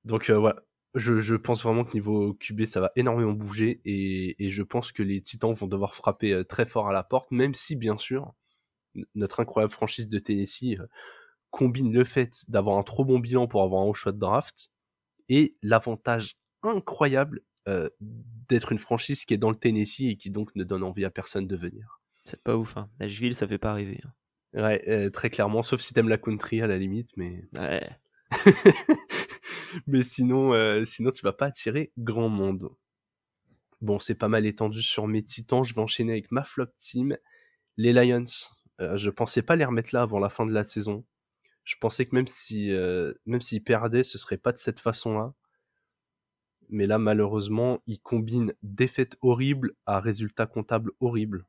Donc 0.05 0.29
euh, 0.29 0.37
voilà, 0.37 0.63
je, 0.95 1.19
je 1.19 1.35
pense 1.35 1.63
vraiment 1.63 1.83
que 1.83 1.93
niveau 1.93 2.33
QB, 2.33 2.65
ça 2.65 2.81
va 2.81 2.89
énormément 2.95 3.33
bouger 3.33 3.81
et, 3.85 4.43
et 4.43 4.49
je 4.49 4.63
pense 4.63 4.91
que 4.91 5.03
les 5.03 5.21
Titans 5.21 5.53
vont 5.53 5.67
devoir 5.67 5.93
frapper 5.93 6.33
euh, 6.33 6.43
très 6.43 6.65
fort 6.65 6.89
à 6.89 6.93
la 6.93 7.03
porte, 7.03 7.31
même 7.31 7.53
si 7.53 7.75
bien 7.75 7.97
sûr, 7.97 8.33
notre 9.15 9.39
incroyable 9.39 9.71
franchise 9.71 10.09
de 10.09 10.19
Tennessee 10.19 10.79
euh, 10.79 10.87
combine 11.49 11.93
le 11.93 12.03
fait 12.03 12.43
d'avoir 12.47 12.77
un 12.77 12.83
trop 12.83 13.05
bon 13.05 13.19
bilan 13.19 13.47
pour 13.47 13.63
avoir 13.63 13.83
un 13.83 13.85
haut 13.85 13.93
choix 13.93 14.11
de 14.11 14.19
draft 14.19 14.69
et 15.29 15.55
l'avantage 15.61 16.37
incroyable 16.63 17.41
euh, 17.67 17.89
d'être 18.01 18.71
une 18.71 18.79
franchise 18.79 19.25
qui 19.25 19.33
est 19.33 19.37
dans 19.37 19.51
le 19.51 19.57
Tennessee 19.57 20.11
et 20.11 20.17
qui 20.17 20.29
donc 20.29 20.55
ne 20.55 20.63
donne 20.63 20.83
envie 20.83 21.05
à 21.05 21.09
personne 21.09 21.47
de 21.47 21.55
venir. 21.55 21.99
C'est 22.27 22.43
pas 22.43 22.57
ouf. 22.57 22.75
Hein. 22.75 22.89
Nashville, 22.99 23.35
ça 23.35 23.47
fait 23.47 23.57
pas 23.57 23.73
rêver. 23.73 24.01
hein. 24.03 24.11
Ouais, 24.61 24.83
euh, 24.89 25.09
très 25.09 25.29
clairement, 25.29 25.63
sauf 25.63 25.79
si 25.79 25.93
t'aimes 25.93 26.09
la 26.09 26.17
country 26.17 26.61
à 26.61 26.67
la 26.67 26.77
limite, 26.77 27.09
mais 27.15 27.47
Ouais. 27.53 27.89
mais 29.87 30.03
sinon, 30.03 30.53
euh, 30.53 30.83
sinon 30.83 31.11
tu 31.11 31.21
vas 31.23 31.31
pas 31.31 31.45
attirer 31.47 31.93
grand 31.97 32.27
monde. 32.27 32.69
Bon, 33.79 33.97
c'est 33.99 34.15
pas 34.15 34.27
mal 34.27 34.45
étendu 34.45 34.81
sur 34.81 35.07
mes 35.07 35.23
titans. 35.23 35.63
Je 35.63 35.73
vais 35.73 35.81
enchaîner 35.81 36.11
avec 36.11 36.31
ma 36.31 36.43
flop 36.43 36.65
team, 36.77 37.17
les 37.77 37.93
Lions. 37.93 38.25
Euh, 38.81 38.97
je 38.97 39.09
pensais 39.09 39.41
pas 39.41 39.55
les 39.55 39.63
remettre 39.65 39.93
là 39.93 40.01
avant 40.01 40.19
la 40.19 40.29
fin 40.29 40.45
de 40.45 40.53
la 40.53 40.63
saison. 40.65 41.05
Je 41.63 41.75
pensais 41.79 42.05
que 42.05 42.15
même 42.15 42.27
si 42.27 42.71
euh, 42.71 43.13
même 43.25 43.41
s'ils 43.41 43.63
perdaient, 43.63 44.03
ce 44.03 44.17
serait 44.17 44.37
pas 44.37 44.51
de 44.51 44.57
cette 44.57 44.79
façon-là. 44.81 45.33
Mais 46.69 46.87
là, 46.87 46.97
malheureusement, 46.97 47.81
ils 47.87 47.99
combinent 48.01 48.53
défaite 48.63 49.17
horrible 49.21 49.73
à 49.85 49.99
résultat 50.01 50.45
comptable 50.47 50.91
horrible. 50.99 51.45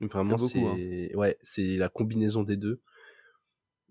Vraiment, 0.00 0.36
beaucoup, 0.36 0.48
c'est 0.48 1.14
ouais, 1.16 1.38
c'est 1.42 1.76
la 1.76 1.88
combinaison 1.88 2.42
des 2.42 2.56
deux. 2.56 2.80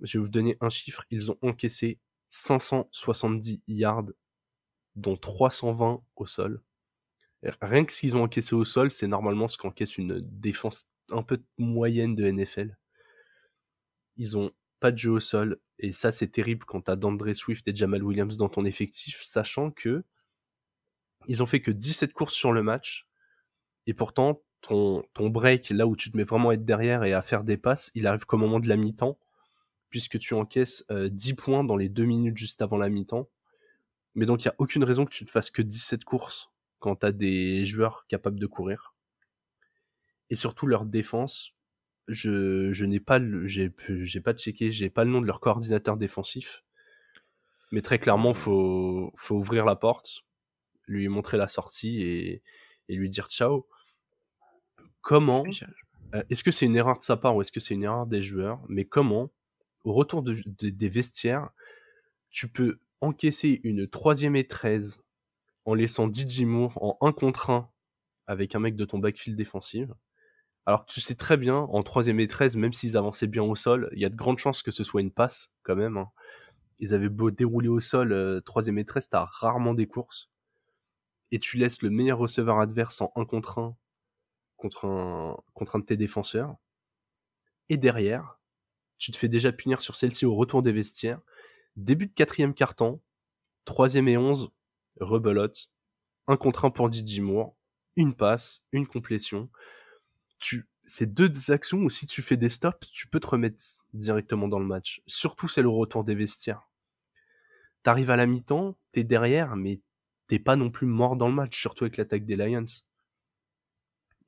Je 0.01 0.17
vais 0.17 0.21
vous 0.21 0.29
donner 0.29 0.57
un 0.61 0.69
chiffre. 0.69 1.05
Ils 1.11 1.31
ont 1.31 1.37
encaissé 1.41 1.99
570 2.31 3.61
yards, 3.67 4.11
dont 4.95 5.17
320 5.17 6.03
au 6.15 6.25
sol. 6.25 6.61
Rien 7.61 7.85
que 7.85 7.93
ce 7.93 8.01
qu'ils 8.01 8.17
ont 8.17 8.23
encaissé 8.23 8.55
au 8.55 8.65
sol, 8.65 8.91
c'est 8.91 9.07
normalement 9.07 9.47
ce 9.47 9.57
qu'encaisse 9.57 9.97
une 9.97 10.21
défense 10.21 10.87
un 11.09 11.23
peu 11.23 11.41
moyenne 11.57 12.15
de 12.15 12.29
NFL. 12.29 12.77
Ils 14.17 14.37
ont 14.37 14.51
pas 14.79 14.91
de 14.91 14.97
jeu 14.97 15.11
au 15.11 15.19
sol, 15.19 15.59
et 15.79 15.91
ça 15.91 16.11
c'est 16.11 16.27
terrible 16.27 16.65
quand 16.65 16.81
t'as 16.81 16.95
Dandre 16.95 17.33
Swift 17.33 17.67
et 17.67 17.75
Jamal 17.75 18.03
Williams 18.03 18.37
dans 18.37 18.49
ton 18.49 18.65
effectif, 18.65 19.21
sachant 19.23 19.71
que 19.71 20.03
ils 21.27 21.43
ont 21.43 21.45
fait 21.45 21.61
que 21.61 21.71
17 21.71 22.13
courses 22.13 22.33
sur 22.33 22.51
le 22.51 22.63
match, 22.63 23.07
et 23.85 23.93
pourtant 23.93 24.41
ton, 24.61 25.03
break, 25.29 25.69
là 25.69 25.87
où 25.87 25.95
tu 25.95 26.11
te 26.11 26.17
mets 26.17 26.23
vraiment 26.23 26.49
à 26.49 26.53
être 26.53 26.65
derrière 26.65 27.03
et 27.03 27.13
à 27.13 27.21
faire 27.21 27.43
des 27.43 27.57
passes, 27.57 27.91
il 27.95 28.07
arrive 28.07 28.25
qu'au 28.25 28.37
moment 28.37 28.59
de 28.59 28.67
la 28.67 28.75
mi-temps, 28.75 29.17
puisque 29.89 30.19
tu 30.19 30.33
encaisses 30.33 30.85
euh, 30.91 31.09
10 31.09 31.35
points 31.35 31.63
dans 31.63 31.77
les 31.77 31.89
deux 31.89 32.05
minutes 32.05 32.37
juste 32.37 32.61
avant 32.61 32.77
la 32.77 32.89
mi-temps. 32.89 33.29
Mais 34.15 34.25
donc 34.25 34.43
il 34.43 34.47
n'y 34.47 34.51
a 34.51 34.55
aucune 34.57 34.83
raison 34.83 35.05
que 35.05 35.11
tu 35.13 35.23
ne 35.23 35.29
fasses 35.29 35.51
que 35.51 35.61
17 35.61 36.03
courses 36.03 36.51
quand 36.79 36.97
tu 36.97 37.05
as 37.05 37.11
des 37.11 37.65
joueurs 37.65 38.05
capables 38.07 38.39
de 38.39 38.47
courir. 38.47 38.93
Et 40.29 40.35
surtout 40.35 40.67
leur 40.67 40.85
défense, 40.85 41.53
je, 42.07 42.83
n'ai 42.83 42.99
pas 42.99 43.19
j'ai, 43.45 43.71
j'ai 43.87 44.21
pas 44.21 44.33
checké, 44.33 44.71
j'ai 44.71 44.89
pas 44.89 45.03
le 45.03 45.11
nom 45.11 45.21
de 45.21 45.27
leur 45.27 45.39
coordinateur 45.39 45.97
défensif. 45.97 46.63
Mais 47.71 47.81
très 47.81 47.99
clairement, 47.99 48.33
faut, 48.33 49.13
faut 49.15 49.35
ouvrir 49.35 49.65
la 49.65 49.75
porte, 49.75 50.25
lui 50.87 51.07
montrer 51.09 51.37
la 51.37 51.47
sortie 51.47 52.01
et 52.01 52.41
lui 52.89 53.09
dire 53.09 53.27
ciao. 53.29 53.67
Comment, 55.07 55.43
euh, 56.15 56.23
est-ce 56.29 56.43
que 56.43 56.51
c'est 56.51 56.65
une 56.65 56.75
erreur 56.75 56.97
de 56.97 57.03
sa 57.03 57.15
part 57.15 57.33
ou 57.35 57.41
est-ce 57.41 57.51
que 57.53 57.61
c'est 57.61 57.75
une 57.75 57.83
erreur 57.83 58.05
des 58.07 58.21
joueurs 58.21 58.59
Mais 58.67 58.83
comment, 58.83 59.31
au 59.85 59.93
retour 59.93 60.21
de, 60.21 60.33
de- 60.45 60.69
des 60.69 60.89
vestiaires, 60.89 61.49
tu 62.29 62.49
peux 62.49 62.79
encaisser 62.99 63.61
une 63.63 63.87
troisième 63.87 64.35
et 64.35 64.47
13 64.47 65.01
en 65.63 65.75
laissant 65.75 66.09
DJ 66.11 66.41
Moore 66.41 66.77
en 66.83 66.97
1 67.07 67.13
contre 67.13 67.51
1 67.51 67.69
avec 68.27 68.53
un 68.53 68.59
mec 68.59 68.75
de 68.75 68.83
ton 68.83 68.99
backfield 68.99 69.37
défensif? 69.37 69.87
Alors 70.65 70.85
que 70.85 70.91
tu 70.91 70.99
sais 70.99 71.15
très 71.15 71.37
bien, 71.37 71.55
en 71.55 71.83
troisième 71.83 72.19
et 72.19 72.27
13, 72.27 72.57
même 72.57 72.73
s'ils 72.73 72.97
avançaient 72.97 73.27
bien 73.27 73.43
au 73.43 73.55
sol, 73.55 73.89
il 73.93 73.99
y 73.99 74.05
a 74.05 74.09
de 74.09 74.15
grandes 74.17 74.39
chances 74.39 74.61
que 74.61 74.71
ce 74.71 74.83
soit 74.83 74.99
une 74.99 75.11
passe, 75.11 75.53
quand 75.63 75.77
même. 75.77 75.95
hein. 75.95 76.09
Ils 76.79 76.93
avaient 76.93 77.07
beau 77.07 77.31
dérouler 77.31 77.69
au 77.69 77.79
sol, 77.79 78.11
euh, 78.11 78.41
troisième 78.41 78.77
et 78.77 78.83
13, 78.85 79.07
t'as 79.07 79.23
rarement 79.23 79.73
des 79.73 79.87
courses. 79.87 80.29
Et 81.31 81.39
tu 81.39 81.55
laisses 81.57 81.81
le 81.81 81.89
meilleur 81.89 82.17
receveur 82.17 82.59
adverse 82.59 82.99
en 82.99 83.13
1 83.15 83.23
contre 83.23 83.59
1 83.59 83.77
contre 84.57 84.85
un, 84.85 85.79
de 85.79 85.85
tes 85.85 85.97
défenseurs. 85.97 86.55
Et 87.69 87.77
derrière, 87.77 88.39
tu 88.97 89.11
te 89.11 89.17
fais 89.17 89.27
déjà 89.27 89.51
punir 89.51 89.81
sur 89.81 89.95
celle-ci 89.95 90.25
au 90.25 90.35
retour 90.35 90.63
des 90.63 90.71
vestiaires. 90.71 91.21
Début 91.75 92.07
de 92.07 92.13
quatrième 92.13 92.53
carton, 92.53 93.01
troisième 93.65 94.07
et 94.07 94.17
11, 94.17 94.49
rebelote, 94.99 95.69
un 96.27 96.37
contre 96.37 96.65
un 96.65 96.71
pour 96.71 96.91
DJ 96.91 97.19
Moore, 97.19 97.55
une 97.95 98.15
passe, 98.15 98.61
une 98.71 98.87
complétion. 98.87 99.49
Tu, 100.39 100.67
c'est 100.85 101.13
deux 101.13 101.51
actions 101.51 101.79
où 101.79 101.89
si 101.89 102.07
tu 102.07 102.21
fais 102.21 102.37
des 102.37 102.49
stops, 102.49 102.91
tu 102.91 103.07
peux 103.07 103.19
te 103.19 103.27
remettre 103.27 103.61
directement 103.93 104.47
dans 104.47 104.59
le 104.59 104.65
match. 104.65 105.01
Surtout 105.07 105.47
c'est 105.47 105.61
le 105.61 105.69
retour 105.69 106.03
des 106.03 106.15
vestiaires. 106.15 106.67
T'arrives 107.83 108.09
à 108.09 108.15
la 108.15 108.25
mi-temps, 108.25 108.77
t'es 108.91 109.03
derrière, 109.03 109.55
mais 109.55 109.81
t'es 110.27 110.39
pas 110.39 110.55
non 110.55 110.69
plus 110.69 110.87
mort 110.87 111.15
dans 111.15 111.27
le 111.27 111.33
match, 111.33 111.59
surtout 111.59 111.85
avec 111.85 111.97
l'attaque 111.97 112.25
des 112.25 112.35
Lions. 112.35 112.65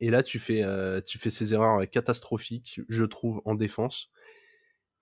Et 0.02 0.10
là, 0.10 0.24
tu 0.24 0.40
fais, 0.40 0.64
euh, 0.64 1.02
tu 1.02 1.18
fais 1.18 1.32
ces 1.32 1.54
erreurs 1.54 1.90
catastrophiques, 1.90 2.80
je 2.88 3.04
trouve, 3.04 3.42
en 3.46 3.56
défense, 3.56 4.10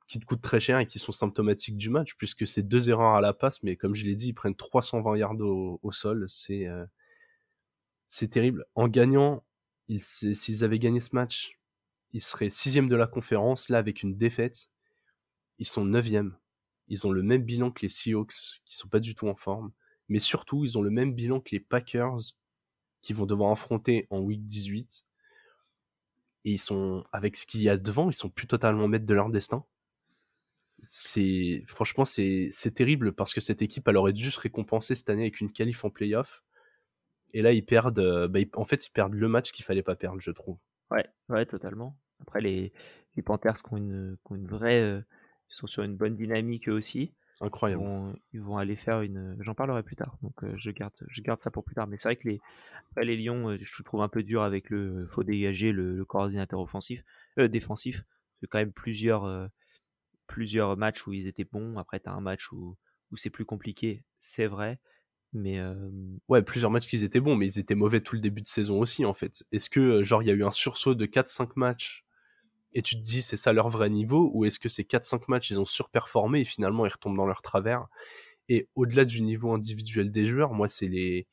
qui 0.07 0.19
te 0.19 0.25
coûtent 0.25 0.41
très 0.41 0.59
cher 0.59 0.79
et 0.79 0.87
qui 0.87 0.99
sont 0.99 1.11
symptomatiques 1.11 1.77
du 1.77 1.89
match, 1.89 2.15
puisque 2.17 2.47
c'est 2.47 2.63
deux 2.63 2.89
erreurs 2.89 3.15
à 3.15 3.21
la 3.21 3.33
passe, 3.33 3.61
mais 3.63 3.75
comme 3.75 3.93
je 3.95 4.05
l'ai 4.05 4.15
dit, 4.15 4.29
ils 4.29 4.33
prennent 4.33 4.55
320 4.55 5.17
yards 5.17 5.39
au, 5.39 5.91
sol, 5.91 6.25
c'est, 6.29 6.67
euh, 6.67 6.85
c'est 8.09 8.29
terrible. 8.29 8.65
En 8.75 8.87
gagnant, 8.87 9.43
ils, 9.87 10.03
s'ils 10.03 10.63
avaient 10.63 10.79
gagné 10.79 10.99
ce 10.99 11.09
match, 11.13 11.59
ils 12.13 12.21
seraient 12.21 12.49
sixième 12.49 12.89
de 12.89 12.95
la 12.95 13.07
conférence. 13.07 13.69
Là, 13.69 13.77
avec 13.77 14.01
une 14.03 14.17
défaite, 14.17 14.69
ils 15.59 15.67
sont 15.67 15.85
neuvième. 15.85 16.37
Ils 16.87 17.05
ont 17.05 17.11
le 17.11 17.21
même 17.21 17.43
bilan 17.43 17.71
que 17.71 17.81
les 17.81 17.89
Seahawks, 17.89 18.61
qui 18.65 18.75
sont 18.77 18.87
pas 18.87 18.99
du 18.99 19.13
tout 19.13 19.27
en 19.27 19.35
forme. 19.35 19.71
Mais 20.09 20.19
surtout, 20.19 20.63
ils 20.63 20.77
ont 20.77 20.81
le 20.81 20.89
même 20.89 21.13
bilan 21.13 21.41
que 21.41 21.49
les 21.51 21.59
Packers, 21.59 22.19
vont 23.15 23.25
devoir 23.25 23.51
affronter 23.51 24.07
en 24.09 24.19
week 24.19 24.45
18. 24.45 25.05
Et 26.45 26.51
ils 26.51 26.57
sont, 26.57 27.03
avec 27.11 27.35
ce 27.35 27.45
qu'il 27.45 27.61
y 27.61 27.69
a 27.69 27.77
devant, 27.77 28.09
ils 28.09 28.13
sont 28.13 28.29
plus 28.29 28.47
totalement 28.47 28.87
maîtres 28.87 29.05
de 29.05 29.13
leur 29.13 29.29
destin. 29.29 29.65
C'est, 30.81 31.63
franchement, 31.65 32.05
c'est, 32.05 32.51
terrible 32.73 33.11
parce 33.13 33.33
que 33.33 33.41
cette 33.41 33.61
équipe, 33.61 33.87
elle 33.87 33.97
aurait 33.97 34.13
dû 34.13 34.29
se 34.29 34.39
cette 34.93 35.09
année 35.09 35.23
avec 35.23 35.41
une 35.41 35.51
qualif 35.51 35.83
en 35.83 35.89
playoff. 35.89 36.43
Et 37.33 37.41
là, 37.41 37.51
ils 37.51 37.65
perdent, 37.65 37.99
euh, 37.99 38.27
bah, 38.27 38.39
en 38.53 38.63
fait, 38.63 38.87
ils 38.87 38.91
perdent 38.91 39.13
le 39.13 39.27
match 39.27 39.51
qu'il 39.51 39.65
fallait 39.65 39.83
pas 39.83 39.95
perdre, 39.95 40.21
je 40.21 40.31
trouve. 40.31 40.57
Ouais, 40.91 41.05
ouais, 41.29 41.45
totalement. 41.45 41.97
Après, 42.21 42.41
les, 42.41 42.71
Panthers 43.25 43.55
qui 43.55 43.73
ont 43.73 43.77
une, 43.77 44.17
une 44.31 44.47
vraie. 44.47 44.79
euh, 44.79 45.01
sont 45.49 45.67
sur 45.67 45.83
une 45.83 45.95
bonne 45.95 46.15
dynamique 46.15 46.69
eux 46.69 46.73
aussi. 46.73 47.13
Ils 47.41 47.45
Incroyable. 47.45 47.83
vont, 47.83 48.15
ils 48.33 48.41
vont 48.41 48.57
aller 48.57 48.75
faire 48.75 49.01
une. 49.01 49.37
J'en 49.41 49.53
parlerai 49.53 49.83
plus 49.83 49.95
tard, 49.95 50.17
donc 50.23 50.43
euh, 50.43 50.53
je, 50.57 50.71
garde, 50.71 50.93
je 51.07 51.21
garde 51.21 51.39
ça 51.39 51.51
pour 51.51 51.63
plus 51.63 51.75
tard. 51.75 51.87
Mais 51.87 51.97
c'est 51.97 52.07
vrai 52.07 52.15
que 52.15 52.27
les, 52.27 52.39
après, 52.91 53.05
les 53.05 53.17
Lions, 53.17 53.49
euh, 53.49 53.57
je 53.59 53.83
trouve 53.83 54.01
un 54.01 54.07
peu 54.09 54.23
dur 54.23 54.41
avec 54.41 54.69
le. 54.69 55.07
faut 55.11 55.23
dégager 55.23 55.71
le, 55.71 55.95
le 55.95 56.05
coordinateur 56.05 56.59
offensif, 56.59 57.03
euh, 57.39 57.47
défensif. 57.47 58.03
C'est 58.41 58.47
quand 58.47 58.59
même 58.59 58.71
plusieurs, 58.73 59.49
plusieurs 60.27 60.77
matchs 60.77 61.07
où 61.07 61.13
ils 61.13 61.27
étaient 61.27 61.43
bons. 61.43 61.77
Après, 61.77 61.99
tu 61.99 62.07
as 62.07 62.13
un 62.13 62.21
match 62.21 62.51
où, 62.51 62.77
où 63.11 63.17
c'est 63.17 63.31
plus 63.31 63.45
compliqué, 63.45 64.03
c'est 64.19 64.45
vrai. 64.45 64.79
Mais 65.33 65.59
Ouais, 66.29 66.43
plusieurs 66.43 66.69
matchs 66.71 66.87
qu'ils 66.87 67.03
étaient 67.03 67.19
bons, 67.19 67.35
mais 67.35 67.47
ils 67.47 67.59
étaient 67.59 67.75
mauvais 67.75 67.99
tout 68.01 68.13
le 68.15 68.21
début 68.21 68.41
de 68.43 68.47
saison 68.47 68.79
aussi, 68.79 69.05
en 69.05 69.15
fait. 69.15 69.43
Est-ce 69.51 69.71
que, 69.71 70.03
genre, 70.03 70.21
il 70.21 70.27
y 70.27 70.31
a 70.31 70.35
eu 70.35 70.43
un 70.43 70.51
sursaut 70.51 70.93
de 70.93 71.05
4-5 71.07 71.53
matchs 71.55 72.05
et 72.77 72.83
tu 72.83 72.95
te 72.95 73.01
dis 73.01 73.23
c'est 73.23 73.37
ça 73.37 73.53
leur 73.53 73.69
vrai 73.69 73.89
niveau, 73.89 74.31
ou 74.35 74.45
est-ce 74.45 74.59
que 74.59 74.69
ces 74.69 74.85
4-5 74.85 75.27
matchs 75.29 75.51
ils 75.51 75.59
ont 75.59 75.65
surperformé 75.65 76.41
et 76.41 76.45
finalement 76.45 76.85
ils 76.85 76.91
retombent 76.91 77.17
dans 77.17 77.25
leur 77.25 77.41
travers? 77.41 77.87
Et 78.49 78.69
au-delà 78.75 79.05
du 79.05 79.21
niveau 79.21 79.53
individuel 79.53 80.11
des 80.11 80.25
joueurs, 80.27 80.53
moi, 80.53 80.67
c'est 80.69 80.87
les, 80.87 81.27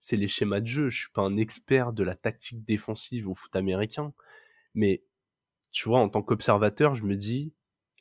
c'est 0.00 0.16
les 0.16 0.28
schémas 0.28 0.60
de 0.60 0.66
jeu. 0.66 0.90
Je 0.90 1.00
suis 1.00 1.10
pas 1.12 1.22
un 1.22 1.36
expert 1.38 1.92
de 1.92 2.04
la 2.04 2.16
tactique 2.16 2.64
défensive 2.64 3.28
au 3.28 3.34
foot 3.34 3.54
américain, 3.56 4.14
mais 4.74 5.04
tu 5.72 5.88
vois, 5.88 6.00
en 6.00 6.08
tant 6.10 6.22
qu'observateur, 6.22 6.94
je 6.96 7.04
me 7.04 7.16
dis, 7.16 7.54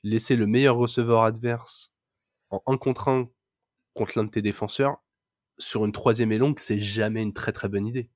laisser 0.03 0.35
le 0.37 0.47
meilleur 0.47 0.77
receveur 0.77 1.23
adverse 1.23 1.93
en 2.51 2.63
1 2.67 2.77
contre 2.77 3.09
1 3.09 3.29
contre 3.95 4.17
l'un 4.19 4.25
de 4.25 4.31
tes 4.31 4.41
défenseurs, 4.43 4.97
sur 5.59 5.85
une 5.85 5.93
troisième 5.93 6.31
et 6.33 6.37
longue, 6.39 6.59
c'est 6.59 6.79
jamais 6.81 7.23
une 7.23 7.33
très 7.33 7.51
très 7.53 7.69
bonne 7.69 7.87
idée. 7.87 8.09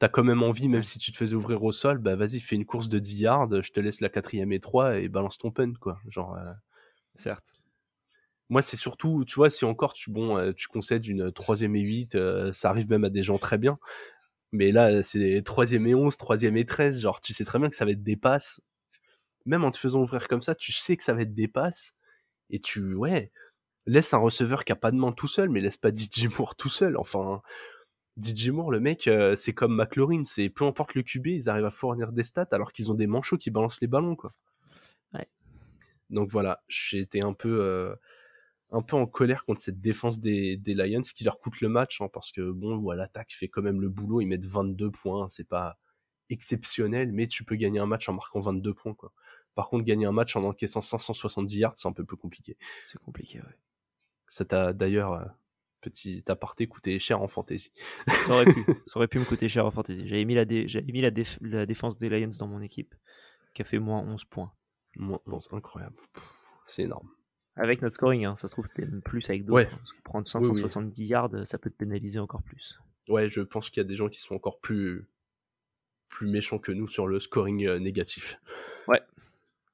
T'as 0.00 0.08
quand 0.08 0.24
même 0.24 0.42
envie, 0.42 0.68
même 0.68 0.82
si 0.82 0.98
tu 0.98 1.12
te 1.12 1.18
faisais 1.18 1.36
ouvrir 1.36 1.62
au 1.62 1.72
sol, 1.72 1.98
bah 1.98 2.16
vas-y, 2.16 2.40
fais 2.40 2.56
une 2.56 2.64
course 2.64 2.88
de 2.88 2.98
10 2.98 3.20
yards, 3.20 3.62
je 3.62 3.70
te 3.70 3.80
laisse 3.80 4.00
la 4.00 4.08
quatrième 4.08 4.50
et 4.50 4.58
3 4.58 4.98
et 4.98 5.08
balance 5.10 5.36
ton 5.36 5.50
punt, 5.50 5.74
quoi. 5.78 6.00
Genre, 6.08 6.36
euh, 6.36 6.52
certes. 7.16 7.52
Moi, 8.48 8.62
c'est 8.62 8.78
surtout, 8.78 9.24
tu 9.26 9.36
vois, 9.36 9.50
si 9.50 9.64
encore 9.64 9.92
tu, 9.92 10.10
bon, 10.10 10.38
euh, 10.38 10.52
tu 10.52 10.68
concèdes 10.68 11.06
une 11.06 11.30
troisième 11.32 11.76
et 11.76 11.82
8, 11.82 12.14
euh, 12.16 12.52
ça 12.52 12.70
arrive 12.70 12.88
même 12.90 13.04
à 13.04 13.10
des 13.10 13.22
gens 13.22 13.38
très 13.38 13.58
bien. 13.58 13.78
Mais 14.52 14.72
là, 14.72 15.02
c'est 15.02 15.42
troisième 15.44 15.86
et 15.86 15.94
11, 15.94 16.16
troisième 16.16 16.56
et 16.56 16.66
13, 16.66 17.00
genre, 17.02 17.20
tu 17.20 17.34
sais 17.34 17.44
très 17.44 17.58
bien 17.58 17.68
que 17.70 17.76
ça 17.76 17.84
va 17.84 17.92
être 17.92 18.02
des 18.02 18.16
passes. 18.16 18.62
Même 19.46 19.64
en 19.64 19.70
te 19.70 19.78
faisant 19.78 20.00
ouvrir 20.02 20.28
comme 20.28 20.42
ça, 20.42 20.54
tu 20.54 20.72
sais 20.72 20.96
que 20.96 21.04
ça 21.04 21.14
va 21.14 21.22
être 21.22 21.34
des 21.34 21.48
passes. 21.48 21.94
Et 22.50 22.60
tu, 22.60 22.94
ouais, 22.94 23.32
laisse 23.86 24.14
un 24.14 24.18
receveur 24.18 24.64
qui 24.64 24.72
a 24.72 24.76
pas 24.76 24.90
de 24.92 24.96
main 24.96 25.12
tout 25.12 25.28
seul, 25.28 25.50
mais 25.50 25.60
laisse 25.60 25.78
pas 25.78 25.90
DJ 25.94 26.28
Moore 26.38 26.56
tout 26.56 26.68
seul. 26.70 26.96
Enfin, 26.96 27.42
DJ 28.16 28.48
Moore, 28.48 28.70
le 28.70 28.80
mec, 28.80 29.06
euh, 29.08 29.36
c'est 29.36 29.54
comme 29.54 29.74
McLaurin, 29.74 30.24
c'est 30.24 30.48
peu 30.48 30.64
importe 30.64 30.94
le 30.94 31.02
QB, 31.02 31.26
ils 31.28 31.48
arrivent 31.48 31.64
à 31.64 31.70
fournir 31.70 32.12
des 32.12 32.24
stats 32.24 32.48
alors 32.52 32.72
qu'ils 32.72 32.90
ont 32.90 32.94
des 32.94 33.06
manchots 33.06 33.38
qui 33.38 33.50
balancent 33.50 33.80
les 33.80 33.86
ballons, 33.86 34.16
quoi. 34.16 34.34
Ouais. 35.14 35.28
Donc 36.10 36.30
voilà, 36.30 36.62
été 36.92 37.22
un 37.24 37.32
peu, 37.32 37.60
euh, 37.62 37.94
un 38.72 38.82
peu 38.82 38.96
en 38.96 39.06
colère 39.06 39.44
contre 39.44 39.60
cette 39.60 39.80
défense 39.80 40.20
des, 40.20 40.56
des 40.56 40.74
Lions 40.74 41.02
qui 41.02 41.24
leur 41.24 41.38
coûte 41.38 41.60
le 41.60 41.68
match, 41.68 42.00
hein, 42.00 42.08
parce 42.12 42.32
que 42.32 42.50
bon, 42.50 42.90
l'attaque 42.90 43.32
fait 43.32 43.48
quand 43.48 43.62
même 43.62 43.80
le 43.80 43.88
boulot, 43.88 44.20
ils 44.20 44.26
mettent 44.26 44.46
22 44.46 44.90
points, 44.90 45.28
c'est 45.28 45.48
pas 45.48 45.78
exceptionnel, 46.30 47.12
mais 47.12 47.26
tu 47.26 47.44
peux 47.44 47.56
gagner 47.56 47.80
un 47.80 47.86
match 47.86 48.08
en 48.08 48.14
marquant 48.14 48.40
22 48.40 48.74
points, 48.74 48.94
quoi. 48.94 49.12
Par 49.54 49.68
contre, 49.68 49.84
gagner 49.84 50.06
un 50.06 50.12
match 50.12 50.36
en 50.36 50.44
encaissant 50.44 50.80
570 50.80 51.56
yards, 51.58 51.72
c'est 51.76 51.88
un 51.88 51.92
peu 51.92 52.04
plus 52.04 52.16
compliqué. 52.16 52.56
C'est 52.84 53.00
compliqué, 53.00 53.40
ouais. 53.40 53.58
Ça 54.28 54.44
t'a 54.44 54.72
d'ailleurs, 54.72 55.12
euh, 55.12 55.24
petit 55.80 56.22
aparté, 56.28 56.66
coûté 56.66 56.98
cher 56.98 57.20
en 57.22 57.28
fantasy. 57.28 57.72
Ça 58.26 58.32
aurait 58.34 58.44
pu, 58.46 58.64
ça 58.86 58.96
aurait 58.96 59.08
pu 59.08 59.18
me 59.18 59.24
coûter 59.24 59.48
cher 59.48 59.66
en 59.66 59.70
fantasy. 59.70 60.06
J'avais 60.08 60.24
mis, 60.24 60.34
la, 60.34 60.44
dé- 60.44 60.68
j'avais 60.68 60.92
mis 60.92 61.00
la, 61.00 61.10
déf- 61.10 61.38
la 61.40 61.66
défense 61.66 61.96
des 61.96 62.08
Lions 62.08 62.30
dans 62.38 62.46
mon 62.46 62.60
équipe, 62.60 62.94
qui 63.54 63.62
a 63.62 63.64
fait 63.64 63.78
moins 63.78 64.00
11 64.00 64.24
points. 64.24 64.52
Moins 64.96 65.20
11, 65.26 65.48
incroyable. 65.52 65.96
C'est 66.66 66.82
énorme. 66.82 67.08
Avec 67.56 67.82
notre 67.82 67.94
scoring, 67.96 68.24
hein, 68.24 68.36
ça 68.36 68.48
se 68.48 68.52
trouve 68.52 68.66
c'était 68.66 68.86
même 68.86 69.02
plus 69.02 69.28
avec 69.28 69.44
d'autres. 69.44 69.68
Ouais. 69.70 69.78
Prendre 70.04 70.26
Oui, 70.34 70.40
oui. 70.40 70.46
570 70.46 71.04
yards, 71.04 71.30
ça 71.46 71.58
peut 71.58 71.70
te 71.70 71.76
pénaliser 71.76 72.18
encore 72.20 72.42
plus. 72.42 72.78
Ouais, 73.08 73.28
je 73.28 73.40
pense 73.40 73.70
qu'il 73.70 73.82
y 73.82 73.86
a 73.86 73.88
des 73.88 73.96
gens 73.96 74.08
qui 74.08 74.20
sont 74.20 74.34
encore 74.34 74.60
plus, 74.60 75.08
plus 76.08 76.28
méchants 76.28 76.58
que 76.58 76.72
nous 76.72 76.86
sur 76.88 77.06
le 77.06 77.18
scoring 77.20 77.66
euh, 77.66 77.78
négatif. 77.78 78.38
Ouais. 78.86 79.00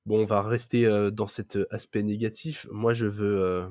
Bon, 0.06 0.20
on 0.20 0.24
va 0.24 0.42
rester 0.42 0.86
euh, 0.86 1.10
dans 1.10 1.26
cet 1.26 1.56
euh, 1.56 1.66
aspect 1.70 2.02
négatif. 2.02 2.66
Moi, 2.70 2.94
je 2.94 3.06
veux 3.06 3.68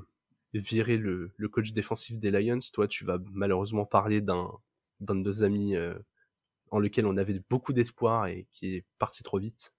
virer 0.54 0.98
le, 0.98 1.34
le 1.36 1.50
coach 1.50 1.72
défensif 1.72 2.20
des 2.20 2.32
Lions. 2.32 2.60
Toi, 2.74 2.88
tu 2.88 3.06
vas 3.06 3.18
malheureusement 3.32 3.86
parler 3.86 4.22
d'un 4.22 4.52
d'un 5.00 5.16
de 5.16 5.22
nos 5.22 5.44
amis 5.44 5.76
euh, 5.76 5.98
en 6.72 6.80
lequel 6.80 7.06
on 7.06 7.18
avait 7.18 7.42
beaucoup 7.50 7.74
d'espoir 7.74 8.28
et 8.28 8.48
qui 8.52 8.76
est 8.76 8.86
parti 9.00 9.24
trop 9.24 9.40
vite. 9.40 9.74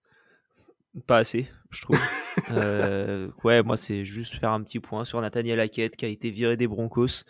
Pas 1.06 1.18
assez, 1.18 1.48
je 1.70 1.82
trouve. 1.82 1.98
Euh, 2.50 3.30
ouais, 3.44 3.62
moi, 3.62 3.76
c'est 3.76 4.04
juste 4.04 4.36
faire 4.36 4.50
un 4.50 4.62
petit 4.62 4.78
point 4.78 5.06
sur 5.06 5.18
Nathaniel 5.22 5.58
Hackett 5.58 5.96
qui 5.96 6.04
a 6.04 6.08
été 6.08 6.30
viré 6.30 6.58
des 6.58 6.68
Broncos. 6.68 7.24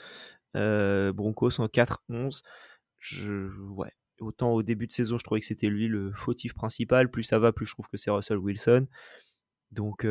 Euh, 0.56 1.12
Broncos 1.12 1.60
en 1.60 1.66
4-11. 1.66 2.42
Je, 2.98 3.48
ouais. 3.70 3.92
Autant 4.18 4.50
au 4.50 4.64
début 4.64 4.88
de 4.88 4.92
saison, 4.92 5.16
je 5.16 5.22
trouvais 5.22 5.38
que 5.38 5.46
c'était 5.46 5.68
lui 5.68 5.86
le 5.86 6.12
fautif 6.12 6.54
principal. 6.54 7.08
Plus 7.08 7.22
ça 7.22 7.38
va, 7.38 7.52
plus 7.52 7.66
je 7.66 7.72
trouve 7.74 7.86
que 7.86 7.96
c'est 7.96 8.10
Russell 8.10 8.38
Wilson. 8.38 8.88
Donc, 9.70 10.04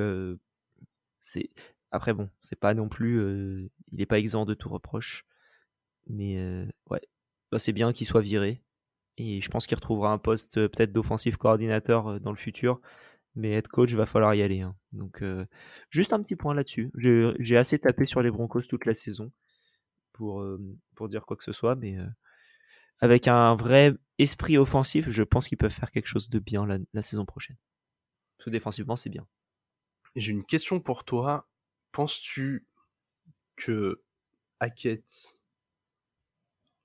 c'est. 1.19 1.49
Après, 1.96 2.14
bon, 2.14 2.30
c'est 2.41 2.60
pas 2.60 2.74
non 2.74 2.89
plus. 2.89 3.20
euh, 3.20 3.70
il 3.91 4.00
n'est 4.00 4.06
pas 4.06 4.20
exempt 4.20 4.46
de 4.46 4.54
tout 4.54 4.70
reproche. 4.70 5.26
Mais 6.08 6.38
euh, 6.38 6.66
ouais, 6.89 7.02
Bah, 7.52 7.60
c'est 7.60 7.74
bien 7.74 7.93
qu'il 7.93 8.08
soit 8.08 8.22
viré. 8.22 8.62
Et 9.18 9.41
je 9.41 9.50
pense 9.50 9.68
qu'il 9.68 9.76
retrouvera 9.76 10.12
un 10.12 10.18
poste 10.18 10.58
euh, 10.58 10.68
peut-être 10.70 10.91
d'offensive 10.91 11.38
coordinateur 11.38 12.20
dans 12.20 12.32
le 12.32 12.38
futur. 12.38 12.82
Mais 13.36 13.52
head 13.54 13.68
coach, 13.70 13.93
va 13.93 14.06
falloir 14.06 14.36
y 14.36 14.41
aller. 14.41 14.62
hein. 14.62 14.76
Donc, 14.93 15.24
juste 15.89 16.14
un 16.14 16.22
petit 16.22 16.36
point 16.38 16.54
là-dessus. 16.54 16.91
J'ai 16.96 17.58
assez 17.58 17.78
tapé 17.80 18.06
sur 18.06 18.22
les 18.22 18.32
Broncos 18.32 18.62
toute 18.64 18.86
la 18.86 18.96
saison 18.96 19.32
pour, 20.14 20.41
dire 21.10 21.26
quoi 21.26 21.36
que 21.36 21.43
ce 21.43 21.52
soit. 21.52 21.76
Mais 21.76 21.98
avec 23.02 23.28
un 23.28 23.56
vrai 23.56 23.93
esprit 24.20 24.58
offensif, 24.58 25.10
je 25.10 25.22
pense 25.24 25.50
qu'ils 25.50 25.58
peuvent 25.58 25.70
faire 25.74 25.91
quelque 25.91 26.08
chose 26.08 26.30
de 26.30 26.39
bien 26.39 26.66
la, 26.66 26.78
la 26.93 27.02
saison 27.02 27.26
prochaine. 27.26 27.58
Parce 28.38 28.46
que 28.46 28.52
défensivement, 28.52 28.96
c'est 28.96 29.10
bien. 29.10 29.28
J'ai 30.16 30.32
une 30.32 30.46
question 30.46 30.80
pour 30.80 31.04
toi. 31.04 31.50
Penses-tu 31.96 32.68
que 33.56 34.04
Hackett 34.60 35.34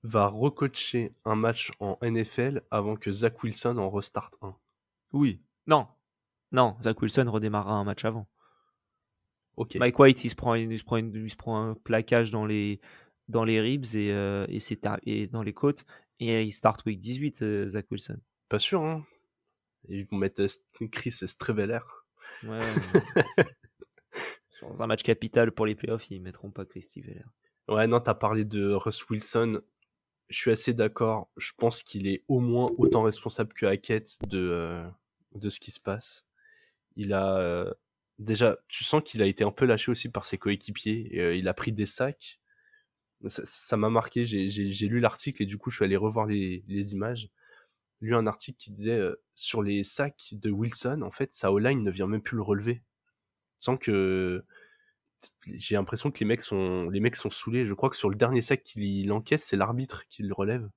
va 0.03 0.27
recoacher 0.27 1.13
un 1.25 1.35
match 1.35 1.69
en 1.81 1.97
NFL 2.01 2.61
avant 2.71 2.95
que 2.95 3.11
Zach 3.11 3.43
Wilson 3.43 3.77
en 3.77 3.89
restarte 3.89 4.37
un? 4.41 4.55
Oui. 5.11 5.43
Non. 5.67 5.85
Non, 6.53 6.77
Zach 6.81 7.01
Wilson 7.01 7.29
redémarrera 7.29 7.73
un 7.73 7.83
match 7.83 8.05
avant. 8.05 8.29
Ok. 9.57 9.75
Mike 9.75 9.99
White, 9.99 10.23
il 10.23 10.29
se 10.29 10.35
prend, 10.35 10.55
une- 10.55 10.71
il 10.71 10.79
se 10.79 10.85
prend, 10.85 10.95
une- 10.95 11.13
il 11.13 11.29
se 11.29 11.35
prend 11.35 11.61
un 11.61 11.73
plaquage 11.75 12.31
dans 12.31 12.45
les, 12.45 12.79
dans 13.27 13.43
les 13.43 13.59
ribs 13.59 13.83
et, 13.95 14.11
euh, 14.13 14.47
et, 15.05 15.27
dans 15.27 15.43
les 15.43 15.53
côtes. 15.53 15.85
Et 16.21 16.41
il 16.43 16.53
start 16.53 16.85
week 16.85 17.01
18, 17.01 17.41
euh, 17.41 17.67
Zach 17.67 17.85
Wilson. 17.91 18.17
Pas 18.47 18.59
sûr, 18.59 18.81
hein 18.81 19.05
Ils 19.89 20.05
vont 20.05 20.17
mettre 20.17 20.41
euh, 20.43 20.87
Chris 20.87 21.11
Streveler. 21.11 21.79
Ouais, 22.43 22.59
Sur 24.61 24.79
un 24.79 24.87
match 24.87 25.01
capital 25.01 25.51
pour 25.51 25.65
les 25.65 25.73
playoffs, 25.73 26.11
ils 26.11 26.21
mettront 26.21 26.51
pas 26.51 26.65
Christy 26.65 27.01
Veller. 27.01 27.25
Ouais, 27.67 27.87
non, 27.87 27.99
t'as 27.99 28.13
parlé 28.13 28.45
de 28.45 28.73
Russ 28.73 29.09
Wilson. 29.09 29.61
Je 30.29 30.37
suis 30.37 30.51
assez 30.51 30.73
d'accord. 30.73 31.29
Je 31.35 31.51
pense 31.57 31.81
qu'il 31.81 32.07
est 32.07 32.23
au 32.27 32.39
moins 32.39 32.67
autant 32.77 33.01
responsable 33.01 33.53
que 33.53 33.65
Hackett 33.65 34.19
de, 34.27 34.37
euh, 34.39 35.49
ce 35.49 35.59
qui 35.59 35.71
se 35.71 35.79
passe. 35.79 36.25
Il 36.95 37.13
a 37.13 37.37
euh, 37.37 37.73
déjà, 38.19 38.57
tu 38.67 38.83
sens 38.83 39.01
qu'il 39.03 39.23
a 39.23 39.25
été 39.25 39.43
un 39.43 39.51
peu 39.51 39.65
lâché 39.65 39.89
aussi 39.91 40.09
par 40.09 40.25
ses 40.25 40.37
coéquipiers. 40.37 41.19
euh, 41.19 41.35
il 41.35 41.47
a 41.47 41.53
pris 41.53 41.71
des 41.71 41.87
sacs. 41.87 42.39
Ça 43.27 43.77
m'a 43.77 43.89
marqué. 43.89 44.25
J'ai 44.25 44.87
lu 44.87 44.99
l'article 44.99 45.41
et 45.43 45.45
du 45.45 45.57
coup, 45.57 45.71
je 45.71 45.77
suis 45.77 45.85
allé 45.85 45.97
revoir 45.97 46.27
les, 46.27 46.63
images. 46.93 47.29
Lu 47.99 48.15
un 48.15 48.27
article 48.27 48.57
qui 48.59 48.71
disait 48.71 48.99
sur 49.35 49.61
les 49.63 49.83
sacs 49.83 50.29
de 50.33 50.51
Wilson, 50.51 51.01
en 51.03 51.11
fait, 51.11 51.33
sa 51.33 51.51
O-line 51.51 51.83
ne 51.83 51.91
vient 51.91 52.07
même 52.07 52.21
plus 52.21 52.35
le 52.35 52.43
relever. 52.43 52.81
Sans 53.61 53.77
que 53.77 54.43
j'ai 55.45 55.75
l'impression 55.75 56.09
que 56.09 56.19
les 56.19 56.25
mecs 56.25 56.41
sont 56.41 56.89
les 56.89 56.99
mecs 56.99 57.15
sont 57.15 57.29
saoulés. 57.29 57.67
Je 57.67 57.75
crois 57.75 57.91
que 57.91 57.95
sur 57.95 58.09
le 58.09 58.15
dernier 58.15 58.41
sac 58.41 58.63
qu'il 58.63 59.11
encaisse, 59.11 59.45
c'est 59.45 59.55
l'arbitre 59.55 60.07
qui 60.09 60.23
le 60.23 60.33
relève. 60.33 60.67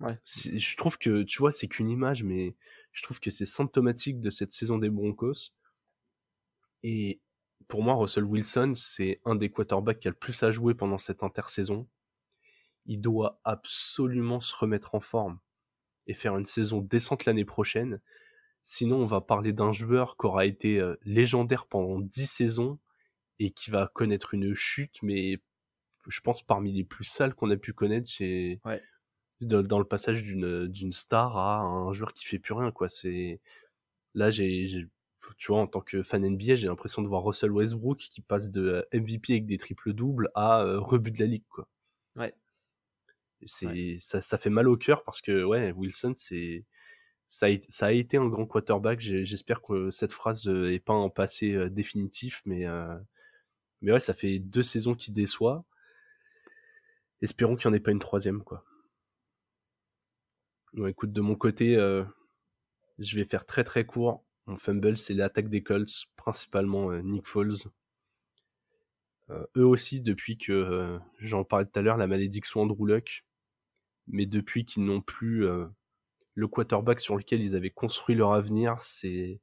Ouais. 0.00 0.18
Je 0.24 0.76
trouve 0.76 0.98
que 0.98 1.22
tu 1.22 1.38
vois, 1.38 1.50
c'est 1.50 1.66
qu'une 1.66 1.88
image, 1.88 2.22
mais 2.22 2.54
je 2.92 3.02
trouve 3.02 3.20
que 3.20 3.30
c'est 3.30 3.46
symptomatique 3.46 4.20
de 4.20 4.30
cette 4.30 4.52
saison 4.52 4.78
des 4.78 4.90
Broncos. 4.90 5.54
Et 6.82 7.20
pour 7.68 7.82
moi, 7.82 7.94
Russell 7.94 8.24
Wilson, 8.24 8.74
c'est 8.76 9.20
un 9.24 9.34
des 9.34 9.50
quarterbacks 9.50 9.98
qui 9.98 10.08
a 10.08 10.10
le 10.10 10.16
plus 10.16 10.42
à 10.42 10.52
jouer 10.52 10.74
pendant 10.74 10.98
cette 10.98 11.22
intersaison. 11.22 11.88
Il 12.84 13.00
doit 13.00 13.40
absolument 13.44 14.40
se 14.40 14.54
remettre 14.54 14.94
en 14.94 15.00
forme 15.00 15.40
et 16.06 16.14
faire 16.14 16.36
une 16.36 16.46
saison 16.46 16.82
décente 16.82 17.24
l'année 17.24 17.46
prochaine. 17.46 18.00
Sinon, 18.70 18.96
on 18.96 19.06
va 19.06 19.22
parler 19.22 19.54
d'un 19.54 19.72
joueur 19.72 20.18
qui 20.18 20.26
aura 20.26 20.44
été 20.44 20.78
euh, 20.78 20.94
légendaire 21.06 21.64
pendant 21.64 22.00
10 22.00 22.26
saisons 22.26 22.78
et 23.38 23.50
qui 23.50 23.70
va 23.70 23.90
connaître 23.94 24.34
une 24.34 24.54
chute, 24.54 25.02
mais 25.02 25.40
je 26.06 26.20
pense 26.20 26.42
parmi 26.42 26.70
les 26.70 26.84
plus 26.84 27.04
sales 27.04 27.34
qu'on 27.34 27.50
a 27.50 27.56
pu 27.56 27.72
connaître 27.72 28.10
chez 28.10 28.60
Ouais. 28.66 28.82
dans, 29.40 29.62
dans 29.62 29.78
le 29.78 29.86
passage 29.86 30.22
d'une 30.22 30.92
star 30.92 31.38
à 31.38 31.60
un 31.60 31.94
joueur 31.94 32.12
qui 32.12 32.26
fait 32.26 32.38
plus 32.38 32.52
rien 32.52 32.70
quoi. 32.70 32.90
C'est 32.90 33.40
là 34.12 34.30
j'ai 34.30 34.86
tu 35.38 35.46
vois 35.50 35.62
en 35.62 35.66
tant 35.66 35.80
que 35.80 36.02
fan 36.02 36.22
NBA 36.22 36.56
j'ai 36.56 36.66
l'impression 36.66 37.00
de 37.00 37.08
voir 37.08 37.24
Russell 37.24 37.50
Westbrook 37.50 37.96
qui 37.96 38.20
passe 38.20 38.50
de 38.50 38.60
euh, 38.60 38.82
MVP 38.92 39.32
avec 39.32 39.46
des 39.46 39.56
triples 39.56 39.94
doubles 39.94 40.30
à 40.34 40.60
euh, 40.60 40.78
rebut 40.78 41.10
de 41.12 41.20
la 41.20 41.26
ligue 41.26 41.46
quoi. 41.48 41.66
Ouais. 42.16 42.34
C'est 43.46 43.96
ça 43.98 44.20
ça 44.20 44.36
fait 44.36 44.50
mal 44.50 44.68
au 44.68 44.76
cœur 44.76 45.04
parce 45.04 45.22
que 45.22 45.42
ouais 45.42 45.72
Wilson 45.72 46.12
c'est 46.16 46.66
ça 47.28 47.46
a, 47.46 47.50
ça 47.68 47.86
a 47.86 47.92
été 47.92 48.16
un 48.16 48.28
grand 48.28 48.46
quarterback. 48.46 49.00
J'espère 49.00 49.62
que 49.62 49.90
cette 49.90 50.12
phrase 50.12 50.48
euh, 50.48 50.72
est 50.72 50.80
pas 50.80 50.94
un 50.94 51.08
passé 51.10 51.52
euh, 51.52 51.68
définitif, 51.70 52.42
mais 52.46 52.66
euh, 52.66 52.96
mais 53.82 53.92
ouais, 53.92 54.00
ça 54.00 54.14
fait 54.14 54.38
deux 54.38 54.62
saisons 54.62 54.94
qui 54.94 55.12
déçoit. 55.12 55.64
espérons 57.22 57.56
qu'il 57.56 57.70
n'y 57.70 57.74
en 57.74 57.76
ait 57.76 57.80
pas 57.80 57.90
une 57.92 57.98
troisième, 57.98 58.42
quoi. 58.42 58.64
Bon, 60.74 60.86
écoute, 60.86 61.12
de 61.12 61.20
mon 61.20 61.34
côté, 61.34 61.76
euh, 61.76 62.04
je 62.98 63.16
vais 63.16 63.24
faire 63.24 63.46
très 63.46 63.64
très 63.64 63.84
court. 63.86 64.24
Mon 64.46 64.56
fumble, 64.56 64.96
c'est 64.96 65.14
l'attaque 65.14 65.48
des 65.48 65.62
Colts, 65.62 66.06
principalement 66.16 66.90
euh, 66.90 67.00
Nick 67.02 67.26
Foles. 67.26 67.56
Euh, 69.30 69.44
eux 69.56 69.66
aussi, 69.66 70.00
depuis 70.00 70.38
que 70.38 70.98
j'en 71.20 71.44
parlais 71.44 71.66
tout 71.66 71.78
à 71.78 71.82
l'heure, 71.82 71.98
la 71.98 72.06
malédiction 72.06 72.62
Andrew 72.62 72.86
Luck, 72.86 73.24
mais 74.06 74.26
depuis 74.26 74.64
qu'ils 74.64 74.84
n'ont 74.84 75.02
plus 75.02 75.46
le 76.38 76.46
quarterback 76.46 77.00
sur 77.00 77.16
lequel 77.16 77.42
ils 77.42 77.56
avaient 77.56 77.70
construit 77.70 78.14
leur 78.14 78.32
avenir, 78.32 78.80
c'est 78.80 79.40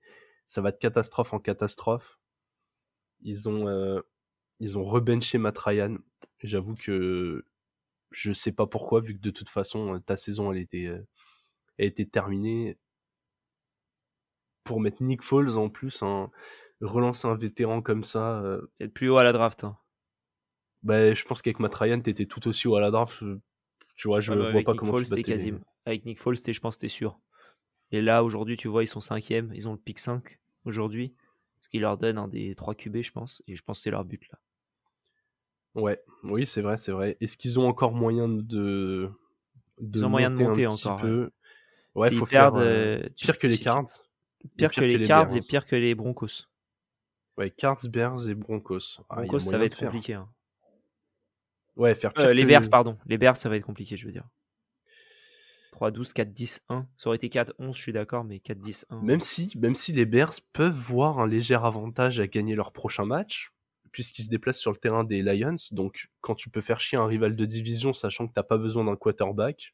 ça 0.47 0.61
va 0.61 0.71
de 0.71 0.77
catastrophe 0.77 1.33
en 1.33 1.39
catastrophe. 1.39 2.19
Ils 3.21 3.49
ont 3.49 4.01
ils 4.61 4.77
ont 4.77 4.83
rebenché 4.83 5.37
Matt 5.37 5.57
Ryan. 5.59 5.97
J'avoue 6.41 6.75
que 6.75 7.45
je 8.11 8.31
sais 8.31 8.53
pas 8.53 8.67
pourquoi, 8.67 9.01
vu 9.01 9.15
que 9.15 9.21
de 9.21 9.31
toute 9.31 9.49
façon 9.49 9.99
ta 10.05 10.15
saison 10.17 10.53
elle 10.53 10.59
était 10.59 10.89
elle 11.77 11.87
était 11.87 12.05
terminée. 12.05 12.77
Pour 14.63 14.79
mettre 14.79 15.03
Nick 15.03 15.21
Foles 15.21 15.57
en 15.57 15.69
plus, 15.69 16.01
un, 16.01 16.31
relancer 16.81 17.27
un 17.27 17.35
vétéran 17.35 17.81
comme 17.81 18.03
ça. 18.03 18.41
C'est 18.77 18.87
plus 18.87 19.09
haut 19.09 19.17
à 19.17 19.23
la 19.23 19.33
draft. 19.33 19.63
Hein. 19.65 19.77
Bah, 20.83 21.13
je 21.13 21.23
pense 21.25 21.41
qu'avec 21.41 21.59
Matt 21.59 21.75
Ryan, 21.75 21.99
t'étais 22.01 22.25
tout 22.25 22.47
aussi 22.47 22.67
haut 22.67 22.75
à 22.75 22.81
la 22.81 22.91
draft. 22.91 23.23
Tu 23.95 24.07
vois, 24.07 24.19
je 24.19 24.33
ne 24.33 24.51
vois 24.51 24.63
pas 24.63 24.73
comment 24.73 24.91
Foles, 24.91 25.09
tu 25.09 25.21
quasiment... 25.21 25.59
Avec 25.85 26.05
Nick 26.05 26.19
Foles, 26.19 26.35
je 26.35 26.59
pense 26.59 26.75
que 26.75 26.81
t'es 26.81 26.87
sûr. 26.87 27.19
Et 27.91 28.01
là, 28.01 28.23
aujourd'hui, 28.23 28.57
tu 28.57 28.67
vois, 28.67 28.83
ils 28.83 28.87
sont 28.87 28.99
cinquième. 28.99 29.51
Ils 29.53 29.69
ont 29.69 29.73
le 29.73 29.77
pick 29.77 29.99
5 29.99 30.39
aujourd'hui. 30.65 31.13
Ce 31.61 31.69
qui 31.69 31.79
leur 31.79 31.97
donne 31.97 32.17
un 32.17 32.27
des 32.27 32.55
3 32.55 32.75
QB, 32.75 33.01
je 33.01 33.11
pense. 33.11 33.43
Et 33.47 33.55
je 33.55 33.63
pense 33.63 33.79
que 33.79 33.83
c'est 33.83 33.91
leur 33.91 34.05
but 34.05 34.21
là. 34.31 34.39
Ouais, 35.75 36.01
oui, 36.23 36.45
c'est 36.45 36.61
vrai, 36.61 36.77
c'est 36.77 36.91
vrai. 36.91 37.17
Est-ce 37.19 37.37
qu'ils 37.37 37.59
ont 37.59 37.67
encore 37.67 37.91
moyen 37.91 38.29
de. 38.29 38.41
de 38.43 39.09
ils 39.81 40.05
ont 40.05 40.09
moyen 40.09 40.31
de 40.31 40.41
monter 40.41 40.67
encore. 40.67 41.01
Peu... 41.01 41.31
Ouais, 41.95 42.11
faut 42.11 42.25
faire 42.25 42.55
euh, 42.55 42.99
euh, 43.03 43.09
pire 43.15 43.37
que 43.37 43.47
les 43.47 43.57
Cards. 43.57 43.87
Pire, 44.57 44.71
que, 44.71 44.81
les 44.81 45.03
Cards 45.05 45.35
et 45.35 45.41
pire 45.41 45.65
que 45.65 45.75
les 45.75 45.95
Broncos. 45.95 46.47
Ouais, 47.37 47.49
Cards, 47.49 47.87
Bears 47.89 48.29
et 48.29 48.35
Broncos. 48.35 49.01
Ah, 49.09 49.21
Broncos, 49.21 49.39
ça 49.39 49.57
va 49.57 49.65
être 49.65 49.77
compliqué. 49.77 50.13
Hein. 50.13 50.29
Ouais, 51.75 51.95
faire 51.95 52.13
euh, 52.17 52.33
Les 52.33 52.45
Bears, 52.45 52.69
pardon. 52.69 52.97
Les 53.05 53.17
Bears, 53.17 53.35
ça 53.37 53.49
va 53.49 53.57
être 53.57 53.65
compliqué, 53.65 53.97
je 53.97 54.05
veux 54.05 54.11
dire. 54.11 54.27
3-12, 55.73 56.13
4-10, 56.13 56.61
1. 56.69 56.87
Ça 56.95 57.09
aurait 57.09 57.17
été 57.17 57.27
4-11, 57.27 57.75
je 57.75 57.81
suis 57.81 57.93
d'accord, 57.93 58.23
mais 58.23 58.37
4-10, 58.37 58.85
1. 58.89 59.01
Même 59.01 59.19
si, 59.19 59.51
même 59.57 59.75
si 59.75 59.91
les 59.91 60.05
Bears 60.05 60.33
peuvent 60.53 60.73
voir 60.73 61.19
un 61.19 61.27
léger 61.27 61.55
avantage 61.55 62.19
à 62.19 62.27
gagner 62.27 62.55
leur 62.55 62.71
prochain 62.71 63.05
match, 63.05 63.51
puisqu'ils 63.91 64.23
se 64.23 64.29
déplacent 64.29 64.59
sur 64.59 64.71
le 64.71 64.77
terrain 64.77 65.03
des 65.03 65.21
Lions, 65.21 65.55
donc 65.71 66.09
quand 66.21 66.35
tu 66.35 66.49
peux 66.49 66.61
faire 66.61 66.79
chier 66.79 66.97
un 66.97 67.05
rival 67.05 67.35
de 67.35 67.45
division, 67.45 67.93
sachant 67.93 68.27
que 68.27 68.33
t'as 68.33 68.43
pas 68.43 68.57
besoin 68.57 68.85
d'un 68.85 68.95
quarterback, 68.95 69.73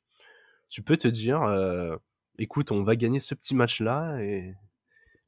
tu 0.70 0.82
peux 0.82 0.98
te 0.98 1.08
dire, 1.08 1.42
euh, 1.44 1.96
écoute, 2.38 2.72
on 2.72 2.84
va 2.84 2.96
gagner 2.96 3.20
ce 3.20 3.36
petit 3.36 3.56
match-là, 3.56 4.20
et... 4.22 4.56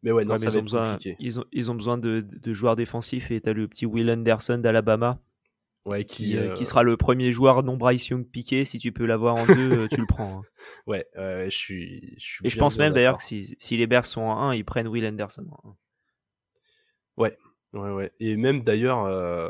Mais 0.02 0.12
ouais, 0.12 0.26
non, 0.26 0.36
ça 0.36 0.50
ils, 0.50 0.58
ont 0.58 0.62
besoin, 0.64 0.98
ils, 1.20 1.40
ont, 1.40 1.46
ils 1.54 1.72
ont 1.72 1.76
besoin 1.76 1.98
de, 1.98 2.26
de 2.28 2.54
joueurs 2.54 2.76
défensifs, 2.76 3.32
et 3.32 3.40
t'as 3.40 3.54
le 3.54 3.70
petit 3.70 3.86
Will 3.86 4.12
Anderson 4.12 4.58
d'Alabama, 4.58 5.22
Ouais, 5.86 6.06
qui, 6.06 6.38
euh, 6.38 6.54
qui, 6.54 6.66
sera 6.66 6.82
le 6.82 6.96
premier 6.96 7.34
joueur 7.34 7.62
non 7.62 7.76
Bryce 7.76 8.08
Young 8.08 8.26
piqué. 8.26 8.64
Si 8.64 8.78
tu 8.78 8.94
peux 8.94 9.06
l'avoir 9.06 9.36
en 9.36 9.46
deux, 9.46 9.80
euh, 9.80 9.88
tu 9.90 10.00
le 10.00 10.08
prends. 10.08 10.40
Hein. 10.40 10.44
Ouais, 10.88 11.06
je 11.16 11.50
suis. 11.50 12.16
Je 12.18 12.26
suis 12.26 12.46
Et 12.46 12.50
je 12.50 12.58
pense 12.58 12.78
même 12.78 12.94
d'ailleurs 12.94 13.18
que 13.18 13.24
si, 13.24 13.56
si, 13.60 13.76
les 13.76 13.86
Bears 13.86 14.06
sont 14.06 14.22
en 14.22 14.50
1, 14.50 14.56
ils 14.56 14.64
prennent 14.64 14.88
Will 14.88 15.06
Anderson 15.06 15.46
Ouais, 17.18 17.38
ouais, 17.74 17.92
ouais. 17.92 18.12
Et 18.22 18.38
même 18.38 18.64
d'ailleurs, 18.64 19.04
euh, 19.04 19.50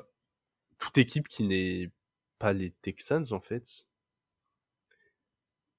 toute 0.79 0.97
équipe 0.97 1.27
qui 1.27 1.43
n'est 1.43 1.91
pas 2.39 2.51
les 2.51 2.71
Texans 2.81 3.25
en 3.31 3.39
fait, 3.39 3.85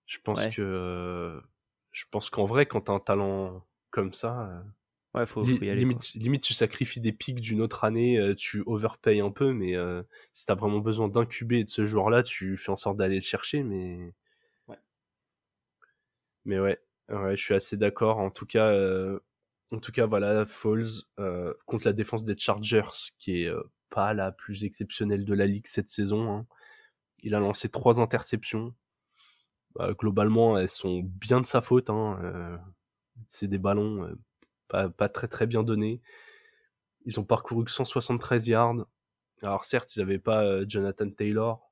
je 0.06 0.18
pense 0.22 0.46
que. 0.46 1.42
je 1.90 2.04
pense 2.12 2.30
qu'en 2.30 2.44
vrai, 2.44 2.66
quand 2.66 2.82
t'as 2.82 2.92
un 2.92 3.00
talent 3.00 3.66
comme 3.90 4.12
ça, 4.12 4.64
Ouais, 5.14 5.26
faut, 5.26 5.44
y 5.44 5.70
aller, 5.70 5.86
limite, 6.16 6.42
tu 6.42 6.54
sacrifies 6.54 7.00
des 7.00 7.12
pics 7.12 7.40
d'une 7.40 7.60
autre 7.60 7.84
année, 7.84 8.18
euh, 8.18 8.34
tu 8.34 8.64
overpayes 8.66 9.20
un 9.20 9.30
peu, 9.30 9.52
mais 9.52 9.76
euh, 9.76 10.02
si 10.32 10.44
t'as 10.44 10.56
vraiment 10.56 10.80
besoin 10.80 11.06
d'incuber 11.06 11.62
de 11.62 11.70
ce 11.70 11.86
joueur-là, 11.86 12.24
tu 12.24 12.56
fais 12.56 12.72
en 12.72 12.76
sorte 12.76 12.96
d'aller 12.96 13.16
le 13.16 13.22
chercher, 13.22 13.62
mais. 13.62 14.12
Ouais. 14.66 14.78
Mais 16.44 16.58
ouais, 16.58 16.80
ouais, 17.10 17.36
je 17.36 17.42
suis 17.42 17.54
assez 17.54 17.76
d'accord. 17.76 18.18
En 18.18 18.30
tout 18.30 18.44
cas, 18.44 18.66
euh, 18.70 19.20
en 19.70 19.78
tout 19.78 19.92
cas, 19.92 20.06
voilà, 20.06 20.46
Falls 20.46 21.04
contre 21.64 21.86
la 21.86 21.92
défense 21.92 22.24
des 22.24 22.36
Chargers, 22.36 23.12
qui 23.20 23.42
est 23.42 23.52
pas 23.90 24.14
la 24.14 24.32
plus 24.32 24.64
exceptionnelle 24.64 25.24
de 25.24 25.34
la 25.34 25.46
ligue 25.46 25.68
cette 25.68 25.90
saison. 25.90 26.28
Hein. 26.32 26.46
Il 27.20 27.36
a 27.36 27.40
lancé 27.40 27.68
trois 27.68 28.00
interceptions. 28.00 28.74
Bah, 29.76 29.94
globalement, 29.96 30.58
elles 30.58 30.68
sont 30.68 31.02
bien 31.04 31.40
de 31.40 31.46
sa 31.46 31.62
faute. 31.62 31.88
Hein. 31.88 32.60
C'est 33.28 33.48
des 33.48 33.58
ballons 33.58 34.12
pas, 34.96 35.08
très 35.08 35.28
très 35.28 35.46
bien 35.46 35.62
donné. 35.62 36.00
Ils 37.06 37.20
ont 37.20 37.24
parcouru 37.24 37.64
que 37.64 37.70
173 37.70 38.48
yards. 38.48 38.86
Alors 39.42 39.64
certes, 39.64 39.94
ils 39.96 40.00
n'avaient 40.00 40.18
pas 40.18 40.44
euh, 40.44 40.64
Jonathan 40.68 41.10
Taylor, 41.10 41.70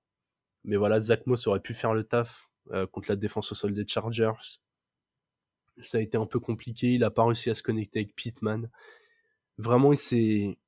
mais 0.64 0.76
voilà, 0.76 1.00
Zach 1.00 1.26
Moss 1.26 1.46
aurait 1.46 1.60
pu 1.60 1.74
faire 1.74 1.94
le 1.94 2.04
taf 2.04 2.48
euh, 2.72 2.86
contre 2.86 3.10
la 3.10 3.16
défense 3.16 3.52
au 3.52 3.54
sol 3.54 3.72
des 3.74 3.86
Chargers. 3.86 4.58
Ça 5.80 5.98
a 5.98 6.00
été 6.00 6.18
un 6.18 6.26
peu 6.26 6.38
compliqué, 6.38 6.94
il 6.94 7.04
a 7.04 7.10
pas 7.10 7.24
réussi 7.24 7.48
à 7.50 7.54
se 7.54 7.62
connecter 7.62 8.00
avec 8.00 8.14
Pittman. 8.14 8.70
Vraiment, 9.58 9.92
il 9.92 9.98
s'est 9.98 10.58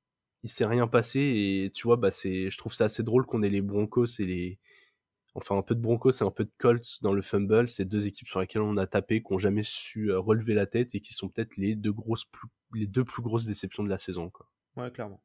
il 0.43 0.49
s'est 0.49 0.67
rien 0.67 0.87
passé 0.87 1.19
et 1.19 1.71
tu 1.73 1.87
vois, 1.87 1.97
bah 1.97 2.11
je 2.11 2.57
trouve 2.57 2.73
ça 2.73 2.85
assez 2.85 3.01
drôle 3.01 3.25
qu'on 3.25 3.41
ait 3.41 3.49
les 3.49 3.61
Broncos 3.61 4.19
et 4.19 4.25
les, 4.25 4.59
enfin 5.35 5.57
un 5.57 5.61
peu 5.61 5.75
de 5.75 5.81
Broncos 5.81 6.11
et 6.11 6.23
un 6.23 6.31
peu 6.31 6.45
de 6.45 6.51
Colts 6.57 7.01
dans 7.01 7.13
le 7.13 7.21
fumble, 7.21 7.67
c'est 7.67 7.85
deux 7.85 8.07
équipes 8.07 8.29
sur 8.29 8.39
lesquelles 8.39 8.61
on 8.61 8.77
a 8.77 8.87
tapé, 8.87 9.21
qui 9.21 9.31
n'ont 9.31 9.39
jamais 9.39 9.63
su 9.63 10.11
euh, 10.11 10.19
relever 10.19 10.53
la 10.53 10.65
tête 10.65 10.95
et 10.95 11.01
qui 11.01 11.13
sont 11.13 11.29
peut-être 11.29 11.57
les 11.57 11.75
deux 11.75 11.91
grosses, 11.91 12.25
les 12.73 12.87
deux 12.87 13.03
plus 13.03 13.21
grosses 13.21 13.45
déceptions 13.45 13.83
de 13.83 13.89
la 13.89 13.97
saison. 13.97 14.29
Quoi. 14.29 14.49
Ouais, 14.77 14.89
clairement. 14.91 15.21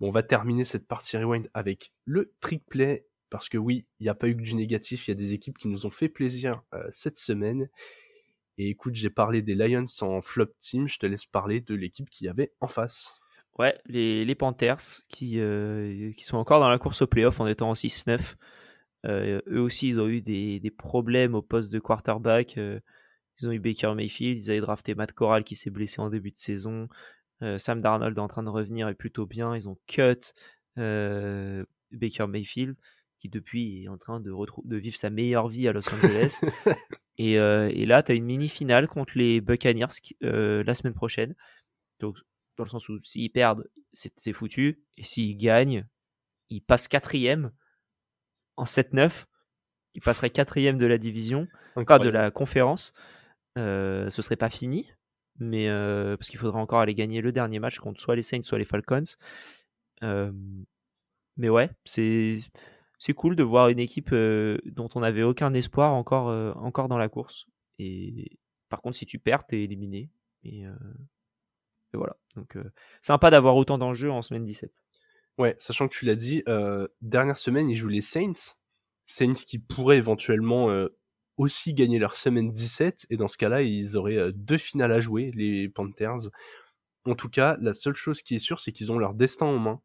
Bon, 0.00 0.08
on 0.08 0.10
va 0.10 0.22
terminer 0.22 0.64
cette 0.64 0.86
partie 0.86 1.16
rewind 1.16 1.48
avec 1.54 1.92
le 2.04 2.34
trick 2.40 2.64
play 2.66 3.06
parce 3.30 3.48
que 3.48 3.58
oui, 3.58 3.86
il 4.00 4.04
n'y 4.04 4.08
a 4.08 4.14
pas 4.14 4.28
eu 4.28 4.36
que 4.36 4.42
du 4.42 4.54
négatif, 4.54 5.06
il 5.06 5.10
y 5.10 5.12
a 5.12 5.16
des 5.16 5.32
équipes 5.32 5.58
qui 5.58 5.68
nous 5.68 5.84
ont 5.86 5.90
fait 5.90 6.08
plaisir 6.08 6.62
euh, 6.74 6.88
cette 6.92 7.18
semaine. 7.18 7.68
Et 8.58 8.70
écoute, 8.70 8.94
j'ai 8.94 9.10
parlé 9.10 9.42
des 9.42 9.54
Lions 9.54 9.84
en 10.00 10.22
flop 10.22 10.52
team, 10.60 10.88
je 10.88 10.98
te 10.98 11.04
laisse 11.04 11.26
parler 11.26 11.60
de 11.60 11.74
l'équipe 11.74 12.08
qui 12.08 12.24
y 12.24 12.28
avait 12.28 12.52
en 12.60 12.68
face. 12.68 13.20
Ouais, 13.58 13.78
les, 13.86 14.34
Panthers 14.34 15.02
qui, 15.08 15.40
euh, 15.40 16.12
qui 16.12 16.24
sont 16.24 16.36
encore 16.36 16.60
dans 16.60 16.68
la 16.68 16.78
course 16.78 17.00
au 17.00 17.06
playoff 17.06 17.40
en 17.40 17.46
étant 17.46 17.70
en 17.70 17.72
6-9. 17.72 18.34
Euh, 19.06 19.40
eux 19.48 19.60
aussi, 19.60 19.88
ils 19.88 20.00
ont 20.00 20.08
eu 20.08 20.20
des, 20.20 20.60
des, 20.60 20.70
problèmes 20.70 21.34
au 21.34 21.40
poste 21.40 21.72
de 21.72 21.78
quarterback. 21.78 22.58
Euh, 22.58 22.80
ils 23.40 23.48
ont 23.48 23.52
eu 23.52 23.58
Baker 23.58 23.94
Mayfield, 23.94 24.38
ils 24.38 24.50
avaient 24.50 24.60
drafté 24.60 24.94
Matt 24.94 25.12
Corral 25.12 25.42
qui 25.42 25.54
s'est 25.54 25.70
blessé 25.70 26.00
en 26.00 26.10
début 26.10 26.30
de 26.30 26.36
saison. 26.36 26.88
Sam 27.58 27.82
Darnold 27.82 28.16
est 28.16 28.20
en 28.20 28.28
train 28.28 28.42
de 28.42 28.48
revenir 28.48 28.88
et 28.88 28.94
plutôt 28.94 29.26
bien. 29.26 29.54
Ils 29.54 29.68
ont 29.68 29.76
cut 29.86 30.32
Baker 30.76 32.26
Mayfield 32.26 32.76
qui 33.18 33.28
depuis 33.28 33.84
est 33.84 33.88
en 33.88 33.98
train 33.98 34.20
de, 34.20 34.32
de 34.64 34.76
vivre 34.76 34.96
sa 34.96 35.10
meilleure 35.10 35.48
vie 35.48 35.68
à 35.68 35.72
Los 35.72 35.86
Angeles. 35.92 36.40
et, 37.18 37.34
et, 37.34 37.86
là, 37.86 38.02
tu 38.02 38.12
as 38.12 38.14
une 38.14 38.24
mini-finale 38.24 38.88
contre 38.88 39.18
les 39.18 39.42
Buccaneers 39.42 39.86
la 40.22 40.74
semaine 40.74 40.94
prochaine. 40.94 41.34
Donc 42.00 42.16
dans 42.56 42.64
le 42.64 42.70
sens 42.70 42.88
où 42.88 42.98
s'ils 43.02 43.30
perdent, 43.30 43.68
c'est 43.92 44.32
foutu, 44.32 44.82
et 44.96 45.04
s'ils 45.04 45.36
gagnent, 45.36 45.86
ils 46.50 46.60
passent 46.60 46.88
quatrième 46.88 47.52
en 48.56 48.64
7-9, 48.64 49.24
ils 49.94 50.02
passeraient 50.02 50.30
quatrième 50.30 50.78
de 50.78 50.86
la 50.86 50.98
division, 50.98 51.48
pas 51.86 51.98
de 51.98 52.08
la 52.08 52.30
conférence. 52.30 52.92
Euh, 53.58 54.10
ce 54.10 54.20
serait 54.20 54.36
pas 54.36 54.50
fini, 54.50 54.86
mais 55.38 55.68
euh, 55.68 56.16
parce 56.16 56.28
qu'il 56.28 56.38
faudrait 56.38 56.60
encore 56.60 56.80
aller 56.80 56.94
gagner 56.94 57.20
le 57.20 57.32
dernier 57.32 57.58
match 57.58 57.78
contre 57.78 58.00
soit 58.00 58.16
les 58.16 58.22
Saints, 58.22 58.42
soit 58.42 58.58
les 58.58 58.64
Falcons. 58.64 59.02
Euh, 60.02 60.32
mais 61.36 61.48
ouais, 61.48 61.70
c'est 61.84 62.38
c'est 62.98 63.14
cool 63.14 63.36
de 63.36 63.42
voir 63.42 63.68
une 63.68 63.78
équipe 63.78 64.10
euh, 64.12 64.58
dont 64.64 64.88
on 64.94 65.00
n'avait 65.00 65.22
aucun 65.22 65.52
espoir 65.54 65.92
encore, 65.94 66.28
encore 66.56 66.88
dans 66.88 66.98
la 66.98 67.08
course. 67.08 67.46
Et 67.78 68.38
par 68.68 68.80
contre, 68.80 68.96
si 68.96 69.06
tu 69.06 69.18
perds, 69.18 69.46
t'es 69.46 69.62
éliminé. 69.62 70.10
Et, 70.44 70.64
voilà. 71.96 72.16
Donc, 72.34 72.56
euh, 72.56 72.64
sympa 73.00 73.30
d'avoir 73.30 73.56
autant 73.56 73.78
d'enjeux 73.78 74.10
en 74.10 74.22
semaine 74.22 74.44
17. 74.44 74.72
Ouais, 75.38 75.56
sachant 75.58 75.88
que 75.88 75.94
tu 75.94 76.04
l'as 76.04 76.16
dit, 76.16 76.42
euh, 76.48 76.88
dernière 77.02 77.36
semaine, 77.36 77.68
ils 77.68 77.76
jouent 77.76 77.88
les 77.88 78.02
Saints. 78.02 78.56
Saints 79.06 79.34
qui 79.34 79.58
pourraient 79.58 79.98
éventuellement 79.98 80.70
euh, 80.70 80.88
aussi 81.36 81.74
gagner 81.74 81.98
leur 81.98 82.14
semaine 82.14 82.52
17. 82.52 83.06
Et 83.10 83.16
dans 83.16 83.28
ce 83.28 83.36
cas-là, 83.38 83.62
ils 83.62 83.96
auraient 83.96 84.32
deux 84.32 84.58
finales 84.58 84.92
à 84.92 85.00
jouer, 85.00 85.30
les 85.34 85.68
Panthers. 85.68 86.30
En 87.04 87.14
tout 87.14 87.28
cas, 87.28 87.56
la 87.60 87.72
seule 87.72 87.94
chose 87.94 88.22
qui 88.22 88.36
est 88.36 88.40
sûre, 88.40 88.60
c'est 88.60 88.72
qu'ils 88.72 88.92
ont 88.92 88.98
leur 88.98 89.14
destin 89.14 89.46
en 89.46 89.58
main. 89.58 89.80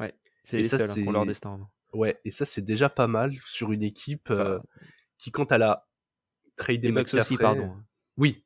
Ouais, 0.00 0.14
c'est 0.42 0.56
les 0.56 0.64
seuls 0.64 0.82
hein, 0.82 0.94
qui 0.94 1.08
ont 1.08 1.12
leur 1.12 1.26
destin 1.26 1.50
en 1.50 1.58
main. 1.58 1.70
Ouais, 1.92 2.20
et 2.24 2.30
ça, 2.30 2.44
c'est 2.44 2.62
déjà 2.62 2.88
pas 2.88 3.06
mal 3.06 3.34
sur 3.44 3.70
une 3.70 3.82
équipe 3.82 4.32
qui, 5.18 5.30
quand 5.30 5.52
elle 5.52 5.62
a 5.62 5.86
tradé 6.56 6.90
McCaffrey... 6.90 7.18
aussi, 7.18 7.36
pardon. 7.36 7.76
Oui, 8.16 8.43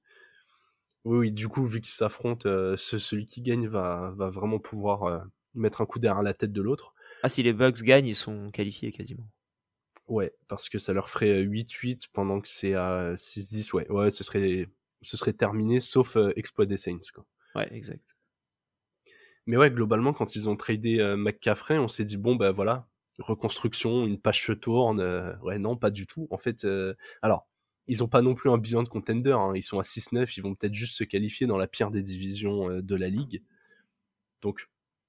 oui, 1.17 1.33
du 1.33 1.49
coup, 1.49 1.67
vu 1.67 1.81
qu'ils 1.81 1.95
s'affrontent, 1.95 2.49
euh, 2.49 2.77
celui 2.77 3.27
qui 3.27 3.41
gagne 3.41 3.67
va, 3.67 4.15
vraiment 4.19 4.59
pouvoir 4.59 5.05
euh, 5.05 5.19
mettre 5.55 5.81
un 5.81 5.87
coup 5.87 5.99
derrière 5.99 6.23
la 6.23 6.35
tête 6.35 6.53
de 6.53 6.61
l'autre. 6.61 6.95
Ah, 7.23 7.29
si 7.29 7.43
les 7.43 7.53
Bucks 7.53 7.83
gagnent, 7.83 8.07
ils 8.07 8.15
sont 8.15 8.51
qualifiés 8.51 8.93
quasiment. 8.93 9.27
Ouais, 10.07 10.35
parce 10.49 10.69
que 10.69 10.79
ça 10.79 10.93
leur 10.93 11.09
ferait 11.09 11.43
8-8 11.43 12.09
pendant 12.13 12.41
que 12.41 12.49
c'est 12.49 12.75
à 12.75 13.15
6-10. 13.17 13.73
Ouais, 13.73 13.91
ouais, 13.91 14.11
ce 14.11 14.23
serait, 14.23 14.69
ce 15.03 15.17
serait 15.17 15.33
terminé, 15.33 15.81
sauf 15.81 16.17
exploit 16.37 16.67
des 16.67 16.77
Saints. 16.77 17.01
Quoi. 17.15 17.25
Ouais, 17.55 17.69
exact. 17.75 18.05
Mais 19.47 19.57
ouais, 19.57 19.71
globalement, 19.71 20.13
quand 20.13 20.37
ils 20.37 20.49
ont 20.49 20.57
tradé 20.57 21.01
euh, 21.01 21.17
McCaffrey, 21.17 21.79
on 21.79 21.89
s'est 21.89 22.05
dit, 22.05 22.19
bon, 22.19 22.37
ben 22.37 22.51
voilà, 22.51 22.87
reconstruction, 23.19 24.07
une 24.07 24.21
page 24.21 24.45
se 24.45 24.53
tourne. 24.53 25.01
ouais, 25.43 25.59
non, 25.59 25.77
pas 25.77 25.91
du 25.91 26.07
tout. 26.07 26.29
En 26.31 26.39
fait, 26.39 26.67
alors, 27.23 27.49
ils 27.89 28.05
ont 28.05 28.09
pas 28.09 28.23
non 28.23 28.35
plus 28.35 28.51
un 28.51 28.59
bilan 28.59 28.83
de 28.83 28.89
contender. 28.89 29.33
Hein. 29.33 29.53
Ils 29.55 29.63
sont 29.63 29.79
à 29.79 29.83
6-9, 29.83 30.35
ils 30.37 30.43
vont 30.43 30.55
peut-être 30.55 30.75
juste 30.75 30.97
se 30.97 31.05
qualifier 31.05 31.47
dans 31.47 31.57
la 31.57 31.67
pire 31.67 31.91
des 31.91 32.03
divisions 32.03 32.81
de 32.81 32.95
la 32.95 33.09
ligue. 33.09 33.43
Donc, 34.43 34.69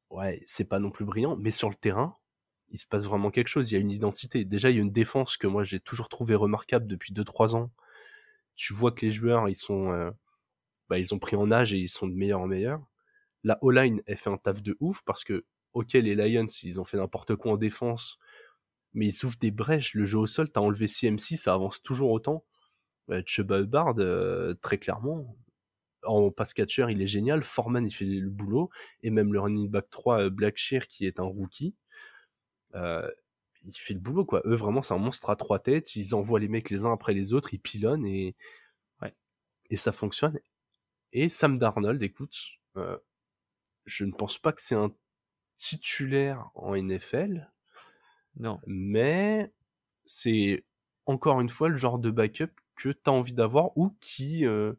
ouais, 0.09 0.43
c'est 0.47 0.65
pas 0.65 0.79
non 0.79 0.91
plus 0.91 1.05
brillant. 1.05 1.35
Mais 1.37 1.51
sur 1.51 1.69
le 1.69 1.75
terrain, 1.75 2.17
il 2.71 2.79
se 2.79 2.85
passe 2.85 3.05
vraiment 3.05 3.31
quelque 3.31 3.47
chose. 3.47 3.71
Il 3.71 3.75
y 3.75 3.77
a 3.77 3.81
une 3.81 3.91
identité. 3.91 4.45
Déjà, 4.45 4.69
il 4.69 4.75
y 4.75 4.79
a 4.79 4.81
une 4.81 4.91
défense 4.91 5.37
que 5.37 5.47
moi 5.47 5.63
j'ai 5.63 5.79
toujours 5.79 6.09
trouvé 6.09 6.35
remarquable 6.35 6.87
depuis 6.87 7.13
2-3 7.13 7.55
ans. 7.55 7.71
Tu 8.55 8.73
vois 8.73 8.91
que 8.91 9.05
les 9.05 9.11
joueurs, 9.11 9.49
ils 9.49 9.55
sont, 9.55 9.91
euh, 9.91 10.11
bah, 10.89 10.99
ils 10.99 11.13
ont 11.13 11.19
pris 11.19 11.35
en 11.35 11.51
âge 11.51 11.73
et 11.73 11.77
ils 11.77 11.89
sont 11.89 12.07
de 12.07 12.13
meilleur 12.13 12.41
en 12.41 12.47
meilleur. 12.47 12.81
La 13.43 13.57
O-line, 13.63 14.01
elle 14.05 14.17
fait 14.17 14.29
un 14.29 14.37
taf 14.37 14.61
de 14.61 14.75
ouf 14.79 15.01
parce 15.05 15.23
que, 15.23 15.45
ok, 15.73 15.93
les 15.93 16.15
Lions, 16.15 16.47
ils 16.63 16.79
ont 16.79 16.83
fait 16.83 16.97
n'importe 16.97 17.35
quoi 17.35 17.53
en 17.53 17.57
défense, 17.57 18.19
mais 18.93 19.07
ils 19.07 19.25
ouvrent 19.25 19.39
des 19.39 19.51
brèches. 19.51 19.93
Le 19.93 20.05
jeu 20.05 20.17
au 20.19 20.27
sol, 20.27 20.51
t'as 20.51 20.61
enlevé 20.61 20.87
CMC, 20.87 21.37
ça 21.37 21.53
avance 21.53 21.81
toujours 21.81 22.11
autant. 22.11 22.43
Euh, 23.09 23.21
Chuba 23.25 23.59
Hubbard, 23.59 23.95
euh, 23.99 24.53
très 24.61 24.77
clairement, 24.77 25.35
en 26.03 26.31
pass 26.31 26.53
catcher, 26.53 26.87
il 26.89 27.01
est 27.01 27.07
génial. 27.07 27.43
Foreman, 27.43 27.85
il 27.85 27.91
fait 27.91 28.05
le 28.05 28.29
boulot. 28.29 28.69
Et 29.03 29.09
même 29.09 29.33
le 29.33 29.39
running 29.39 29.69
back 29.69 29.89
3, 29.89 30.29
Blackshear, 30.29 30.87
qui 30.87 31.05
est 31.05 31.19
un 31.19 31.23
rookie, 31.23 31.75
euh, 32.75 33.09
il 33.65 33.75
fait 33.75 33.93
le 33.93 33.99
boulot 33.99 34.25
quoi. 34.25 34.41
Eux 34.45 34.55
vraiment 34.55 34.81
c'est 34.81 34.93
un 34.93 34.99
monstre 34.99 35.29
à 35.29 35.35
trois 35.35 35.59
têtes, 35.59 35.95
ils 35.95 36.15
envoient 36.15 36.39
les 36.39 36.47
mecs 36.47 36.69
les 36.69 36.85
uns 36.85 36.93
après 36.93 37.13
les 37.13 37.33
autres, 37.33 37.53
ils 37.53 37.59
pilonnent 37.59 38.05
et 38.05 38.35
ouais. 39.01 39.13
et 39.69 39.77
ça 39.77 39.91
fonctionne. 39.91 40.39
Et 41.13 41.29
Sam 41.29 41.57
Darnold, 41.57 42.01
écoute, 42.03 42.35
euh, 42.77 42.97
je 43.85 44.05
ne 44.05 44.11
pense 44.11 44.37
pas 44.37 44.53
que 44.53 44.61
c'est 44.61 44.75
un 44.75 44.93
titulaire 45.57 46.49
en 46.55 46.75
NFL. 46.75 47.49
Non. 48.37 48.61
Mais 48.67 49.51
c'est 50.05 50.63
encore 51.05 51.41
une 51.41 51.49
fois 51.49 51.69
le 51.69 51.77
genre 51.77 51.99
de 51.99 52.11
backup 52.11 52.51
que 52.79 52.89
tu 52.89 53.01
as 53.05 53.11
envie 53.11 53.33
d'avoir 53.33 53.77
ou 53.77 53.95
qui 53.99 54.45
euh, 54.45 54.73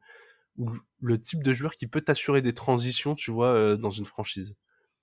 ou 0.56 0.70
le 1.00 1.20
type 1.20 1.42
de 1.42 1.54
joueur 1.54 1.76
qui 1.76 1.86
peut 1.86 2.00
t'assurer 2.00 2.42
des 2.42 2.54
transitions, 2.54 3.14
tu 3.14 3.30
vois, 3.30 3.54
euh, 3.54 3.76
dans 3.76 3.90
une 3.90 4.04
franchise. 4.04 4.54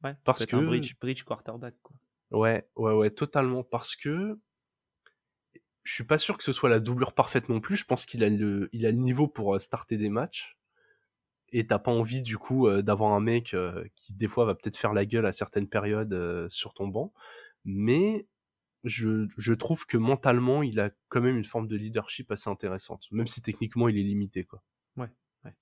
Ouais, 0.03 0.15
parce 0.23 0.45
que 0.45 0.55
un 0.55 0.63
bridge, 0.63 0.95
bridge 0.99 1.23
quarterback 1.23 1.75
quoi. 1.81 1.95
Ouais, 2.31 2.67
ouais, 2.75 2.93
ouais, 2.93 3.09
totalement. 3.09 3.63
Parce 3.63 3.95
que 3.95 4.37
je 5.83 5.93
suis 5.93 6.03
pas 6.03 6.17
sûr 6.17 6.37
que 6.37 6.43
ce 6.43 6.51
soit 6.51 6.69
la 6.69 6.79
doublure 6.79 7.13
parfaite 7.13 7.47
non 7.49 7.61
plus. 7.61 7.77
Je 7.77 7.85
pense 7.85 8.05
qu'il 8.05 8.23
a 8.23 8.29
le, 8.29 8.69
il 8.73 8.85
a 8.85 8.91
le 8.91 8.97
niveau 8.97 9.27
pour 9.27 9.55
euh, 9.55 9.59
starter 9.59 9.97
des 9.97 10.09
matchs. 10.09 10.57
Et 11.53 11.65
t'as 11.65 11.79
pas 11.79 11.91
envie 11.91 12.21
du 12.21 12.37
coup 12.37 12.67
euh, 12.67 12.81
d'avoir 12.81 13.13
un 13.13 13.21
mec 13.21 13.53
euh, 13.53 13.85
qui 13.95 14.13
des 14.13 14.27
fois 14.27 14.43
va 14.43 14.53
peut-être 14.53 14.75
faire 14.75 14.93
la 14.93 15.05
gueule 15.05 15.25
à 15.25 15.31
certaines 15.31 15.69
périodes 15.69 16.47
sur 16.49 16.73
ton 16.73 16.87
banc. 16.87 17.13
Mais 17.63 18.27
je, 18.83 19.27
je 19.37 19.53
trouve 19.53 19.85
que 19.85 19.97
mentalement 19.97 20.63
il 20.63 20.79
a 20.79 20.91
quand 21.09 21.21
même 21.21 21.37
une 21.37 21.45
forme 21.45 21.67
de 21.67 21.75
leadership 21.75 22.31
assez 22.31 22.49
intéressante, 22.49 23.07
même 23.11 23.27
si 23.27 23.41
techniquement 23.41 23.89
il 23.89 23.97
est 23.97 24.03
limité 24.03 24.43
quoi. 24.43 24.61
Ouais, 24.95 25.09
ouais. 25.45 25.55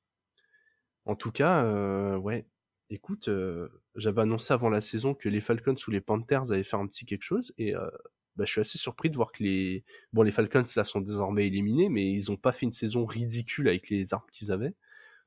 En 1.05 1.15
tout 1.15 1.31
cas, 1.31 2.17
ouais, 2.17 2.45
Écoute, 2.91 3.29
euh, 3.29 3.67
j'avais 3.95 4.21
annoncé 4.21 4.53
avant 4.53 4.69
la 4.69 4.79
saison 4.79 5.15
que 5.15 5.27
les 5.27 5.41
Falcons 5.41 5.75
ou 5.87 5.91
les 5.91 6.01
Panthers 6.01 6.51
avaient 6.51 6.63
fait 6.63 6.77
un 6.77 6.85
petit 6.85 7.05
quelque 7.05 7.23
chose 7.23 7.51
et 7.57 7.75
euh, 7.75 7.89
bah, 8.35 8.45
je 8.45 8.51
suis 8.51 8.61
assez 8.61 8.77
surpris 8.77 9.09
de 9.09 9.15
voir 9.15 9.31
que 9.31 9.41
les 9.41 9.83
bon 10.13 10.21
les 10.21 10.31
Falcons 10.31 10.61
là 10.75 10.83
sont 10.83 11.01
désormais 11.01 11.47
éliminés 11.47 11.89
mais 11.89 12.11
ils 12.11 12.31
ont 12.31 12.37
pas 12.37 12.51
fait 12.51 12.67
une 12.67 12.73
saison 12.73 13.05
ridicule 13.05 13.67
avec 13.69 13.89
les 13.89 14.13
armes 14.13 14.27
qu'ils 14.31 14.51
avaient. 14.51 14.75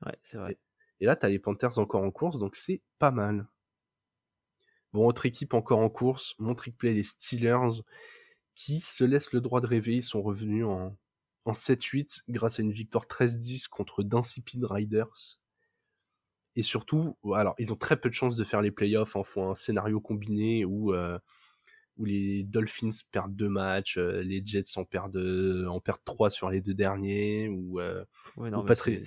Ouais, 0.05 0.17
c'est 0.23 0.37
vrai. 0.37 0.57
Et, 1.01 1.05
là 1.05 1.17
t'as 1.17 1.27
les 1.27 1.39
Panthers 1.39 1.79
encore 1.79 2.03
en 2.03 2.11
course 2.11 2.39
donc 2.39 2.55
c'est 2.55 2.81
pas 2.97 3.11
mal. 3.11 3.45
Bon 4.93 5.07
autre 5.07 5.25
équipe 5.25 5.53
encore 5.53 5.79
en 5.79 5.89
course, 5.89 6.35
mon 6.39 6.55
trick 6.55 6.77
play 6.77 6.93
les 6.93 7.03
Steelers 7.03 7.81
qui 8.55 8.79
se 8.79 9.03
laissent 9.03 9.31
le 9.33 9.41
droit 9.41 9.61
de 9.61 9.67
rêver, 9.67 9.95
ils 9.95 10.03
sont 10.03 10.21
revenus 10.21 10.65
en 10.65 10.97
en 11.45 11.53
7-8 11.53 12.23
grâce 12.29 12.59
à 12.59 12.63
une 12.63 12.71
victoire 12.71 13.05
13-10 13.05 13.67
contre 13.67 14.03
d'Insipid 14.03 14.63
Riders. 14.63 15.39
Et 16.55 16.61
surtout, 16.61 17.17
alors 17.33 17.55
ils 17.57 17.71
ont 17.71 17.77
très 17.77 17.99
peu 17.99 18.09
de 18.09 18.13
chances 18.13 18.35
de 18.35 18.43
faire 18.43 18.61
les 18.61 18.71
playoffs 18.71 19.15
en 19.15 19.23
font 19.23 19.51
un 19.51 19.55
scénario 19.55 19.99
combiné 19.99 20.65
où 20.65 20.93
euh, 20.93 21.17
où 21.97 22.05
les 22.05 22.43
Dolphins 22.43 22.89
perdent 23.11 23.35
deux 23.35 23.49
matchs, 23.49 23.97
euh, 23.97 24.21
les 24.21 24.41
Jets 24.45 24.77
en 24.77 24.85
perdent 24.85 25.65
en 25.67 25.79
perdent 25.79 26.03
trois 26.05 26.29
sur 26.29 26.49
les 26.49 26.61
deux 26.61 26.73
derniers, 26.73 27.49
ou, 27.49 27.79
euh, 27.79 28.03
Patrick, 28.65 29.05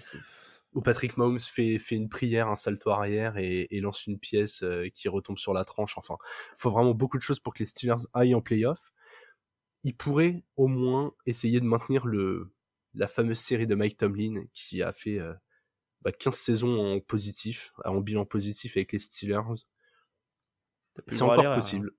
Patrick 0.81 1.17
Mahomes 1.19 1.39
fait 1.39 1.79
fait 1.79 1.97
une 1.97 2.09
prière, 2.09 2.49
un 2.49 2.55
salto 2.55 2.91
arrière 2.91 3.37
et, 3.37 3.69
et 3.71 3.81
lance 3.81 4.07
une 4.07 4.19
pièce 4.19 4.65
qui 4.95 5.09
retombe 5.09 5.39
sur 5.39 5.53
la 5.53 5.65
tranche. 5.65 5.99
Enfin, 5.99 6.17
il 6.53 6.61
faut 6.61 6.71
vraiment 6.71 6.95
beaucoup 6.95 7.19
de 7.19 7.23
choses 7.23 7.41
pour 7.41 7.53
que 7.53 7.61
les 7.61 7.67
Steelers 7.67 8.07
aillent 8.15 8.35
en 8.35 8.41
playoff. 8.41 8.93
Ils 9.85 9.95
pourraient 9.95 10.45
au 10.57 10.69
moins 10.69 11.13
essayer 11.27 11.61
de 11.61 11.67
maintenir 11.67 12.07
le 12.07 12.53
la 12.95 13.09
fameuse 13.09 13.39
série 13.39 13.67
de 13.67 13.75
Mike 13.75 13.99
Tomlin 13.99 14.45
qui 14.55 14.83
a 14.83 14.93
fait 14.93 15.19
bah, 16.03 16.13
15 16.13 16.35
saisons 16.35 16.81
en 16.81 17.01
positif, 17.01 17.73
en 17.85 18.01
bilan 18.01 18.25
positif 18.25 18.77
avec 18.77 18.93
les 18.93 18.99
Steelers. 18.99 19.41
C'est 21.09 21.23
encore 21.23 21.55
possible. 21.55 21.93
Hein. 21.93 21.99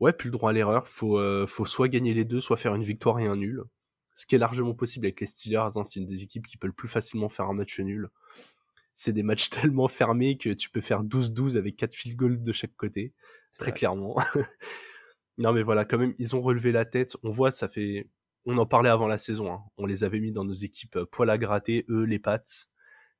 Ouais, 0.00 0.12
plus 0.12 0.28
le 0.28 0.32
droit 0.32 0.50
à 0.50 0.52
l'erreur. 0.52 0.88
Faut, 0.88 1.18
euh, 1.18 1.46
faut 1.46 1.66
soit 1.66 1.88
gagner 1.88 2.14
les 2.14 2.24
deux, 2.24 2.40
soit 2.40 2.56
faire 2.56 2.74
une 2.74 2.82
victoire 2.82 3.18
et 3.20 3.26
un 3.26 3.36
nul. 3.36 3.62
Ce 4.14 4.26
qui 4.26 4.34
est 4.34 4.38
largement 4.38 4.74
possible 4.74 5.06
avec 5.06 5.20
les 5.20 5.26
Steelers. 5.26 5.76
Hein, 5.76 5.84
c'est 5.84 6.00
une 6.00 6.06
des 6.06 6.22
équipes 6.22 6.46
qui 6.46 6.56
peut 6.56 6.70
plus 6.72 6.88
facilement 6.88 7.28
faire 7.28 7.46
un 7.46 7.54
match 7.54 7.78
nul. 7.80 8.08
C'est 8.94 9.12
des 9.12 9.22
matchs 9.22 9.50
tellement 9.50 9.88
fermés 9.88 10.36
que 10.36 10.50
tu 10.50 10.70
peux 10.70 10.80
faire 10.80 11.02
12-12 11.02 11.56
avec 11.56 11.76
4 11.76 11.94
field 11.94 12.16
goals 12.16 12.42
de 12.42 12.52
chaque 12.52 12.76
côté. 12.76 13.12
Très 13.58 13.72
clairement. 13.72 14.16
non 15.38 15.52
mais 15.52 15.62
voilà, 15.62 15.84
quand 15.84 15.98
même, 15.98 16.14
ils 16.18 16.36
ont 16.36 16.42
relevé 16.42 16.72
la 16.72 16.84
tête. 16.84 17.16
On 17.22 17.30
voit, 17.30 17.50
ça 17.50 17.68
fait... 17.68 18.08
On 18.44 18.58
en 18.58 18.66
parlait 18.66 18.90
avant 18.90 19.06
la 19.06 19.18
saison. 19.18 19.52
Hein. 19.52 19.60
On 19.76 19.86
les 19.86 20.02
avait 20.02 20.18
mis 20.18 20.32
dans 20.32 20.44
nos 20.44 20.52
équipes 20.52 20.96
euh, 20.96 21.06
poil 21.06 21.30
à 21.30 21.38
gratter, 21.38 21.84
eux, 21.88 22.02
les 22.02 22.18
Pats 22.18 22.42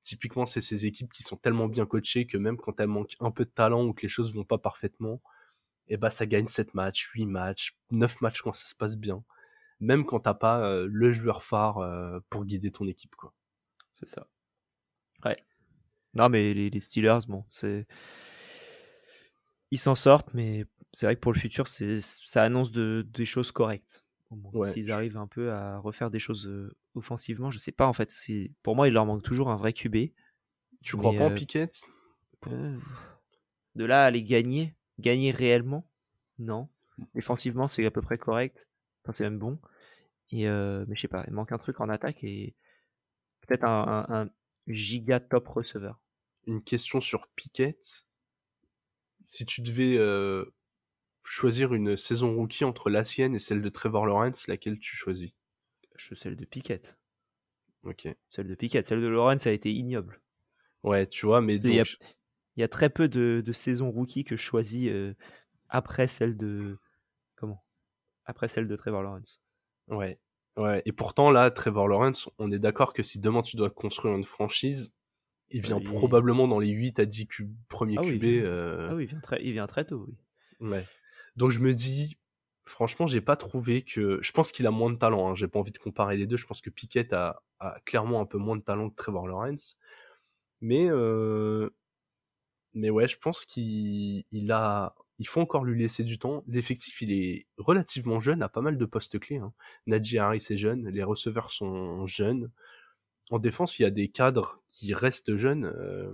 typiquement, 0.02 0.46
c'est 0.46 0.60
ces 0.60 0.84
équipes 0.86 1.12
qui 1.12 1.22
sont 1.22 1.36
tellement 1.36 1.68
bien 1.68 1.86
coachées 1.86 2.26
que 2.26 2.36
même 2.36 2.56
quand 2.56 2.78
elles 2.80 2.88
manquent 2.88 3.16
un 3.20 3.30
peu 3.30 3.44
de 3.44 3.50
talent 3.50 3.84
ou 3.86 3.92
que 3.94 4.02
les 4.02 4.08
choses 4.08 4.34
vont 4.34 4.44
pas 4.44 4.58
parfaitement, 4.58 5.22
et 5.88 5.94
eh 5.94 5.96
ben, 5.96 6.10
ça 6.10 6.26
gagne 6.26 6.46
7 6.46 6.74
matchs, 6.74 7.10
8 7.14 7.26
matchs, 7.26 7.76
9 7.90 8.20
matchs 8.20 8.42
quand 8.42 8.52
ça 8.52 8.66
se 8.68 8.74
passe 8.74 8.96
bien. 8.96 9.24
Même 9.82 10.06
quand 10.06 10.20
t'as 10.20 10.34
pas 10.34 10.64
euh, 10.64 10.88
le 10.88 11.10
joueur 11.10 11.42
phare 11.42 11.78
euh, 11.78 12.20
pour 12.30 12.44
guider 12.44 12.70
ton 12.70 12.86
équipe, 12.86 13.16
quoi. 13.16 13.34
C'est 13.92 14.08
ça. 14.08 14.28
Ouais. 15.24 15.36
Non, 16.14 16.28
mais 16.28 16.54
les, 16.54 16.80
Steelers, 16.80 17.26
bon, 17.26 17.44
c'est. 17.50 17.86
Ils 19.72 19.78
s'en 19.78 19.96
sortent, 19.96 20.32
mais 20.34 20.66
c'est 20.92 21.06
vrai 21.06 21.16
que 21.16 21.20
pour 21.20 21.32
le 21.32 21.38
futur, 21.38 21.66
ça 21.66 22.42
annonce 22.42 22.70
de, 22.70 23.04
des 23.12 23.24
choses 23.24 23.50
correctes. 23.50 24.04
S'ils 24.64 24.90
arrivent 24.92 25.18
un 25.18 25.26
peu 25.26 25.52
à 25.52 25.78
refaire 25.78 26.10
des 26.10 26.18
choses 26.18 26.50
offensivement, 26.94 27.50
je 27.50 27.58
sais 27.58 27.72
pas 27.72 27.86
en 27.86 27.92
fait. 27.92 28.14
Pour 28.62 28.76
moi, 28.76 28.88
il 28.88 28.94
leur 28.94 29.04
manque 29.04 29.22
toujours 29.22 29.50
un 29.50 29.56
vrai 29.56 29.72
QB. 29.72 30.12
Tu 30.82 30.96
crois 30.96 31.12
pas 31.12 31.24
en 31.24 31.34
Piquet 31.34 31.70
De 32.46 33.84
là 33.84 34.04
à 34.04 34.10
les 34.10 34.22
gagner, 34.22 34.74
gagner 34.98 35.32
réellement, 35.32 35.86
non. 36.38 36.68
Défensivement, 37.14 37.68
c'est 37.68 37.84
à 37.84 37.90
peu 37.90 38.02
près 38.02 38.18
correct. 38.18 38.68
Enfin, 39.02 39.12
c'est 39.12 39.24
même 39.24 39.38
bon. 39.38 39.58
Et 40.30 40.44
mais 40.46 40.94
je 40.94 41.00
sais 41.00 41.08
pas, 41.08 41.24
il 41.26 41.32
manque 41.32 41.52
un 41.52 41.58
truc 41.58 41.80
en 41.80 41.88
attaque 41.88 42.22
et 42.24 42.54
peut-être 43.46 43.64
un, 43.64 44.30
giga 44.66 45.20
top 45.20 45.48
receveur. 45.48 46.00
Une 46.46 46.62
question 46.62 47.00
sur 47.00 47.28
Piquet. 47.28 47.78
Si 49.22 49.44
tu 49.44 49.60
devais 49.62 49.98
choisir 51.24 51.74
une 51.74 51.96
saison 51.96 52.34
rookie 52.34 52.64
entre 52.64 52.90
la 52.90 53.04
sienne 53.04 53.34
et 53.34 53.38
celle 53.38 53.62
de 53.62 53.68
Trevor 53.68 54.06
Lawrence, 54.06 54.46
laquelle 54.48 54.78
tu 54.78 54.96
choisis? 54.96 55.32
Je 55.96 56.14
celle 56.14 56.36
de 56.36 56.44
Pickett. 56.44 56.96
Ok. 57.84 58.08
Celle 58.30 58.48
de 58.48 58.54
Pickett. 58.54 58.86
Celle 58.86 59.00
de 59.00 59.06
Lawrence 59.06 59.46
a 59.46 59.52
été 59.52 59.72
ignoble. 59.72 60.20
Ouais, 60.82 61.06
tu 61.06 61.26
vois, 61.26 61.40
mais 61.40 61.56
il, 61.56 61.84
y 62.56 62.62
a, 62.62 62.68
très 62.68 62.90
peu 62.90 63.08
de, 63.08 63.42
saisons 63.52 63.90
rookie 63.90 64.24
que 64.24 64.36
je 64.36 64.42
choisis 64.42 64.88
euh, 64.88 65.14
après 65.68 66.08
celle 66.08 66.36
de 66.36 66.76
Après 68.24 68.48
celle 68.48 68.68
de 68.68 68.76
Trevor 68.76 69.02
Lawrence. 69.02 69.42
Ouais. 69.88 70.18
Ouais. 70.56 70.82
Et 70.84 70.92
pourtant 70.92 71.30
là, 71.30 71.50
Trevor 71.50 71.88
Lawrence, 71.88 72.28
on 72.38 72.50
est 72.50 72.58
d'accord 72.58 72.92
que 72.92 73.02
si 73.02 73.18
demain 73.18 73.42
tu 73.42 73.56
dois 73.56 73.70
construire 73.70 74.14
une 74.14 74.24
franchise, 74.24 74.92
il 75.50 75.60
vient 75.60 75.80
probablement 75.80 76.48
dans 76.48 76.58
les 76.58 76.70
8 76.70 76.98
à 76.98 77.04
10 77.04 77.28
premiers 77.68 77.96
ah 77.98 78.02
QB. 78.02 78.24
Euh. 78.24 78.88
Ah 78.90 78.94
oui, 78.94 79.04
il 79.04 79.08
vient, 79.08 79.20
très, 79.20 79.44
il 79.44 79.52
vient 79.52 79.66
très 79.66 79.84
tôt, 79.84 80.06
oui. 80.06 80.14
Ouais. 80.68 80.86
Donc 81.36 81.50
je 81.50 81.60
me 81.60 81.72
dis, 81.72 82.16
franchement, 82.64 83.06
j'ai 83.06 83.20
pas 83.20 83.36
trouvé 83.36 83.82
que. 83.82 84.18
Je 84.22 84.32
pense 84.32 84.52
qu'il 84.52 84.66
a 84.66 84.70
moins 84.70 84.90
de 84.90 84.96
talent. 84.96 85.30
Hein. 85.30 85.34
J'ai 85.34 85.48
pas 85.48 85.58
envie 85.58 85.72
de 85.72 85.78
comparer 85.78 86.16
les 86.16 86.26
deux. 86.26 86.36
Je 86.36 86.46
pense 86.46 86.60
que 86.60 86.70
Piquet 86.70 87.12
a, 87.12 87.42
a 87.60 87.78
clairement 87.84 88.20
un 88.20 88.26
peu 88.26 88.38
moins 88.38 88.56
de 88.56 88.62
talent 88.62 88.90
que 88.90 88.96
Trevor 88.96 89.26
Lawrence. 89.26 89.76
Mais 90.60 90.86
euh... 90.88 91.70
mais 92.74 92.90
ouais, 92.90 93.08
je 93.08 93.18
pense 93.18 93.44
qu'il 93.44 94.24
il 94.30 94.52
a 94.52 94.94
il 95.18 95.28
faut 95.28 95.40
encore 95.40 95.64
lui 95.64 95.78
laisser 95.78 96.04
du 96.04 96.18
temps. 96.18 96.44
L'effectif, 96.48 97.00
il 97.02 97.12
est 97.12 97.46
relativement 97.58 98.20
jeune, 98.20 98.42
a 98.42 98.48
pas 98.48 98.60
mal 98.60 98.78
de 98.78 98.84
postes 98.84 99.18
clés. 99.18 99.38
Hein. 99.38 99.52
Najee 99.86 100.18
Harris 100.18 100.46
est 100.50 100.56
jeune, 100.56 100.88
les 100.88 101.02
receveurs 101.02 101.50
sont 101.50 102.06
jeunes. 102.06 102.50
En 103.30 103.38
défense, 103.38 103.78
il 103.78 103.82
y 103.82 103.86
a 103.86 103.90
des 103.90 104.08
cadres 104.08 104.60
qui 104.68 104.94
restent 104.94 105.36
jeunes. 105.36 105.66
Euh, 105.66 106.12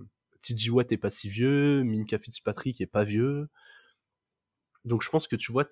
Watt 0.70 0.92
est 0.92 0.96
pas 0.98 1.10
si 1.10 1.28
vieux, 1.28 1.82
Minka 1.82 2.18
Fitzpatrick 2.18 2.80
est 2.80 2.86
pas 2.86 3.04
vieux. 3.04 3.48
Donc 4.84 5.02
je 5.02 5.10
pense 5.10 5.28
que 5.28 5.36
tu 5.36 5.52
vois, 5.52 5.68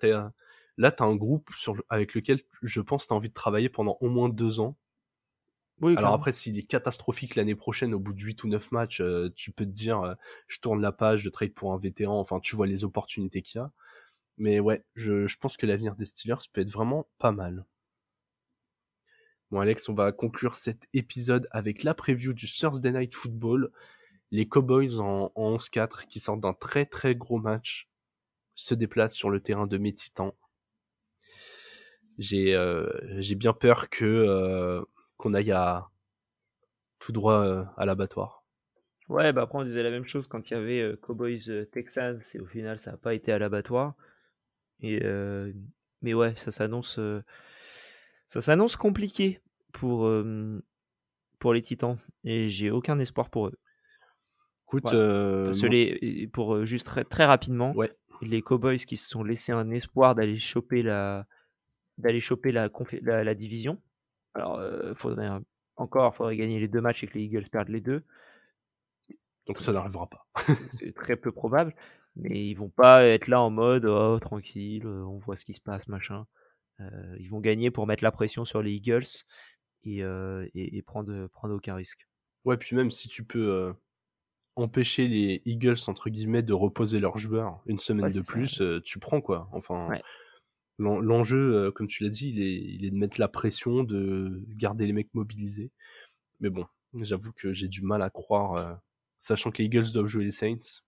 là, 0.77 0.91
tu 0.91 1.03
as 1.03 1.05
un 1.05 1.15
groupe 1.15 1.49
avec 1.89 2.13
lequel 2.13 2.39
je 2.61 2.81
pense 2.81 3.07
tu 3.07 3.13
as 3.13 3.17
envie 3.17 3.29
de 3.29 3.33
travailler 3.33 3.69
pendant 3.69 3.97
au 4.01 4.09
moins 4.09 4.29
deux 4.29 4.59
ans. 4.59 4.77
Alors 5.83 6.13
après, 6.13 6.33
s'il 6.33 6.57
est 6.57 6.63
catastrophique 6.63 7.35
l'année 7.35 7.55
prochaine, 7.55 7.93
au 7.93 7.99
bout 7.99 8.13
de 8.13 8.19
8 8.19 8.43
ou 8.43 8.47
9 8.47 8.71
matchs, 8.71 8.99
euh, 8.99 9.29
tu 9.35 9.51
peux 9.51 9.65
te 9.65 9.71
dire, 9.71 10.01
euh, 10.01 10.15
je 10.47 10.59
tourne 10.59 10.81
la 10.81 10.91
page 10.91 11.23
de 11.23 11.29
trade 11.29 11.53
pour 11.53 11.71
un 11.71 11.77
vétéran, 11.77 12.19
enfin, 12.19 12.39
tu 12.39 12.55
vois 12.55 12.65
les 12.65 12.83
opportunités 12.83 13.43
qu'il 13.43 13.59
y 13.59 13.61
a. 13.61 13.71
Mais 14.37 14.59
ouais, 14.59 14.83
je, 14.95 15.27
je 15.27 15.37
pense 15.37 15.55
que 15.55 15.65
l'avenir 15.65 15.95
des 15.95 16.05
Steelers 16.05 16.47
peut 16.51 16.61
être 16.61 16.71
vraiment 16.71 17.07
pas 17.19 17.31
mal. 17.31 17.65
Bon 19.51 19.59
Alex, 19.59 19.87
on 19.87 19.93
va 19.93 20.11
conclure 20.11 20.55
cet 20.55 20.87
épisode 20.93 21.47
avec 21.51 21.83
la 21.83 21.93
preview 21.93 22.33
du 22.33 22.47
Thursday 22.47 22.91
Night 22.91 23.15
Football. 23.15 23.71
Les 24.31 24.47
Cowboys 24.47 24.99
en, 24.99 25.31
en 25.35 25.55
11-4 25.55 26.07
qui 26.07 26.19
sortent 26.19 26.41
d'un 26.41 26.53
très 26.53 26.85
très 26.85 27.15
gros 27.15 27.39
match 27.39 27.87
se 28.55 28.73
déplacent 28.73 29.15
sur 29.15 29.29
le 29.29 29.39
terrain 29.39 29.67
de 29.67 29.77
mes 29.77 29.93
titans. 29.93 30.33
J'ai 32.17 32.55
euh, 32.55 32.89
j'ai 33.21 33.35
bien 33.35 33.53
peur 33.53 33.89
que 33.89 34.85
qu'on 35.17 35.33
aille 35.33 35.51
à 35.51 35.89
tout 36.99 37.11
droit 37.11 37.45
euh, 37.45 37.63
à 37.75 37.85
l'abattoir. 37.85 38.43
Ouais, 39.09 39.31
bah 39.31 39.43
après 39.43 39.59
on 39.59 39.63
disait 39.63 39.83
la 39.83 39.89
même 39.89 40.05
chose 40.05 40.27
quand 40.27 40.49
il 40.49 40.53
y 40.53 40.57
avait 40.57 40.81
euh, 40.81 40.97
Cowboys 40.97 41.49
euh, 41.49 41.65
Texans 41.65 42.19
et 42.33 42.39
au 42.39 42.45
final 42.45 42.77
ça 42.77 42.91
n'a 42.91 42.97
pas 42.97 43.13
été 43.13 43.31
à 43.31 43.39
l'abattoir. 43.39 43.95
Et 44.81 45.01
mais 46.03 46.13
ouais, 46.13 46.35
ça 46.35 46.51
s'annonce 46.51 46.99
ça 48.27 48.41
s'annonce 48.41 48.75
compliqué 48.75 49.41
pour 49.73 50.07
pour 51.39 51.53
les 51.53 51.61
Titans 51.63 51.97
et 52.23 52.49
j'ai 52.49 52.69
aucun 52.69 52.99
espoir 52.99 53.31
pour 53.31 53.47
eux. 53.47 53.57
Écoute, 54.67 54.83
parce 54.83 55.61
que 55.61 55.65
les, 55.65 56.27
pour 56.27 56.63
juste 56.65 56.85
très, 56.85 57.05
très 57.05 57.25
rapidement, 57.25 57.73
ouais. 57.73 57.91
les 58.21 58.43
Cowboys 58.43 58.77
qui 58.77 58.97
se 58.97 59.09
sont 59.09 59.23
laissés 59.23 59.51
un 59.51 59.71
espoir 59.71 60.13
d'aller 60.13 60.39
choper 60.39 60.83
la 60.83 61.25
d'aller 61.97 62.19
choper 62.19 62.51
la, 62.51 62.69
la 63.01 63.33
division, 63.33 63.81
alors, 64.37 64.61
faudrait 64.97 65.29
encore, 65.75 66.15
faudrait 66.15 66.37
gagner 66.37 66.59
les 66.59 66.67
deux 66.67 66.81
matchs 66.81 67.03
et 67.03 67.07
que 67.07 67.17
les 67.17 67.25
Eagles 67.25 67.49
perdent 67.49 67.69
les 67.69 67.81
deux. 67.81 68.03
Donc 69.45 69.61
ça 69.61 69.71
n'arrivera 69.71 70.07
pas. 70.09 70.27
c'est 70.71 70.93
très 70.93 71.15
peu 71.15 71.31
probable, 71.31 71.73
mais 72.15 72.47
ils 72.47 72.55
vont 72.55 72.69
pas 72.69 73.03
être 73.05 73.27
là 73.27 73.41
en 73.41 73.49
mode 73.49 73.85
oh 73.85 74.19
tranquille, 74.19 74.85
on 74.85 75.17
voit 75.19 75.37
ce 75.37 75.45
qui 75.45 75.53
se 75.53 75.61
passe, 75.61 75.87
machin. 75.87 76.25
Euh, 76.79 77.15
ils 77.19 77.29
vont 77.29 77.39
gagner 77.39 77.71
pour 77.71 77.87
mettre 77.87 78.03
la 78.03 78.11
pression 78.11 78.45
sur 78.45 78.61
les 78.61 78.71
Eagles 78.71 79.07
et, 79.83 80.01
et, 80.53 80.81
prendre, 80.81 81.27
prendre 81.27 81.55
aucun 81.55 81.75
risque. 81.75 82.07
Ouais, 82.43 82.57
puis 82.57 82.75
même 82.75 82.91
si 82.91 83.07
tu 83.07 83.23
peux 83.23 83.73
empêcher 84.55 85.07
les 85.07 85.41
Eagles 85.45 85.77
entre 85.87 86.09
guillemets 86.09 86.43
de 86.43 86.53
reposer 86.53 86.99
leurs 86.99 87.17
joueurs 87.17 87.61
une 87.67 87.79
semaine 87.79 88.09
de 88.09 88.21
plus, 88.21 88.61
tu 88.83 88.99
prends 88.99 89.21
quoi. 89.21 89.47
Enfin, 89.53 89.87
L'enjeu, 90.79 91.55
euh, 91.55 91.71
comme 91.71 91.87
tu 91.87 92.03
l'as 92.03 92.09
dit, 92.09 92.29
il 92.29 92.41
est, 92.41 92.53
il 92.53 92.85
est, 92.85 92.91
de 92.91 92.95
mettre 92.95 93.19
la 93.19 93.27
pression, 93.27 93.83
de 93.83 94.43
garder 94.49 94.85
les 94.85 94.93
mecs 94.93 95.13
mobilisés. 95.15 95.71
Mais 96.39 96.51
bon, 96.51 96.67
j'avoue 97.01 97.31
que 97.33 97.51
j'ai 97.51 97.67
du 97.67 97.81
mal 97.81 98.03
à 98.03 98.11
croire, 98.11 98.53
euh, 98.53 98.75
sachant 99.19 99.49
que 99.49 99.57
les 99.57 99.65
Eagles 99.65 99.91
doivent 99.91 100.07
jouer 100.07 100.25
les 100.25 100.31
Saints. 100.31 100.83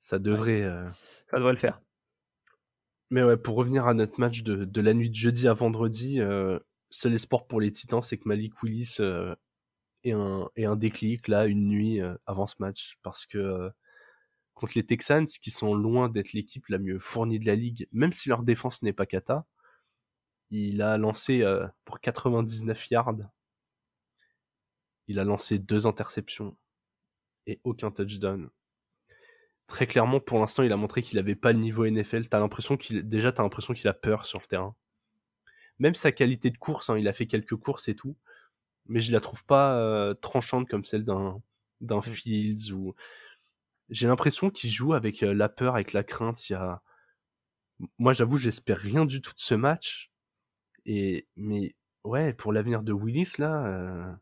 Ça 0.00 0.18
devrait. 0.18 0.62
Euh, 0.62 0.88
Ça 1.30 1.38
devrait 1.38 1.52
le 1.52 1.58
faire. 1.58 1.80
Mais 3.10 3.22
ouais, 3.22 3.36
pour 3.36 3.54
revenir 3.54 3.86
à 3.86 3.94
notre 3.94 4.18
match 4.18 4.42
de, 4.42 4.64
de 4.64 4.80
la 4.80 4.92
nuit 4.92 5.10
de 5.10 5.14
jeudi 5.14 5.46
à 5.46 5.52
vendredi, 5.52 6.18
seul 6.90 7.14
espoir 7.14 7.46
pour 7.46 7.60
les 7.60 7.70
Titans, 7.70 8.02
c'est 8.02 8.18
que 8.18 8.28
Malik 8.28 8.62
Willis 8.62 8.96
ait, 10.02 10.12
un, 10.12 10.48
ait 10.56 10.64
un 10.64 10.74
déclic 10.74 11.28
là, 11.28 11.46
une 11.46 11.68
nuit 11.68 12.00
avant 12.26 12.46
ce 12.46 12.56
match. 12.58 12.98
Parce 13.02 13.26
que 13.26 13.70
contre 14.56 14.72
les 14.74 14.86
Texans, 14.86 15.26
qui 15.26 15.50
sont 15.50 15.74
loin 15.74 16.08
d'être 16.08 16.32
l'équipe 16.32 16.66
la 16.68 16.78
mieux 16.78 16.98
fournie 16.98 17.38
de 17.38 17.46
la 17.46 17.54
ligue, 17.54 17.86
même 17.92 18.12
si 18.12 18.30
leur 18.30 18.42
défense 18.42 18.82
n'est 18.82 18.94
pas 18.94 19.06
cata. 19.06 19.46
Il 20.50 20.80
a 20.80 20.96
lancé 20.96 21.42
euh, 21.42 21.66
pour 21.84 22.00
99 22.00 22.90
yards. 22.90 23.16
Il 25.08 25.18
a 25.18 25.24
lancé 25.24 25.58
deux 25.58 25.86
interceptions 25.86 26.56
et 27.46 27.60
aucun 27.64 27.90
touchdown. 27.90 28.48
Très 29.66 29.86
clairement, 29.86 30.20
pour 30.20 30.38
l'instant, 30.38 30.62
il 30.62 30.72
a 30.72 30.76
montré 30.76 31.02
qu'il 31.02 31.16
n'avait 31.16 31.34
pas 31.34 31.52
le 31.52 31.58
niveau 31.58 31.86
NFL. 31.86 32.28
T'as 32.28 32.38
l'impression 32.40 32.78
qu'il 32.78 33.06
déjà 33.06 33.32
t'as 33.32 33.42
l'impression 33.42 33.74
qu'il 33.74 33.88
a 33.88 33.94
peur 33.94 34.24
sur 34.24 34.40
le 34.40 34.46
terrain. 34.46 34.74
Même 35.78 35.94
sa 35.94 36.12
qualité 36.12 36.50
de 36.50 36.56
course, 36.56 36.88
hein, 36.88 36.96
il 36.96 37.08
a 37.08 37.12
fait 37.12 37.26
quelques 37.26 37.56
courses 37.56 37.88
et 37.88 37.94
tout, 37.94 38.16
mais 38.86 39.02
je 39.02 39.12
la 39.12 39.20
trouve 39.20 39.44
pas 39.44 39.76
euh, 39.78 40.14
tranchante 40.14 40.66
comme 40.68 40.86
celle 40.86 41.04
d'un 41.04 41.42
d'un 41.82 41.98
mm. 41.98 42.02
Fields 42.02 42.72
ou 42.72 42.94
j'ai 43.90 44.06
l'impression 44.06 44.50
qu'il 44.50 44.70
joue 44.70 44.94
avec 44.94 45.20
la 45.20 45.48
peur, 45.48 45.74
avec 45.74 45.92
la 45.92 46.02
crainte. 46.02 46.48
Il 46.48 46.54
y 46.54 46.56
a... 46.56 46.82
Moi, 47.98 48.12
j'avoue, 48.12 48.36
j'espère 48.36 48.78
rien 48.78 49.04
du 49.04 49.20
tout 49.20 49.32
de 49.32 49.40
ce 49.40 49.54
match. 49.54 50.10
Et 50.86 51.26
mais 51.36 51.74
ouais, 52.04 52.32
pour 52.32 52.52
l'avenir 52.52 52.82
de 52.82 52.92
Willis 52.92 53.34
là, 53.38 53.66
euh... 53.66 54.12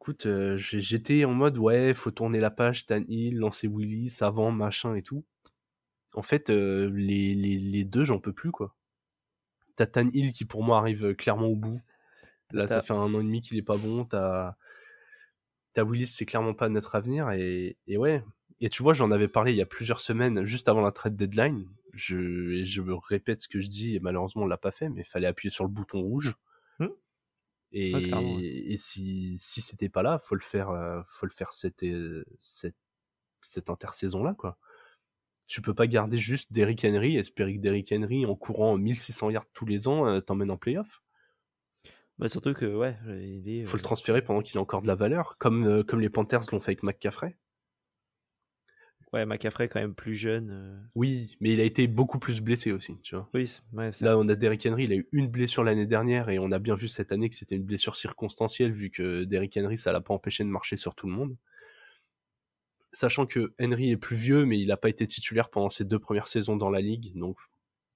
écoute, 0.00 0.28
j'étais 0.56 1.24
en 1.24 1.32
mode 1.32 1.58
ouais, 1.58 1.92
faut 1.92 2.12
tourner 2.12 2.38
la 2.40 2.50
page, 2.50 2.86
Tan 2.86 3.02
Hill, 3.08 3.38
lancer 3.38 3.66
Willis 3.66 4.18
avant 4.20 4.52
machin 4.52 4.94
et 4.94 5.02
tout. 5.02 5.24
En 6.14 6.22
fait, 6.22 6.50
les, 6.50 7.34
les, 7.34 7.58
les, 7.58 7.84
deux, 7.84 8.04
j'en 8.04 8.20
peux 8.20 8.32
plus 8.32 8.52
quoi. 8.52 8.74
T'as 9.76 9.86
Tan 9.86 10.08
Hill 10.12 10.32
qui 10.32 10.44
pour 10.44 10.62
moi 10.62 10.78
arrive 10.78 11.14
clairement 11.14 11.46
au 11.46 11.56
bout. 11.56 11.80
Là, 12.52 12.66
ça 12.66 12.82
fait 12.82 12.92
un 12.92 13.14
an 13.14 13.20
et 13.20 13.24
demi 13.24 13.40
qu'il 13.40 13.58
est 13.58 13.62
pas 13.62 13.76
bon. 13.76 14.04
T'as 14.04 14.56
ta 15.72 15.84
Willis, 15.84 16.08
c'est 16.08 16.26
clairement 16.26 16.54
pas 16.54 16.68
notre 16.68 16.94
avenir. 16.94 17.30
Et, 17.30 17.76
et 17.86 17.96
ouais. 17.96 18.22
Et 18.60 18.68
tu 18.68 18.82
vois, 18.82 18.92
j'en 18.92 19.10
avais 19.10 19.28
parlé 19.28 19.52
il 19.52 19.56
y 19.56 19.62
a 19.62 19.66
plusieurs 19.66 20.00
semaines, 20.00 20.44
juste 20.44 20.68
avant 20.68 20.82
la 20.82 20.92
trade 20.92 21.16
deadline. 21.16 21.66
Je, 21.94 22.52
et 22.52 22.64
je 22.66 22.82
me 22.82 22.94
répète 22.94 23.40
ce 23.40 23.48
que 23.48 23.60
je 23.60 23.68
dis, 23.68 23.96
et 23.96 24.00
malheureusement, 24.00 24.42
on 24.42 24.46
l'a 24.46 24.58
pas 24.58 24.70
fait, 24.70 24.88
mais 24.88 25.00
il 25.00 25.06
fallait 25.06 25.26
appuyer 25.26 25.50
sur 25.50 25.64
le 25.64 25.70
bouton 25.70 26.00
rouge. 26.00 26.34
Mmh. 26.78 26.86
Et, 27.72 28.72
et, 28.72 28.78
si, 28.78 29.36
si 29.40 29.60
c'était 29.60 29.88
pas 29.88 30.02
là, 30.02 30.18
faut 30.18 30.34
le 30.34 30.40
faire, 30.40 30.70
euh, 30.70 31.00
faut 31.08 31.26
le 31.26 31.32
faire 31.32 31.52
cette, 31.52 31.82
euh, 31.84 32.24
cette, 32.40 32.76
cette 33.42 33.70
intersaison-là, 33.70 34.34
quoi. 34.34 34.58
Tu 35.46 35.62
peux 35.62 35.74
pas 35.74 35.88
garder 35.88 36.18
juste 36.18 36.52
Derrick 36.52 36.84
Henry, 36.84 37.16
espérer 37.16 37.56
que 37.56 37.60
Derrick 37.60 37.92
Henry, 37.92 38.24
en 38.24 38.36
courant 38.36 38.76
1600 38.76 39.30
yards 39.30 39.46
tous 39.52 39.66
les 39.66 39.88
ans, 39.88 40.06
euh, 40.06 40.20
t'emmène 40.20 40.50
en 40.50 40.56
playoff. 40.56 41.02
Bah 42.20 42.28
surtout 42.28 42.52
que, 42.52 42.66
ouais, 42.66 42.94
il 43.08 43.64
faut 43.64 43.78
le 43.78 43.82
transférer 43.82 44.20
pendant 44.20 44.42
qu'il 44.42 44.58
a 44.58 44.60
encore 44.60 44.82
de 44.82 44.86
la 44.86 44.94
valeur, 44.94 45.36
comme, 45.38 45.66
euh, 45.66 45.82
comme 45.82 46.00
les 46.00 46.10
Panthers 46.10 46.42
l'ont 46.52 46.60
fait 46.60 46.72
avec 46.72 46.82
McCaffrey. 46.82 47.34
Ouais, 49.14 49.24
McCaffrey 49.24 49.68
quand 49.68 49.80
même 49.80 49.94
plus 49.94 50.16
jeune. 50.16 50.50
Euh. 50.50 50.78
Oui, 50.94 51.38
mais 51.40 51.54
il 51.54 51.60
a 51.60 51.64
été 51.64 51.86
beaucoup 51.86 52.18
plus 52.18 52.42
blessé 52.42 52.72
aussi, 52.72 53.00
tu 53.02 53.14
vois. 53.14 53.26
Oui, 53.32 53.50
ouais, 53.72 53.90
Là, 54.02 54.18
on 54.18 54.28
a 54.28 54.34
Derrick 54.34 54.66
Henry, 54.66 54.84
il 54.84 54.92
a 54.92 54.96
eu 54.96 55.08
une 55.12 55.28
blessure 55.28 55.64
l'année 55.64 55.86
dernière 55.86 56.28
et 56.28 56.38
on 56.38 56.52
a 56.52 56.58
bien 56.58 56.74
vu 56.74 56.88
cette 56.88 57.10
année 57.10 57.30
que 57.30 57.36
c'était 57.36 57.56
une 57.56 57.64
blessure 57.64 57.96
circonstancielle 57.96 58.72
vu 58.72 58.90
que 58.90 59.24
Derrick 59.24 59.56
Henry, 59.56 59.78
ça 59.78 59.90
l'a 59.90 60.02
pas 60.02 60.12
empêché 60.12 60.44
de 60.44 60.50
marcher 60.50 60.76
sur 60.76 60.94
tout 60.94 61.06
le 61.06 61.14
monde. 61.14 61.34
Sachant 62.92 63.24
que 63.24 63.54
Henry 63.58 63.92
est 63.92 63.96
plus 63.96 64.16
vieux, 64.16 64.44
mais 64.44 64.60
il 64.60 64.68
n'a 64.68 64.76
pas 64.76 64.90
été 64.90 65.06
titulaire 65.06 65.48
pendant 65.48 65.70
ses 65.70 65.86
deux 65.86 65.98
premières 65.98 66.28
saisons 66.28 66.56
dans 66.56 66.70
la 66.70 66.82
ligue, 66.82 67.16
donc 67.16 67.38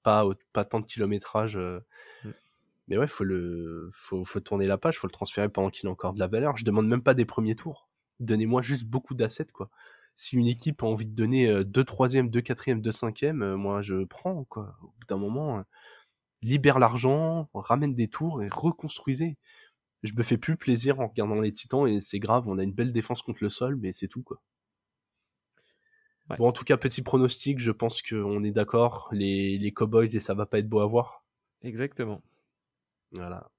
pas, 0.02 0.26
pas 0.54 0.64
tant 0.64 0.80
de 0.80 0.86
kilométrage. 0.86 1.58
Euh, 1.58 1.80
mm. 2.24 2.30
Mais 2.88 2.98
ouais, 2.98 3.06
faut 3.06 3.24
le, 3.24 3.90
faut, 3.92 4.24
faut 4.24 4.40
tourner 4.40 4.66
la 4.66 4.78
page, 4.78 4.98
faut 4.98 5.06
le 5.06 5.12
transférer 5.12 5.48
pendant 5.48 5.70
qu'il 5.70 5.88
a 5.88 5.90
encore 5.92 6.12
de 6.12 6.18
la 6.18 6.26
valeur. 6.26 6.56
Je 6.56 6.64
demande 6.64 6.86
même 6.86 7.02
pas 7.02 7.14
des 7.14 7.24
premiers 7.24 7.56
tours. 7.56 7.88
Donnez-moi 8.20 8.62
juste 8.62 8.84
beaucoup 8.84 9.14
d'assets, 9.14 9.46
quoi. 9.52 9.70
Si 10.16 10.36
une 10.36 10.46
équipe 10.46 10.82
a 10.82 10.86
envie 10.86 11.06
de 11.06 11.14
donner 11.14 11.64
2 11.64 11.84
troisième, 11.84 12.30
2 12.30 12.40
quatrième, 12.40 12.80
2 12.80 12.92
cinquième, 12.92 13.54
moi 13.56 13.82
je 13.82 14.04
prends, 14.04 14.44
quoi. 14.44 14.76
Au 14.82 14.86
bout 14.86 15.06
d'un 15.08 15.16
moment, 15.16 15.58
euh, 15.58 15.62
libère 16.42 16.78
l'argent, 16.78 17.48
ramène 17.54 17.94
des 17.94 18.08
tours 18.08 18.42
et 18.42 18.48
reconstruisez. 18.50 19.36
Je 20.02 20.12
me 20.14 20.22
fais 20.22 20.38
plus 20.38 20.56
plaisir 20.56 21.00
en 21.00 21.08
regardant 21.08 21.40
les 21.40 21.52
titans 21.52 21.88
et 21.88 22.00
c'est 22.00 22.18
grave, 22.18 22.48
on 22.48 22.58
a 22.58 22.62
une 22.62 22.72
belle 22.72 22.92
défense 22.92 23.22
contre 23.22 23.42
le 23.42 23.48
sol, 23.48 23.76
mais 23.76 23.92
c'est 23.92 24.08
tout, 24.08 24.22
quoi. 24.22 24.40
Bon, 26.38 26.48
en 26.48 26.52
tout 26.52 26.64
cas, 26.64 26.76
petit 26.76 27.02
pronostic, 27.02 27.58
je 27.58 27.70
pense 27.70 28.00
qu'on 28.02 28.44
est 28.44 28.50
d'accord, 28.50 29.08
les, 29.12 29.58
les 29.58 29.72
Cowboys 29.72 30.16
et 30.16 30.20
ça 30.20 30.34
va 30.34 30.46
pas 30.46 30.58
être 30.58 30.68
beau 30.68 30.80
à 30.80 30.86
voir. 30.86 31.22
Exactement. 31.62 32.22
Voilà. 33.12 33.50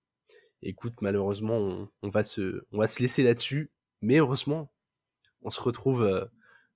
Écoute, 0.62 0.96
malheureusement, 1.02 1.88
on, 2.02 2.10
va, 2.10 2.24
se, 2.24 2.64
laisser 3.00 3.24
là-dessus. 3.24 3.72
Mais 4.02 4.18
heureusement, 4.18 4.72
on 5.44 5.50
se 5.50 5.62
retrouve 5.62 6.04
euh, 6.04 6.26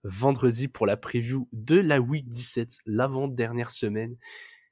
vendredi 0.03 0.67
pour 0.67 0.85
la 0.85 0.97
preview 0.97 1.49
de 1.53 1.75
la 1.79 1.99
Week 1.99 2.27
17, 2.29 2.79
l'avant-dernière 2.85 3.71
semaine. 3.71 4.15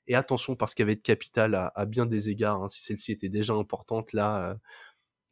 Et 0.08 0.16
attention, 0.16 0.56
parce 0.56 0.74
qu'elle 0.74 0.86
va 0.86 0.94
être 0.94 1.02
capitale 1.02 1.56
à, 1.56 1.86
bien 1.86 2.06
des 2.06 2.30
égards. 2.30 2.64
Hein. 2.64 2.70
si 2.70 2.84
celle-ci 2.84 3.12
était 3.12 3.30
déjà 3.30 3.54
importante, 3.54 4.14
là, 4.14 4.52
euh, 4.52 4.56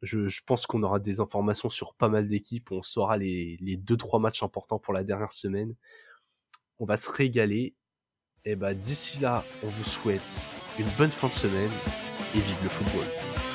Je, 0.02 0.40
pense 0.44 0.66
qu'on 0.66 0.82
aura 0.82 0.98
des 0.98 1.20
informations 1.20 1.68
sur 1.68 1.94
pas 1.94 2.08
mal 2.08 2.28
d'équipes. 2.28 2.72
On 2.72 2.82
saura 2.82 3.16
les, 3.16 3.56
les 3.60 3.76
deux 3.76 3.96
trois 3.96 4.20
matchs 4.20 4.42
importants 4.42 4.78
pour 4.78 4.94
la 4.94 5.04
dernière 5.04 5.32
semaine. 5.32 5.74
On 6.78 6.86
va 6.86 6.96
se 6.96 7.10
régaler. 7.10 7.74
Et 8.44 8.54
bah 8.54 8.74
d'ici 8.74 9.18
là, 9.20 9.44
on 9.64 9.68
vous 9.68 9.84
souhaite 9.84 10.48
une 10.78 10.88
bonne 10.98 11.10
fin 11.10 11.28
de 11.28 11.32
semaine 11.32 11.72
et 12.34 12.40
vive 12.40 12.62
le 12.62 12.68
football. 12.68 13.45